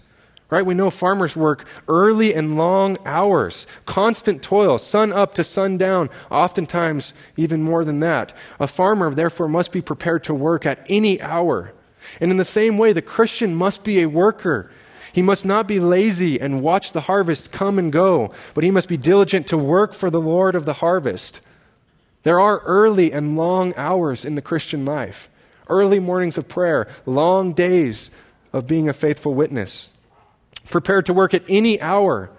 Right? 0.49 0.65
We 0.65 0.73
know 0.73 0.89
farmers 0.89 1.35
work 1.35 1.65
early 1.87 2.33
and 2.33 2.57
long 2.57 2.97
hours, 3.05 3.65
constant 3.85 4.41
toil, 4.43 4.77
sun 4.77 5.11
up 5.11 5.33
to 5.35 5.43
sun 5.43 5.77
down, 5.77 6.09
oftentimes 6.29 7.13
even 7.35 7.63
more 7.63 7.83
than 7.83 7.99
that. 8.01 8.33
A 8.59 8.67
farmer, 8.67 9.13
therefore, 9.13 9.47
must 9.47 9.71
be 9.71 9.81
prepared 9.81 10.23
to 10.25 10.33
work 10.33 10.65
at 10.65 10.85
any 10.87 11.21
hour. 11.21 11.73
And 12.19 12.31
in 12.31 12.37
the 12.37 12.45
same 12.45 12.77
way, 12.77 12.93
the 12.93 13.01
Christian 13.01 13.55
must 13.55 13.83
be 13.83 14.01
a 14.01 14.09
worker. 14.09 14.71
He 15.15 15.21
must 15.21 15.45
not 15.45 15.65
be 15.65 15.79
lazy 15.79 16.41
and 16.41 16.61
watch 16.61 16.91
the 16.91 16.99
harvest 16.99 17.49
come 17.49 17.79
and 17.79 17.89
go, 17.89 18.33
but 18.53 18.65
he 18.65 18.69
must 18.69 18.89
be 18.89 18.97
diligent 18.97 19.47
to 19.47 19.57
work 19.57 19.93
for 19.93 20.09
the 20.09 20.19
Lord 20.19 20.55
of 20.55 20.65
the 20.65 20.73
harvest. 20.73 21.39
There 22.23 22.37
are 22.37 22.59
early 22.65 23.13
and 23.13 23.37
long 23.37 23.73
hours 23.77 24.25
in 24.25 24.35
the 24.35 24.41
Christian 24.41 24.83
life 24.83 25.29
early 25.69 26.01
mornings 26.01 26.37
of 26.37 26.49
prayer, 26.49 26.89
long 27.05 27.53
days 27.53 28.11
of 28.51 28.67
being 28.67 28.89
a 28.89 28.93
faithful 28.93 29.33
witness 29.33 29.89
prepared 30.69 31.05
to 31.05 31.13
work 31.13 31.33
at 31.33 31.43
any 31.47 31.79
hour. 31.79 32.29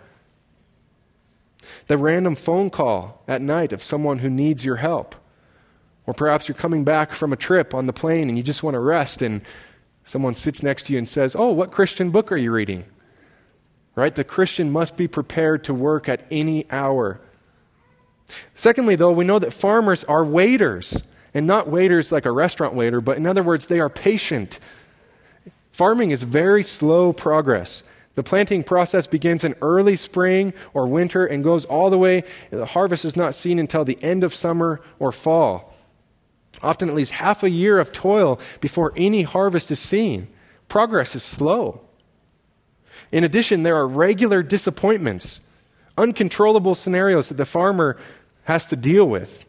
The 1.87 1.97
random 1.97 2.35
phone 2.35 2.69
call 2.69 3.23
at 3.27 3.41
night 3.41 3.73
of 3.73 3.83
someone 3.83 4.19
who 4.19 4.29
needs 4.29 4.67
your 4.67 4.77
help. 4.77 5.15
Or 6.07 6.13
perhaps 6.13 6.47
you're 6.47 6.55
coming 6.55 6.85
back 6.85 7.13
from 7.13 7.33
a 7.33 7.37
trip 7.37 7.73
on 7.73 7.87
the 7.87 7.95
plane 7.95 8.29
and 8.29 8.37
you 8.37 8.45
just 8.45 8.63
want 8.63 8.75
to 8.75 8.81
rest, 8.81 9.23
and 9.23 9.41
someone 10.07 10.35
sits 10.35 10.63
next 10.63 10.85
to 10.85 10.95
you 10.95 10.99
and 10.99 11.07
says, 11.07 11.37
Oh, 11.37 11.53
what 11.53 11.71
Christian 11.71 12.11
book 12.11 12.33
are 12.33 12.37
you 12.39 12.51
reading? 12.51 12.85
Right? 13.95 14.15
The 14.15 14.25
Christian 14.25 14.71
must 14.71 14.97
be 14.97 15.09
prepared 15.09 15.65
to 15.65 15.75
work 15.75 16.09
at 16.09 16.25
any 16.31 16.65
hour. 16.71 17.21
Secondly, 18.55 18.97
though, 18.97 19.13
we 19.13 19.25
know 19.25 19.39
that 19.39 19.53
farmers 19.53 20.05
are 20.05 20.25
waiters, 20.25 21.03
and 21.35 21.47
not 21.47 21.69
waiters 21.69 22.11
like 22.11 22.25
a 22.25 22.31
restaurant 22.31 22.75
waiter, 22.75 23.01
but 23.01 23.19
in 23.19 23.27
other 23.27 23.43
words, 23.43 23.67
they 23.67 23.81
are 23.81 23.91
patient. 23.91 24.59
Farming 25.71 26.11
is 26.11 26.23
very 26.23 26.63
slow 26.63 27.13
progress. 27.13 27.83
The 28.15 28.23
planting 28.23 28.63
process 28.63 29.07
begins 29.07 29.45
in 29.45 29.55
early 29.61 29.97
spring 29.97 30.55
or 30.73 30.87
winter 30.87 31.27
and 31.27 31.45
goes 31.45 31.67
all 31.67 31.91
the 31.91 31.99
way. 31.99 32.25
The 32.51 32.65
harvest 32.65 33.05
is 33.05 33.15
not 33.15 33.35
seen 33.35 33.59
until 33.59 33.85
the 33.85 34.03
end 34.03 34.25
of 34.25 34.35
summer 34.35 34.81
or 34.99 35.13
fall. 35.13 35.76
Often 36.63 36.89
at 36.89 36.95
least 36.95 37.13
half 37.13 37.43
a 37.43 37.51
year 37.51 37.79
of 37.79 37.93
toil 37.93 38.41
before 38.61 38.93
any 38.97 39.23
harvest 39.23 39.71
is 39.71 39.79
seen. 39.79 40.29
Progress 40.69 41.15
is 41.15 41.23
slow. 41.23 41.81
In 43.13 43.25
addition, 43.25 43.63
there 43.63 43.77
are 43.77 43.87
regular 43.87 44.43
disappointments, 44.43 45.41
uncontrollable 45.97 46.75
scenarios 46.75 47.29
that 47.29 47.37
the 47.37 47.45
farmer 47.45 47.99
has 48.45 48.67
to 48.67 48.77
deal 48.77 49.09
with. 49.09 49.45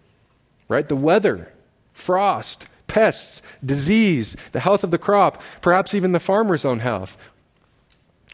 Right? 0.67 0.87
The 0.87 0.95
weather, 0.95 1.51
frost, 1.93 2.67
pests, 2.87 3.41
disease, 3.65 4.35
the 4.51 4.59
health 4.59 4.83
of 4.83 4.91
the 4.91 4.97
crop, 4.97 5.41
perhaps 5.61 5.93
even 5.93 6.11
the 6.11 6.19
farmer's 6.19 6.65
own 6.65 6.79
health. 6.79 7.17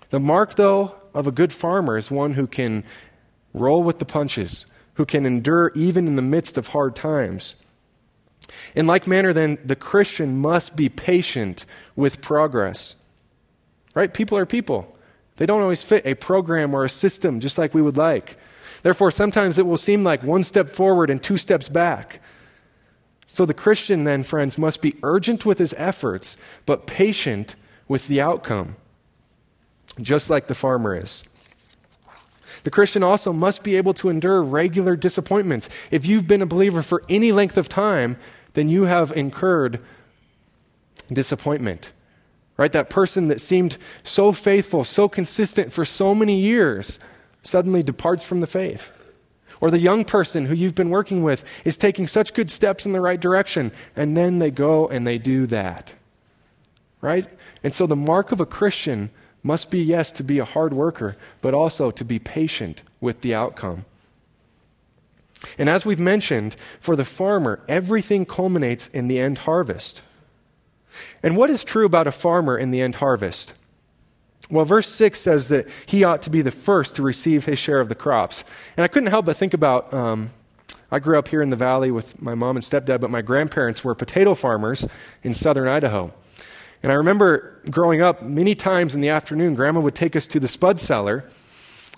The 0.09 0.19
mark, 0.19 0.55
though, 0.55 0.95
of 1.13 1.27
a 1.27 1.31
good 1.31 1.53
farmer 1.53 1.97
is 1.97 2.11
one 2.11 2.33
who 2.33 2.47
can 2.47 2.83
roll 3.53 3.83
with 3.83 3.99
the 3.99 4.05
punches, 4.05 4.65
who 4.95 5.05
can 5.05 5.25
endure 5.25 5.71
even 5.75 6.07
in 6.07 6.15
the 6.15 6.21
midst 6.21 6.57
of 6.57 6.67
hard 6.67 6.95
times. 6.95 7.55
In 8.75 8.87
like 8.87 9.07
manner, 9.07 9.33
then, 9.33 9.57
the 9.63 9.75
Christian 9.75 10.37
must 10.37 10.75
be 10.75 10.89
patient 10.89 11.65
with 11.95 12.21
progress. 12.21 12.95
Right? 13.93 14.13
People 14.13 14.37
are 14.37 14.45
people. 14.45 14.95
They 15.37 15.45
don't 15.45 15.61
always 15.61 15.83
fit 15.83 16.05
a 16.05 16.15
program 16.15 16.73
or 16.73 16.83
a 16.83 16.89
system 16.89 17.39
just 17.39 17.57
like 17.57 17.73
we 17.73 17.81
would 17.81 17.97
like. 17.97 18.37
Therefore, 18.81 19.11
sometimes 19.11 19.57
it 19.57 19.65
will 19.65 19.77
seem 19.77 20.03
like 20.03 20.23
one 20.23 20.43
step 20.43 20.69
forward 20.69 21.09
and 21.09 21.21
two 21.21 21.37
steps 21.37 21.69
back. 21.69 22.19
So 23.27 23.45
the 23.45 23.53
Christian, 23.53 24.03
then, 24.03 24.23
friends, 24.23 24.57
must 24.57 24.81
be 24.81 24.97
urgent 25.01 25.45
with 25.45 25.57
his 25.57 25.73
efforts, 25.77 26.37
but 26.65 26.85
patient 26.85 27.55
with 27.87 28.07
the 28.07 28.21
outcome 28.21 28.75
just 30.01 30.29
like 30.29 30.47
the 30.47 30.55
farmer 30.55 30.95
is. 30.95 31.23
The 32.63 32.71
Christian 32.71 33.03
also 33.03 33.33
must 33.33 33.63
be 33.63 33.75
able 33.75 33.93
to 33.95 34.09
endure 34.09 34.41
regular 34.41 34.95
disappointments. 34.95 35.69
If 35.91 36.05
you've 36.05 36.27
been 36.27 36.41
a 36.41 36.47
believer 36.47 36.81
for 36.81 37.03
any 37.09 37.31
length 37.31 37.57
of 37.57 37.67
time, 37.69 38.17
then 38.53 38.69
you 38.69 38.83
have 38.83 39.11
incurred 39.11 39.79
disappointment. 41.11 41.91
Right? 42.55 42.71
That 42.71 42.89
person 42.89 43.27
that 43.29 43.41
seemed 43.41 43.77
so 44.03 44.31
faithful, 44.31 44.83
so 44.83 45.09
consistent 45.09 45.73
for 45.73 45.85
so 45.85 46.13
many 46.13 46.39
years 46.39 46.99
suddenly 47.41 47.83
departs 47.83 48.23
from 48.23 48.39
the 48.39 48.47
faith. 48.47 48.91
Or 49.59 49.71
the 49.71 49.79
young 49.79 50.05
person 50.05 50.45
who 50.45 50.55
you've 50.55 50.75
been 50.75 50.89
working 50.89 51.23
with 51.23 51.43
is 51.65 51.77
taking 51.77 52.07
such 52.07 52.33
good 52.33 52.51
steps 52.51 52.85
in 52.85 52.93
the 52.93 53.01
right 53.01 53.19
direction, 53.19 53.71
and 53.95 54.15
then 54.15 54.39
they 54.39 54.51
go 54.51 54.87
and 54.87 55.07
they 55.07 55.17
do 55.17 55.47
that. 55.47 55.93
Right? 57.01 57.27
And 57.63 57.73
so 57.73 57.87
the 57.87 57.95
mark 57.95 58.31
of 58.31 58.39
a 58.39 58.45
Christian 58.45 59.09
must 59.43 59.69
be, 59.69 59.79
yes, 59.79 60.11
to 60.13 60.23
be 60.23 60.39
a 60.39 60.45
hard 60.45 60.73
worker, 60.73 61.17
but 61.41 61.53
also 61.53 61.91
to 61.91 62.05
be 62.05 62.17
patient 62.17 62.81
with 63.01 63.21
the 63.21 63.35
outcome. 63.35 63.85
And 65.57 65.69
as 65.69 65.85
we've 65.85 65.99
mentioned, 65.99 66.55
for 66.79 66.95
the 66.95 67.05
farmer, 67.05 67.59
everything 67.67 68.25
culminates 68.25 68.87
in 68.87 69.09
the 69.09 69.19
end 69.19 69.39
harvest. 69.39 70.01
And 71.21 71.35
what 71.35 71.49
is 71.49 71.63
true 71.63 71.85
about 71.85 72.07
a 72.07 72.11
farmer 72.11 72.57
in 72.57 72.71
the 72.71 72.81
end 72.81 72.95
harvest? 72.95 73.53
Well, 74.49 74.65
verse 74.65 74.87
6 74.89 75.19
says 75.19 75.49
that 75.49 75.67
he 75.85 76.03
ought 76.03 76.21
to 76.21 76.29
be 76.29 76.41
the 76.41 76.51
first 76.51 76.95
to 76.95 77.01
receive 77.01 77.45
his 77.45 77.59
share 77.59 77.79
of 77.79 77.89
the 77.89 77.95
crops. 77.95 78.43
And 78.77 78.83
I 78.83 78.87
couldn't 78.87 79.09
help 79.09 79.25
but 79.25 79.35
think 79.35 79.53
about 79.53 79.93
um, 79.93 80.31
I 80.91 80.99
grew 80.99 81.17
up 81.17 81.29
here 81.29 81.41
in 81.41 81.49
the 81.49 81.55
valley 81.55 81.91
with 81.91 82.21
my 82.21 82.35
mom 82.35 82.55
and 82.55 82.63
stepdad, 82.63 83.01
but 83.01 83.09
my 83.09 83.23
grandparents 83.23 83.83
were 83.83 83.95
potato 83.95 84.35
farmers 84.35 84.87
in 85.23 85.33
southern 85.33 85.67
Idaho. 85.67 86.13
And 86.83 86.91
I 86.91 86.95
remember 86.95 87.61
growing 87.71 88.01
up, 88.01 88.21
many 88.21 88.55
times 88.55 88.93
in 88.93 88.99
the 88.99 89.09
afternoon, 89.09 89.55
Grandma 89.55 89.79
would 89.79 89.95
take 89.95 90.17
us 90.17 90.27
to 90.27 90.39
the 90.39 90.49
spud 90.49 90.79
cellar, 90.79 91.23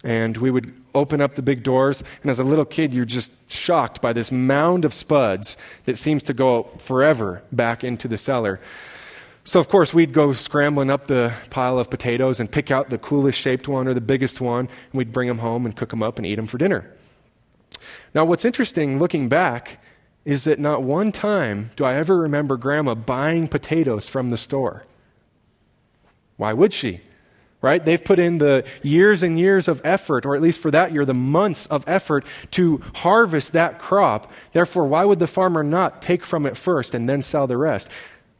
and 0.04 0.38
we 0.38 0.52
would 0.52 0.74
open 0.94 1.22
up 1.22 1.36
the 1.36 1.42
big 1.42 1.64
doors. 1.64 2.04
And 2.22 2.30
as 2.30 2.38
a 2.38 2.44
little 2.44 2.66
kid, 2.66 2.94
you're 2.94 3.04
just 3.04 3.32
shocked 3.50 4.00
by 4.00 4.14
this 4.14 4.32
mound 4.32 4.86
of 4.86 4.94
spuds 4.94 5.58
that 5.86 5.98
seems 5.98 6.22
to 6.24 6.34
go 6.34 6.70
forever 6.78 7.42
back 7.52 7.84
into 7.84 8.08
the 8.08 8.18
cellar. 8.18 8.62
So, 9.44 9.60
of 9.60 9.70
course, 9.70 9.94
we'd 9.94 10.14
go 10.14 10.34
scrambling 10.34 10.92
up 10.92 11.08
the 11.08 11.34
pile 11.50 11.80
of 11.80 11.90
potatoes 11.90 12.40
and 12.40 12.52
pick 12.52 12.70
out 12.70 12.92
the 12.92 12.98
coolest 13.00 13.40
shaped 13.40 13.68
one 13.68 13.88
or 13.88 13.96
the 13.96 14.02
biggest 14.02 14.40
one, 14.40 14.68
and 14.68 14.94
we'd 14.94 15.12
bring 15.12 15.28
them 15.28 15.40
home 15.40 15.66
and 15.66 15.76
cook 15.76 15.90
them 15.90 16.04
up 16.04 16.18
and 16.18 16.28
eat 16.28 16.36
them 16.36 16.48
for 16.48 16.60
dinner. 16.60 16.92
Now, 18.14 18.26
what's 18.26 18.46
interesting 18.46 19.00
looking 19.00 19.30
back 19.30 19.80
is 20.26 20.44
that 20.46 20.60
not 20.60 20.82
one 20.82 21.12
time 21.12 21.72
do 21.76 21.86
I 21.86 21.96
ever 21.96 22.18
remember 22.18 22.58
grandma 22.58 22.96
buying 22.96 23.48
potatoes 23.48 24.10
from 24.10 24.32
the 24.32 24.38
store. 24.38 24.84
Why 26.38 26.52
would 26.52 26.74
she? 26.74 27.02
Right? 27.62 27.84
They've 27.84 28.04
put 28.04 28.20
in 28.20 28.40
the 28.40 28.66
years 28.84 29.24
and 29.24 29.40
years 29.40 29.68
of 29.68 29.82
effort, 29.84 30.26
or 30.26 30.36
at 30.36 30.42
least 30.42 30.60
for 30.60 30.70
that 30.72 30.92
year, 30.92 31.06
the 31.06 31.14
months 31.14 31.66
of 31.68 31.84
effort 31.88 32.26
to 32.52 32.82
harvest 32.96 33.54
that 33.54 33.80
crop. 33.80 34.32
Therefore, 34.52 34.86
why 34.86 35.06
would 35.06 35.20
the 35.20 35.26
farmer 35.28 35.64
not 35.64 36.02
take 36.02 36.26
from 36.26 36.46
it 36.46 36.58
first 36.58 36.94
and 36.94 37.08
then 37.08 37.22
sell 37.22 37.48
the 37.48 37.58
rest? 37.58 37.90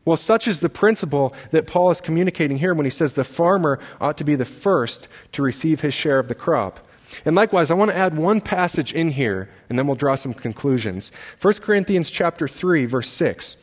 Well, 0.04 0.18
such 0.18 0.48
is 0.48 0.60
the 0.60 0.70
principle 0.70 1.34
that 1.50 1.66
Paul 1.66 1.90
is 1.90 2.02
communicating 2.02 2.60
here 2.60 2.76
when 2.76 2.86
he 2.86 2.92
says 2.92 3.14
the 3.14 3.24
farmer 3.24 3.80
ought 4.00 4.18
to 4.18 4.24
be 4.24 4.36
the 4.36 4.46
first 4.46 5.08
to 5.32 5.42
receive 5.42 5.82
his 5.82 5.96
share 5.96 6.20
of 6.20 6.28
the 6.28 6.36
crop. 6.36 6.85
And 7.24 7.36
likewise, 7.36 7.72
I 7.72 7.76
want 7.76 7.92
to 7.92 7.98
add 7.98 8.18
one 8.18 8.42
passage 8.42 8.94
in 8.94 9.10
here, 9.10 9.50
and 9.70 9.80
then 9.80 9.88
we'll 9.88 9.96
draw 9.96 10.16
some 10.16 10.34
conclusions. 10.34 11.12
1 11.42 11.54
Corinthians 11.56 12.10
chapter 12.10 12.48
3, 12.48 12.86
verse 12.86 13.10
6. 13.10 13.58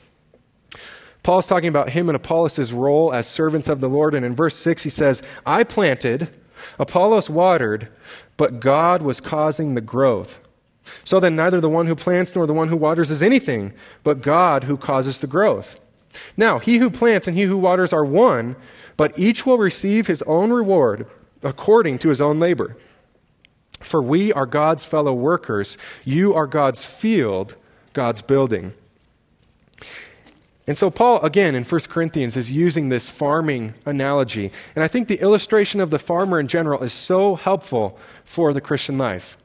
Paul's 1.23 1.47
talking 1.47 1.69
about 1.69 1.91
him 1.91 2.09
and 2.09 2.17
Apollos' 2.17 2.73
role 2.73 3.13
as 3.13 3.27
servants 3.27 3.69
of 3.69 3.81
the 3.81 3.89
Lord, 3.89 4.15
and 4.15 4.25
in 4.25 4.35
verse 4.35 4.57
6 4.57 4.83
he 4.83 4.91
says, 4.91 5.23
I 5.47 5.65
planted, 5.65 6.29
Apollos 6.79 7.31
watered, 7.31 7.89
but 8.37 8.61
God 8.61 9.03
was 9.03 9.21
causing 9.21 9.75
the 9.75 9.81
growth. 9.81 10.41
So 11.05 11.21
then, 11.21 11.37
neither 11.37 11.61
the 11.61 11.69
one 11.69 11.87
who 11.87 11.95
plants 11.95 12.35
nor 12.35 12.47
the 12.47 12.53
one 12.53 12.69
who 12.69 12.77
waters 12.77 13.11
is 13.11 13.23
anything, 13.23 13.73
but 14.03 14.21
God 14.21 14.65
who 14.65 14.77
causes 14.77 15.21
the 15.21 15.29
growth. 15.29 15.77
Now, 16.37 16.59
he 16.59 16.79
who 16.79 16.91
plants 16.91 17.29
and 17.29 17.37
he 17.37 17.45
who 17.45 17.57
waters 17.57 17.93
are 17.93 18.05
one, 18.05 18.57
but 18.97 19.17
each 19.19 19.47
will 19.47 19.59
receive 19.59 20.07
his 20.07 20.23
own 20.23 20.51
reward 20.53 21.07
according 21.43 21.99
to 22.01 22.09
his 22.09 22.21
own 22.21 22.41
labor. 22.41 22.77
For 23.83 24.03
we 24.03 24.33
are 24.33 24.47
God's 24.47 24.85
fellow 24.85 25.13
workers. 25.13 25.77
You 26.05 26.35
are 26.35 26.47
God's 26.47 26.85
field, 26.85 27.55
God's 27.93 28.23
building. 28.23 28.73
And 30.67 30.79
so, 30.79 30.91
Paul, 30.91 31.21
again, 31.23 31.55
in 31.55 31.65
1 31.65 31.81
Corinthians, 31.89 32.37
is 32.37 32.51
using 32.51 32.89
this 32.89 33.09
farming 33.09 33.75
analogy. 33.85 34.53
And 34.77 34.85
I 34.85 34.89
think 34.89 35.09
the 35.09 35.21
illustration 35.21 35.81
of 35.81 35.91
the 35.91 35.99
farmer 35.99 36.39
in 36.39 36.47
general 36.47 36.83
is 36.83 36.93
so 36.93 37.35
helpful 37.35 37.99
for 38.25 38.53
the 38.53 38.61
Christian 38.61 38.97
life. 38.97 39.37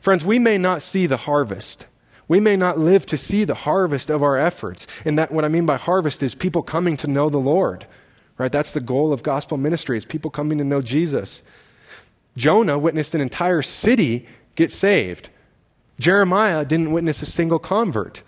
Friends, 0.00 0.24
we 0.24 0.38
may 0.38 0.56
not 0.56 0.80
see 0.80 1.06
the 1.06 1.18
harvest. 1.18 1.86
We 2.28 2.40
may 2.40 2.56
not 2.56 2.78
live 2.78 3.04
to 3.06 3.18
see 3.18 3.44
the 3.44 3.54
harvest 3.54 4.08
of 4.08 4.22
our 4.22 4.38
efforts. 4.38 4.86
And 5.04 5.18
that 5.18 5.30
what 5.30 5.44
I 5.44 5.48
mean 5.48 5.66
by 5.66 5.76
harvest 5.76 6.22
is 6.22 6.34
people 6.34 6.62
coming 6.62 6.96
to 6.98 7.06
know 7.06 7.28
the 7.28 7.38
Lord. 7.38 7.86
Right? 8.38 8.50
That's 8.50 8.72
the 8.72 8.80
goal 8.80 9.12
of 9.12 9.22
gospel 9.22 9.58
ministry 9.58 9.96
is 9.96 10.04
people 10.04 10.30
coming 10.30 10.58
to 10.58 10.64
know 10.64 10.82
Jesus. 10.82 11.42
Jonah 12.36 12.78
witnessed 12.78 13.14
an 13.14 13.20
entire 13.20 13.62
city 13.62 14.26
get 14.56 14.72
saved. 14.72 15.28
Jeremiah 15.98 16.64
didn't 16.64 16.92
witness 16.92 17.22
a 17.22 17.26
single 17.26 17.58
convert. 17.58 18.22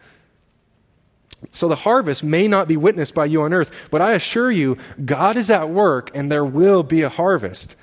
So 1.51 1.69
the 1.69 1.77
harvest 1.77 2.25
may 2.25 2.49
not 2.49 2.69
be 2.69 2.77
witnessed 2.77 3.15
by 3.15 3.27
you 3.27 3.43
on 3.43 3.53
earth, 3.53 3.71
but 3.91 4.01
I 4.01 4.13
assure 4.13 4.51
you, 4.51 4.79
God 5.05 5.37
is 5.37 5.51
at 5.51 5.69
work 5.69 6.11
and 6.15 6.31
there 6.31 6.45
will 6.45 6.83
be 6.83 7.03
a 7.03 7.09
harvest. 7.09 7.77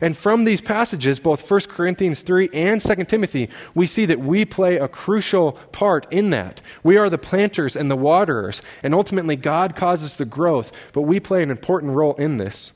And 0.00 0.16
from 0.16 0.44
these 0.44 0.60
passages, 0.60 1.20
both 1.20 1.48
1 1.48 1.60
Corinthians 1.68 2.22
3 2.22 2.48
and 2.52 2.80
2 2.80 3.04
Timothy, 3.04 3.50
we 3.74 3.86
see 3.86 4.06
that 4.06 4.20
we 4.20 4.44
play 4.44 4.76
a 4.76 4.88
crucial 4.88 5.52
part 5.72 6.06
in 6.10 6.30
that. 6.30 6.60
We 6.82 6.96
are 6.96 7.10
the 7.10 7.18
planters 7.18 7.76
and 7.76 7.90
the 7.90 7.96
waterers, 7.96 8.62
and 8.82 8.94
ultimately 8.94 9.36
God 9.36 9.76
causes 9.76 10.16
the 10.16 10.24
growth, 10.24 10.72
but 10.92 11.02
we 11.02 11.20
play 11.20 11.42
an 11.42 11.50
important 11.50 11.92
role 11.92 12.14
in 12.14 12.38
this. 12.38 12.72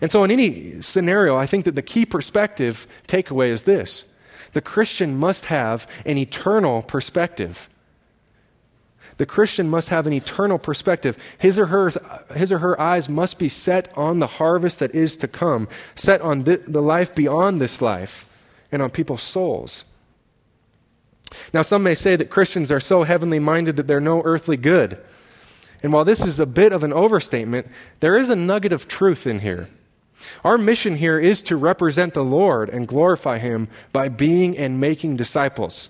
And 0.00 0.10
so, 0.10 0.24
in 0.24 0.30
any 0.30 0.82
scenario, 0.82 1.36
I 1.36 1.46
think 1.46 1.64
that 1.64 1.74
the 1.74 1.82
key 1.82 2.04
perspective 2.04 2.86
takeaway 3.06 3.50
is 3.50 3.64
this 3.64 4.04
the 4.52 4.60
Christian 4.60 5.16
must 5.16 5.46
have 5.46 5.86
an 6.04 6.18
eternal 6.18 6.82
perspective. 6.82 7.68
The 9.16 9.26
Christian 9.26 9.68
must 9.68 9.90
have 9.90 10.06
an 10.06 10.14
eternal 10.14 10.58
perspective. 10.58 11.18
His 11.36 11.58
or, 11.58 11.66
her, 11.66 11.90
his 12.34 12.50
or 12.50 12.58
her 12.58 12.80
eyes 12.80 13.06
must 13.06 13.38
be 13.38 13.50
set 13.50 13.92
on 13.94 14.18
the 14.18 14.26
harvest 14.26 14.78
that 14.78 14.94
is 14.94 15.18
to 15.18 15.28
come, 15.28 15.68
set 15.94 16.22
on 16.22 16.44
the, 16.44 16.56
the 16.56 16.80
life 16.80 17.14
beyond 17.14 17.60
this 17.60 17.82
life, 17.82 18.24
and 18.72 18.80
on 18.80 18.88
people's 18.88 19.22
souls. 19.22 19.84
Now, 21.52 21.60
some 21.60 21.82
may 21.82 21.94
say 21.94 22.16
that 22.16 22.30
Christians 22.30 22.72
are 22.72 22.80
so 22.80 23.02
heavenly 23.02 23.38
minded 23.38 23.76
that 23.76 23.86
they're 23.86 24.00
no 24.00 24.22
earthly 24.24 24.56
good. 24.56 24.98
And 25.82 25.92
while 25.92 26.04
this 26.04 26.22
is 26.22 26.38
a 26.38 26.46
bit 26.46 26.72
of 26.72 26.84
an 26.84 26.92
overstatement, 26.92 27.66
there 28.00 28.16
is 28.16 28.30
a 28.30 28.36
nugget 28.36 28.72
of 28.72 28.88
truth 28.88 29.26
in 29.26 29.40
here. 29.40 29.68
Our 30.44 30.58
mission 30.58 30.96
here 30.96 31.18
is 31.18 31.42
to 31.42 31.56
represent 31.56 32.14
the 32.14 32.24
Lord 32.24 32.68
and 32.68 32.86
glorify 32.86 33.38
Him 33.38 33.68
by 33.92 34.08
being 34.08 34.56
and 34.56 34.80
making 34.80 35.16
disciples. 35.16 35.88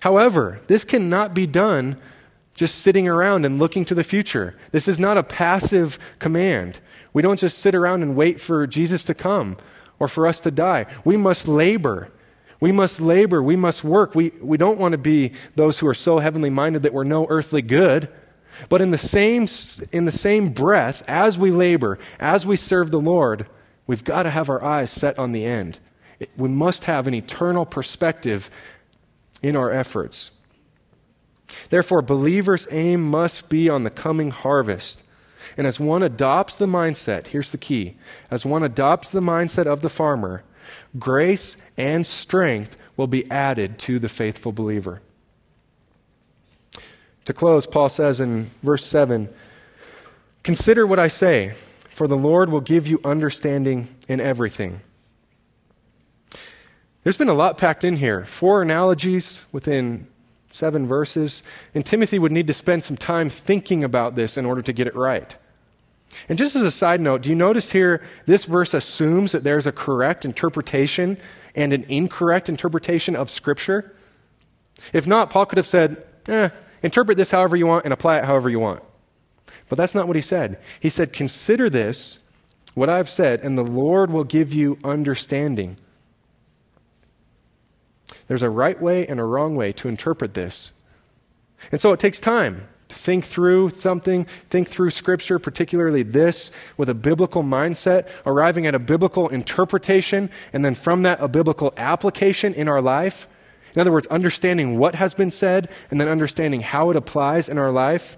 However, 0.00 0.60
this 0.66 0.84
cannot 0.84 1.34
be 1.34 1.46
done 1.46 1.96
just 2.54 2.78
sitting 2.78 3.08
around 3.08 3.44
and 3.44 3.58
looking 3.58 3.84
to 3.86 3.94
the 3.94 4.04
future. 4.04 4.56
This 4.72 4.88
is 4.88 4.98
not 4.98 5.16
a 5.16 5.22
passive 5.22 5.98
command. 6.18 6.80
We 7.12 7.22
don't 7.22 7.38
just 7.38 7.58
sit 7.58 7.74
around 7.74 8.02
and 8.02 8.16
wait 8.16 8.40
for 8.40 8.66
Jesus 8.66 9.02
to 9.04 9.14
come 9.14 9.56
or 9.98 10.08
for 10.08 10.26
us 10.26 10.40
to 10.40 10.50
die. 10.50 10.86
We 11.04 11.16
must 11.16 11.48
labor. 11.48 12.10
We 12.60 12.72
must 12.72 13.00
labor. 13.00 13.42
We 13.42 13.56
must 13.56 13.84
work. 13.84 14.14
We, 14.14 14.30
we 14.40 14.56
don't 14.56 14.78
want 14.78 14.92
to 14.92 14.98
be 14.98 15.32
those 15.54 15.78
who 15.78 15.86
are 15.86 15.94
so 15.94 16.18
heavenly 16.18 16.50
minded 16.50 16.82
that 16.82 16.92
we're 16.92 17.04
no 17.04 17.26
earthly 17.28 17.62
good. 17.62 18.08
But 18.68 18.80
in 18.80 18.90
the, 18.90 18.98
same, 18.98 19.46
in 19.92 20.04
the 20.04 20.12
same 20.12 20.50
breath, 20.50 21.02
as 21.08 21.38
we 21.38 21.50
labor, 21.50 21.98
as 22.18 22.44
we 22.44 22.56
serve 22.56 22.90
the 22.90 23.00
Lord, 23.00 23.46
we've 23.86 24.04
got 24.04 24.24
to 24.24 24.30
have 24.30 24.50
our 24.50 24.62
eyes 24.62 24.90
set 24.90 25.18
on 25.18 25.32
the 25.32 25.44
end. 25.44 25.78
We 26.36 26.48
must 26.48 26.84
have 26.84 27.06
an 27.06 27.14
eternal 27.14 27.64
perspective 27.64 28.50
in 29.42 29.54
our 29.54 29.70
efforts. 29.70 30.32
Therefore, 31.70 32.02
believers' 32.02 32.66
aim 32.70 33.08
must 33.08 33.48
be 33.48 33.68
on 33.68 33.84
the 33.84 33.90
coming 33.90 34.30
harvest. 34.30 35.02
And 35.56 35.66
as 35.66 35.80
one 35.80 36.02
adopts 36.02 36.56
the 36.56 36.66
mindset, 36.66 37.28
here's 37.28 37.52
the 37.52 37.58
key 37.58 37.96
as 38.30 38.44
one 38.44 38.62
adopts 38.62 39.08
the 39.08 39.20
mindset 39.20 39.66
of 39.66 39.80
the 39.80 39.88
farmer, 39.88 40.42
grace 40.98 41.56
and 41.76 42.06
strength 42.06 42.76
will 42.96 43.06
be 43.06 43.30
added 43.30 43.78
to 43.78 43.98
the 43.98 44.08
faithful 44.08 44.52
believer. 44.52 45.00
To 47.28 47.34
close, 47.34 47.66
Paul 47.66 47.90
says 47.90 48.22
in 48.22 48.50
verse 48.62 48.86
7 48.86 49.28
Consider 50.42 50.86
what 50.86 50.98
I 50.98 51.08
say, 51.08 51.52
for 51.94 52.08
the 52.08 52.16
Lord 52.16 52.48
will 52.48 52.62
give 52.62 52.86
you 52.86 53.02
understanding 53.04 53.94
in 54.08 54.18
everything. 54.18 54.80
There's 57.02 57.18
been 57.18 57.28
a 57.28 57.34
lot 57.34 57.58
packed 57.58 57.84
in 57.84 57.96
here. 57.96 58.24
Four 58.24 58.62
analogies 58.62 59.44
within 59.52 60.06
seven 60.48 60.86
verses. 60.86 61.42
And 61.74 61.84
Timothy 61.84 62.18
would 62.18 62.32
need 62.32 62.46
to 62.46 62.54
spend 62.54 62.82
some 62.82 62.96
time 62.96 63.28
thinking 63.28 63.84
about 63.84 64.14
this 64.14 64.38
in 64.38 64.46
order 64.46 64.62
to 64.62 64.72
get 64.72 64.86
it 64.86 64.96
right. 64.96 65.36
And 66.30 66.38
just 66.38 66.56
as 66.56 66.62
a 66.62 66.70
side 66.70 67.02
note, 67.02 67.20
do 67.20 67.28
you 67.28 67.34
notice 67.34 67.72
here 67.72 68.02
this 68.24 68.46
verse 68.46 68.72
assumes 68.72 69.32
that 69.32 69.44
there's 69.44 69.66
a 69.66 69.72
correct 69.72 70.24
interpretation 70.24 71.18
and 71.54 71.74
an 71.74 71.84
incorrect 71.90 72.48
interpretation 72.48 73.14
of 73.14 73.30
Scripture? 73.30 73.94
If 74.94 75.06
not, 75.06 75.28
Paul 75.28 75.44
could 75.44 75.58
have 75.58 75.66
said, 75.66 76.02
eh, 76.26 76.48
interpret 76.82 77.16
this 77.16 77.30
however 77.30 77.56
you 77.56 77.66
want 77.66 77.84
and 77.84 77.92
apply 77.92 78.18
it 78.18 78.24
however 78.24 78.48
you 78.48 78.60
want. 78.60 78.82
But 79.68 79.76
that's 79.76 79.94
not 79.94 80.06
what 80.06 80.16
he 80.16 80.22
said. 80.22 80.58
He 80.80 80.90
said, 80.90 81.12
Consider 81.12 81.68
this, 81.68 82.18
what 82.74 82.88
I've 82.88 83.10
said, 83.10 83.40
and 83.40 83.56
the 83.56 83.64
Lord 83.64 84.10
will 84.10 84.24
give 84.24 84.52
you 84.52 84.78
understanding. 84.84 85.76
There's 88.28 88.42
a 88.42 88.50
right 88.50 88.80
way 88.80 89.06
and 89.06 89.18
a 89.18 89.24
wrong 89.24 89.56
way 89.56 89.72
to 89.72 89.88
interpret 89.88 90.34
this. 90.34 90.72
And 91.72 91.80
so 91.80 91.92
it 91.92 92.00
takes 92.00 92.20
time 92.20 92.68
to 92.88 92.96
think 92.96 93.24
through 93.24 93.70
something, 93.70 94.26
think 94.48 94.68
through 94.68 94.90
Scripture, 94.90 95.38
particularly 95.38 96.02
this, 96.02 96.50
with 96.76 96.88
a 96.88 96.94
biblical 96.94 97.42
mindset, 97.42 98.08
arriving 98.24 98.66
at 98.66 98.74
a 98.74 98.78
biblical 98.78 99.28
interpretation, 99.28 100.30
and 100.52 100.64
then 100.64 100.74
from 100.74 101.02
that, 101.02 101.20
a 101.20 101.28
biblical 101.28 101.74
application 101.76 102.54
in 102.54 102.68
our 102.68 102.80
life. 102.80 103.28
In 103.74 103.80
other 103.80 103.92
words, 103.92 104.06
understanding 104.08 104.78
what 104.78 104.94
has 104.94 105.14
been 105.14 105.30
said 105.30 105.68
and 105.90 106.00
then 106.00 106.08
understanding 106.08 106.60
how 106.60 106.90
it 106.90 106.96
applies 106.96 107.48
in 107.48 107.58
our 107.58 107.70
life. 107.70 108.16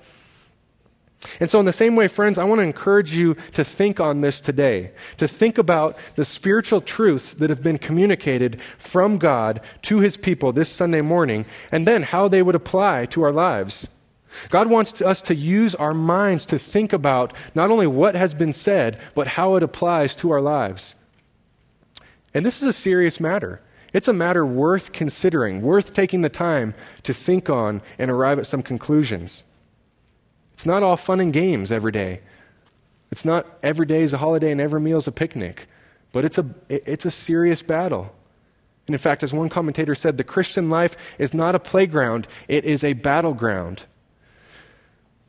And 1.38 1.50
so, 1.50 1.60
in 1.60 1.66
the 1.66 1.72
same 1.72 1.96
way, 1.96 2.08
friends, 2.08 2.38
I 2.38 2.44
want 2.44 2.60
to 2.60 2.64
encourage 2.66 3.12
you 3.12 3.36
to 3.52 3.62
think 3.62 4.00
on 4.00 4.22
this 4.22 4.40
today, 4.40 4.92
to 5.18 5.28
think 5.28 5.58
about 5.58 5.98
the 6.16 6.24
spiritual 6.24 6.80
truths 6.80 7.34
that 7.34 7.50
have 7.50 7.62
been 7.62 7.76
communicated 7.76 8.58
from 8.78 9.18
God 9.18 9.60
to 9.82 9.98
his 9.98 10.16
people 10.16 10.52
this 10.52 10.70
Sunday 10.70 11.02
morning, 11.02 11.44
and 11.70 11.86
then 11.86 12.04
how 12.04 12.26
they 12.26 12.42
would 12.42 12.54
apply 12.54 13.04
to 13.06 13.22
our 13.22 13.32
lives. 13.32 13.86
God 14.48 14.68
wants 14.68 15.02
us 15.02 15.20
to 15.22 15.34
use 15.34 15.74
our 15.74 15.92
minds 15.92 16.46
to 16.46 16.58
think 16.58 16.92
about 16.92 17.34
not 17.54 17.70
only 17.70 17.86
what 17.86 18.14
has 18.14 18.32
been 18.32 18.54
said, 18.54 18.98
but 19.14 19.26
how 19.26 19.56
it 19.56 19.62
applies 19.62 20.16
to 20.16 20.30
our 20.30 20.40
lives. 20.40 20.94
And 22.32 22.46
this 22.46 22.62
is 22.62 22.68
a 22.68 22.72
serious 22.72 23.20
matter. 23.20 23.60
It's 23.92 24.08
a 24.08 24.12
matter 24.12 24.46
worth 24.46 24.92
considering, 24.92 25.62
worth 25.62 25.92
taking 25.94 26.22
the 26.22 26.28
time 26.28 26.74
to 27.02 27.12
think 27.12 27.50
on 27.50 27.82
and 27.98 28.10
arrive 28.10 28.38
at 28.38 28.46
some 28.46 28.62
conclusions. 28.62 29.44
It's 30.54 30.66
not 30.66 30.82
all 30.82 30.96
fun 30.96 31.20
and 31.20 31.32
games 31.32 31.72
every 31.72 31.92
day. 31.92 32.20
It's 33.10 33.24
not 33.24 33.46
every 33.62 33.86
day 33.86 34.02
is 34.02 34.12
a 34.12 34.18
holiday 34.18 34.52
and 34.52 34.60
every 34.60 34.80
meal 34.80 34.98
is 34.98 35.08
a 35.08 35.12
picnic, 35.12 35.66
but 36.12 36.24
it's 36.24 36.38
a, 36.38 36.46
it's 36.68 37.04
a 37.04 37.10
serious 37.10 37.62
battle. 37.62 38.14
And 38.86 38.94
in 38.94 38.98
fact, 38.98 39.22
as 39.22 39.32
one 39.32 39.48
commentator 39.48 39.94
said, 39.94 40.16
the 40.16 40.24
Christian 40.24 40.70
life 40.70 40.96
is 41.18 41.34
not 41.34 41.54
a 41.54 41.58
playground, 41.58 42.28
it 42.46 42.64
is 42.64 42.84
a 42.84 42.92
battleground. 42.92 43.84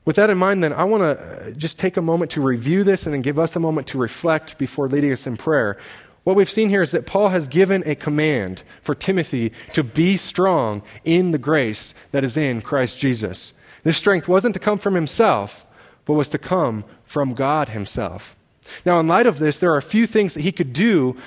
With 0.03 0.15
that 0.15 0.31
in 0.31 0.37
mind, 0.37 0.63
then, 0.63 0.73
I 0.73 0.83
want 0.83 1.01
to 1.01 1.23
uh, 1.23 1.51
just 1.51 1.77
take 1.77 1.95
a 1.95 2.01
moment 2.01 2.31
to 2.31 2.41
review 2.41 2.83
this 2.83 3.05
and 3.05 3.13
then 3.13 3.21
give 3.21 3.37
us 3.37 3.55
a 3.55 3.59
moment 3.59 3.85
to 3.87 3.99
reflect 3.99 4.57
before 4.57 4.87
leading 4.89 5.11
us 5.11 5.27
in 5.27 5.37
prayer. 5.37 5.77
What 6.23 6.35
we've 6.35 6.49
seen 6.49 6.69
here 6.69 6.83
is 6.83 6.91
that 6.91 7.07
Paul 7.07 7.29
has 7.29 7.47
given 7.47 7.83
a 7.85 7.95
command 7.95 8.61
for 8.83 8.93
Timothy 8.93 9.51
to 9.73 9.83
be 9.83 10.17
strong 10.17 10.83
in 11.03 11.31
the 11.31 11.39
grace 11.39 11.93
that 12.11 12.23
is 12.23 12.37
in 12.37 12.61
Christ 12.61 12.99
Jesus. 12.99 13.53
This 13.83 13.97
strength 13.97 14.27
wasn't 14.27 14.53
to 14.53 14.59
come 14.59 14.77
from 14.77 14.93
himself, 14.93 15.65
but 16.05 16.13
was 16.13 16.29
to 16.29 16.37
come 16.37 16.83
from 17.05 17.33
God 17.33 17.69
himself. 17.69 18.35
Now, 18.85 18.99
in 18.99 19.07
light 19.07 19.25
of 19.25 19.39
this, 19.39 19.57
there 19.57 19.73
are 19.73 19.77
a 19.77 19.81
few 19.81 20.05
things 20.05 20.35
that 20.35 20.41
he 20.41 20.51
could 20.51 20.73
do 20.73 21.17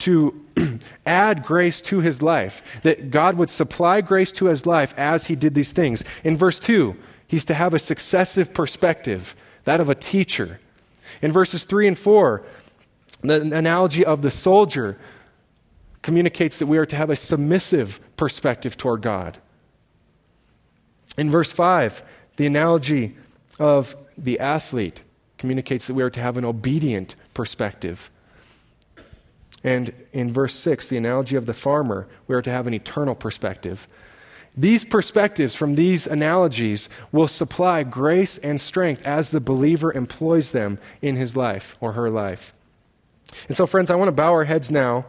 to 0.00 0.44
add 1.06 1.44
grace 1.44 1.80
to 1.82 2.00
his 2.00 2.20
life, 2.20 2.60
that 2.82 3.12
God 3.12 3.36
would 3.36 3.50
supply 3.50 4.00
grace 4.00 4.32
to 4.32 4.46
his 4.46 4.66
life 4.66 4.92
as 4.96 5.26
he 5.26 5.36
did 5.36 5.54
these 5.54 5.70
things. 5.70 6.02
In 6.24 6.36
verse 6.36 6.58
2, 6.58 6.96
he's 7.28 7.44
to 7.44 7.54
have 7.54 7.72
a 7.72 7.78
successive 7.78 8.52
perspective, 8.52 9.36
that 9.64 9.80
of 9.80 9.88
a 9.88 9.94
teacher. 9.94 10.58
In 11.22 11.30
verses 11.30 11.64
3 11.64 11.86
and 11.86 11.98
4, 11.98 12.44
the 13.22 13.40
analogy 13.56 14.04
of 14.04 14.22
the 14.22 14.30
soldier 14.30 14.98
communicates 16.02 16.58
that 16.58 16.66
we 16.66 16.78
are 16.78 16.86
to 16.86 16.96
have 16.96 17.10
a 17.10 17.16
submissive 17.16 18.00
perspective 18.16 18.76
toward 18.76 19.02
God. 19.02 19.38
In 21.16 21.30
verse 21.30 21.52
5, 21.52 22.02
the 22.36 22.46
analogy 22.46 23.16
of 23.58 23.94
the 24.18 24.40
athlete 24.40 25.00
communicates 25.38 25.86
that 25.86 25.94
we 25.94 26.02
are 26.02 26.10
to 26.10 26.20
have 26.20 26.36
an 26.36 26.44
obedient 26.44 27.14
perspective. 27.34 28.10
And 29.64 29.92
in 30.12 30.32
verse 30.32 30.54
6, 30.54 30.88
the 30.88 30.96
analogy 30.96 31.36
of 31.36 31.46
the 31.46 31.54
farmer, 31.54 32.08
we 32.26 32.34
are 32.34 32.42
to 32.42 32.50
have 32.50 32.66
an 32.66 32.74
eternal 32.74 33.14
perspective. 33.14 33.86
These 34.56 34.84
perspectives 34.84 35.54
from 35.54 35.74
these 35.74 36.06
analogies 36.06 36.88
will 37.10 37.28
supply 37.28 37.84
grace 37.84 38.38
and 38.38 38.60
strength 38.60 39.06
as 39.06 39.30
the 39.30 39.40
believer 39.40 39.92
employs 39.92 40.50
them 40.50 40.78
in 41.00 41.16
his 41.16 41.36
life 41.36 41.76
or 41.80 41.92
her 41.92 42.10
life. 42.10 42.52
And 43.48 43.56
so, 43.56 43.66
friends, 43.66 43.90
I 43.90 43.94
want 43.94 44.08
to 44.08 44.12
bow 44.12 44.32
our 44.32 44.44
heads 44.44 44.70
now 44.70 45.06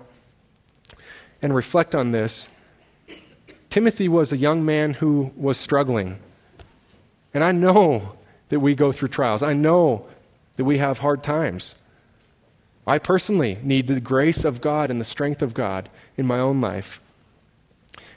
and 1.42 1.54
reflect 1.54 1.94
on 1.94 2.12
this. 2.12 2.50
Timothy 3.70 4.08
was 4.08 4.32
a 4.32 4.38
young 4.38 4.64
man 4.64 4.94
who 4.94 5.32
was 5.36 5.58
struggling. 5.58 6.20
And 7.34 7.44
I 7.44 7.52
know 7.52 8.14
that 8.50 8.60
we 8.60 8.76
go 8.76 8.92
through 8.92 9.10
trials. 9.10 9.42
I 9.42 9.54
know 9.54 10.06
that 10.58 10.66
we 10.66 10.78
have 10.78 11.00
hard 11.00 11.24
times. 11.24 11.76
I 12.86 13.00
personally 13.00 13.58
need 13.64 13.88
the 13.88 14.00
grace 14.00 14.46
of 14.46 14.62
God 14.62 14.92
and 14.92 15.00
the 15.00 15.06
strength 15.06 15.42
of 15.42 15.54
God 15.54 15.90
in 16.18 16.28
my 16.28 16.40
own 16.40 16.62
life. 16.62 17.02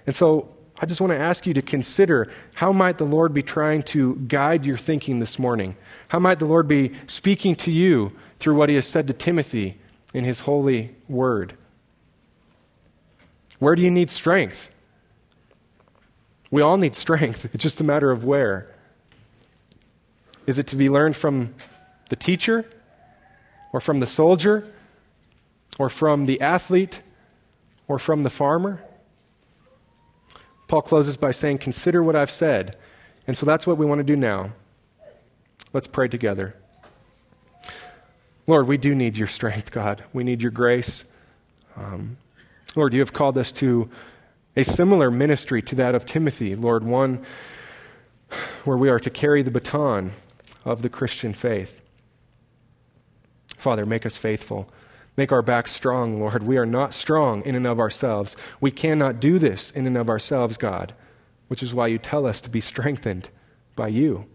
And 0.07 0.15
so 0.15 0.49
I 0.79 0.87
just 0.87 1.01
want 1.01 1.13
to 1.13 1.19
ask 1.19 1.47
you 1.47 1.55
to 1.55 1.63
consider 1.63 2.31
how 2.55 2.73
might 2.73 2.99
the 2.99 3.05
Lord 3.05 3.33
be 3.33 3.43
trying 3.43 3.83
to 3.85 4.17
guide 4.29 4.67
your 4.67 4.77
thinking 4.77 5.21
this 5.21 5.39
morning? 5.39 5.77
How 6.09 6.19
might 6.19 6.39
the 6.39 6.45
Lord 6.45 6.69
be 6.69 6.93
speaking 7.07 7.55
to 7.57 7.73
you 7.73 8.13
through 8.39 8.57
what 8.57 8.69
he 8.69 8.75
has 8.75 8.87
said 8.87 9.07
to 9.07 9.15
Timothy 9.15 9.79
in 10.17 10.25
his 10.25 10.41
holy 10.41 10.97
word? 11.11 11.53
Where 13.59 13.75
do 13.75 13.83
you 13.83 13.91
need 13.91 14.11
strength? 14.11 14.71
We 16.51 16.63
all 16.63 16.79
need 16.79 16.95
strength. 16.95 17.47
It's 17.55 17.63
just 17.63 17.83
a 17.83 17.85
matter 17.85 18.11
of 18.11 18.25
where. 18.25 18.75
Is 20.47 20.59
it 20.59 20.67
to 20.69 20.77
be 20.77 20.89
learned 20.89 21.17
from 21.17 21.55
the 22.09 22.17
teacher, 22.17 22.65
or 23.75 23.81
from 23.81 24.01
the 24.01 24.07
soldier, 24.07 24.73
or 25.79 25.91
from 25.91 26.25
the 26.25 26.41
athlete, 26.41 27.03
or 27.87 27.99
from 27.99 28.23
the 28.23 28.31
farmer? 28.31 28.83
Paul 30.67 30.81
closes 30.81 31.19
by 31.19 31.33
saying, 31.33 31.59
Consider 31.59 32.03
what 32.03 32.17
I've 32.17 32.31
said. 32.31 32.79
And 33.27 33.37
so 33.37 33.45
that's 33.45 33.67
what 33.67 33.77
we 33.77 33.85
want 33.85 33.99
to 33.99 34.05
do 34.05 34.17
now. 34.17 34.53
Let's 35.75 35.89
pray 35.89 36.09
together. 36.09 36.57
Lord, 38.47 38.69
we 38.69 38.77
do 38.77 38.95
need 38.95 39.17
your 39.17 39.29
strength, 39.29 39.73
God. 39.73 40.05
We 40.13 40.23
need 40.23 40.41
your 40.41 40.53
grace. 40.53 41.05
Um, 41.77 42.17
Lord, 42.77 42.95
you 42.95 43.01
have 43.01 43.13
called 43.13 43.37
us 43.39 43.51
to 43.53 43.91
a 44.57 44.65
similar 44.65 45.11
ministry 45.11 45.61
to 45.63 45.75
that 45.75 45.95
of 45.95 46.07
Timothy, 46.07 46.55
Lord, 46.55 46.85
one 46.85 47.25
where 48.65 48.77
we 48.77 48.89
are 48.89 49.01
to 49.01 49.11
carry 49.11 49.43
the 49.43 49.51
baton 49.51 50.13
of 50.65 50.83
the 50.83 50.89
Christian 50.89 51.33
faith. 51.33 51.81
Father, 53.57 53.85
make 53.85 54.07
us 54.07 54.17
faithful. 54.17 54.69
Make 55.17 55.33
our 55.33 55.43
backs 55.43 55.73
strong, 55.73 56.21
Lord. 56.21 56.43
We 56.43 56.57
are 56.57 56.67
not 56.67 56.95
strong 56.95 57.43
in 57.45 57.55
and 57.55 57.67
of 57.67 57.81
ourselves. 57.81 58.37
We 58.61 58.71
cannot 58.71 59.19
do 59.19 59.39
this 59.39 59.71
in 59.71 59.87
and 59.87 59.97
of 59.97 60.09
ourselves, 60.09 60.57
God, 60.57 60.95
which 61.49 61.63
is 61.63 61.75
why 61.75 61.89
you 61.89 61.99
tell 61.99 62.27
us 62.27 62.41
to 62.43 62.51
be 62.51 62.61
strengthened 62.61 63.29
by 63.75 63.89
you. 63.89 64.27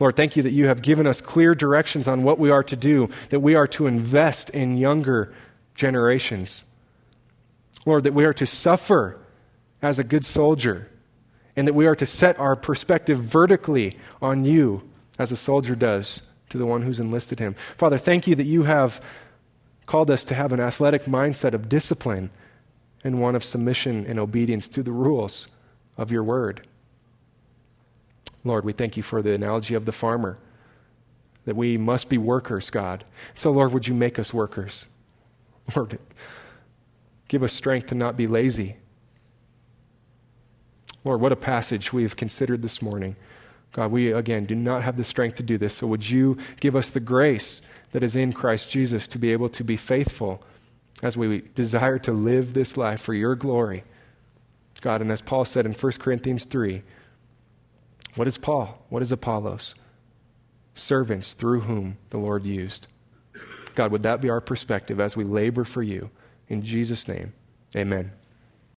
Lord, 0.00 0.16
thank 0.16 0.36
you 0.36 0.42
that 0.42 0.52
you 0.52 0.66
have 0.66 0.82
given 0.82 1.06
us 1.06 1.20
clear 1.20 1.54
directions 1.54 2.08
on 2.08 2.22
what 2.22 2.38
we 2.38 2.50
are 2.50 2.62
to 2.64 2.76
do, 2.76 3.10
that 3.30 3.40
we 3.40 3.54
are 3.54 3.66
to 3.68 3.86
invest 3.86 4.50
in 4.50 4.76
younger 4.76 5.34
generations. 5.74 6.64
Lord, 7.84 8.04
that 8.04 8.14
we 8.14 8.24
are 8.24 8.34
to 8.34 8.46
suffer 8.46 9.18
as 9.80 9.98
a 9.98 10.04
good 10.04 10.24
soldier, 10.24 10.90
and 11.56 11.66
that 11.66 11.74
we 11.74 11.86
are 11.86 11.96
to 11.96 12.06
set 12.06 12.38
our 12.38 12.56
perspective 12.56 13.18
vertically 13.22 13.96
on 14.20 14.44
you 14.44 14.88
as 15.18 15.32
a 15.32 15.36
soldier 15.36 15.74
does 15.74 16.22
to 16.50 16.58
the 16.58 16.66
one 16.66 16.82
who's 16.82 17.00
enlisted 17.00 17.38
him. 17.38 17.54
Father, 17.76 17.98
thank 17.98 18.26
you 18.26 18.34
that 18.34 18.46
you 18.46 18.62
have 18.64 19.00
called 19.86 20.10
us 20.10 20.24
to 20.24 20.34
have 20.34 20.52
an 20.52 20.60
athletic 20.60 21.04
mindset 21.04 21.54
of 21.54 21.68
discipline 21.68 22.30
and 23.04 23.20
one 23.20 23.34
of 23.34 23.44
submission 23.44 24.06
and 24.06 24.18
obedience 24.18 24.68
to 24.68 24.82
the 24.82 24.92
rules 24.92 25.48
of 25.96 26.12
your 26.12 26.22
word. 26.22 26.67
Lord, 28.44 28.64
we 28.64 28.72
thank 28.72 28.96
you 28.96 29.02
for 29.02 29.22
the 29.22 29.34
analogy 29.34 29.74
of 29.74 29.84
the 29.84 29.92
farmer, 29.92 30.38
that 31.44 31.56
we 31.56 31.76
must 31.76 32.08
be 32.08 32.18
workers, 32.18 32.70
God. 32.70 33.04
So, 33.34 33.50
Lord, 33.50 33.72
would 33.72 33.88
you 33.88 33.94
make 33.94 34.18
us 34.18 34.32
workers? 34.32 34.86
Lord, 35.76 35.98
Give 37.28 37.42
us 37.42 37.52
strength 37.52 37.88
to 37.88 37.94
not 37.94 38.16
be 38.16 38.26
lazy. 38.26 38.76
Lord, 41.04 41.20
what 41.20 41.32
a 41.32 41.36
passage 41.36 41.92
we 41.92 42.02
have 42.02 42.16
considered 42.16 42.62
this 42.62 42.82
morning. 42.82 43.16
God, 43.72 43.92
we 43.92 44.12
again 44.12 44.46
do 44.46 44.54
not 44.54 44.82
have 44.82 44.96
the 44.96 45.04
strength 45.04 45.36
to 45.36 45.42
do 45.42 45.58
this, 45.58 45.74
so 45.74 45.86
would 45.86 46.08
you 46.08 46.38
give 46.58 46.74
us 46.74 46.88
the 46.90 47.00
grace 47.00 47.60
that 47.92 48.02
is 48.02 48.16
in 48.16 48.32
Christ 48.32 48.70
Jesus 48.70 49.06
to 49.08 49.18
be 49.18 49.30
able 49.30 49.50
to 49.50 49.62
be 49.62 49.76
faithful 49.76 50.42
as 51.02 51.16
we 51.16 51.42
desire 51.54 51.98
to 52.00 52.12
live 52.12 52.54
this 52.54 52.76
life 52.76 53.00
for 53.00 53.14
your 53.14 53.34
glory? 53.36 53.84
God, 54.80 55.02
and 55.02 55.12
as 55.12 55.20
Paul 55.20 55.44
said 55.44 55.66
in 55.66 55.72
1 55.72 55.92
Corinthians 55.92 56.44
3, 56.44 56.82
what 58.18 58.26
is 58.26 58.36
Paul? 58.36 58.84
What 58.88 59.00
is 59.00 59.12
Apollos? 59.12 59.76
Servants 60.74 61.34
through 61.34 61.60
whom 61.60 61.98
the 62.10 62.18
Lord 62.18 62.44
used. 62.44 62.88
God, 63.76 63.92
would 63.92 64.02
that 64.02 64.20
be 64.20 64.28
our 64.28 64.40
perspective 64.40 64.98
as 64.98 65.16
we 65.16 65.22
labor 65.22 65.62
for 65.62 65.84
you? 65.84 66.10
In 66.48 66.64
Jesus' 66.64 67.06
name, 67.06 67.32
amen. 67.76 68.10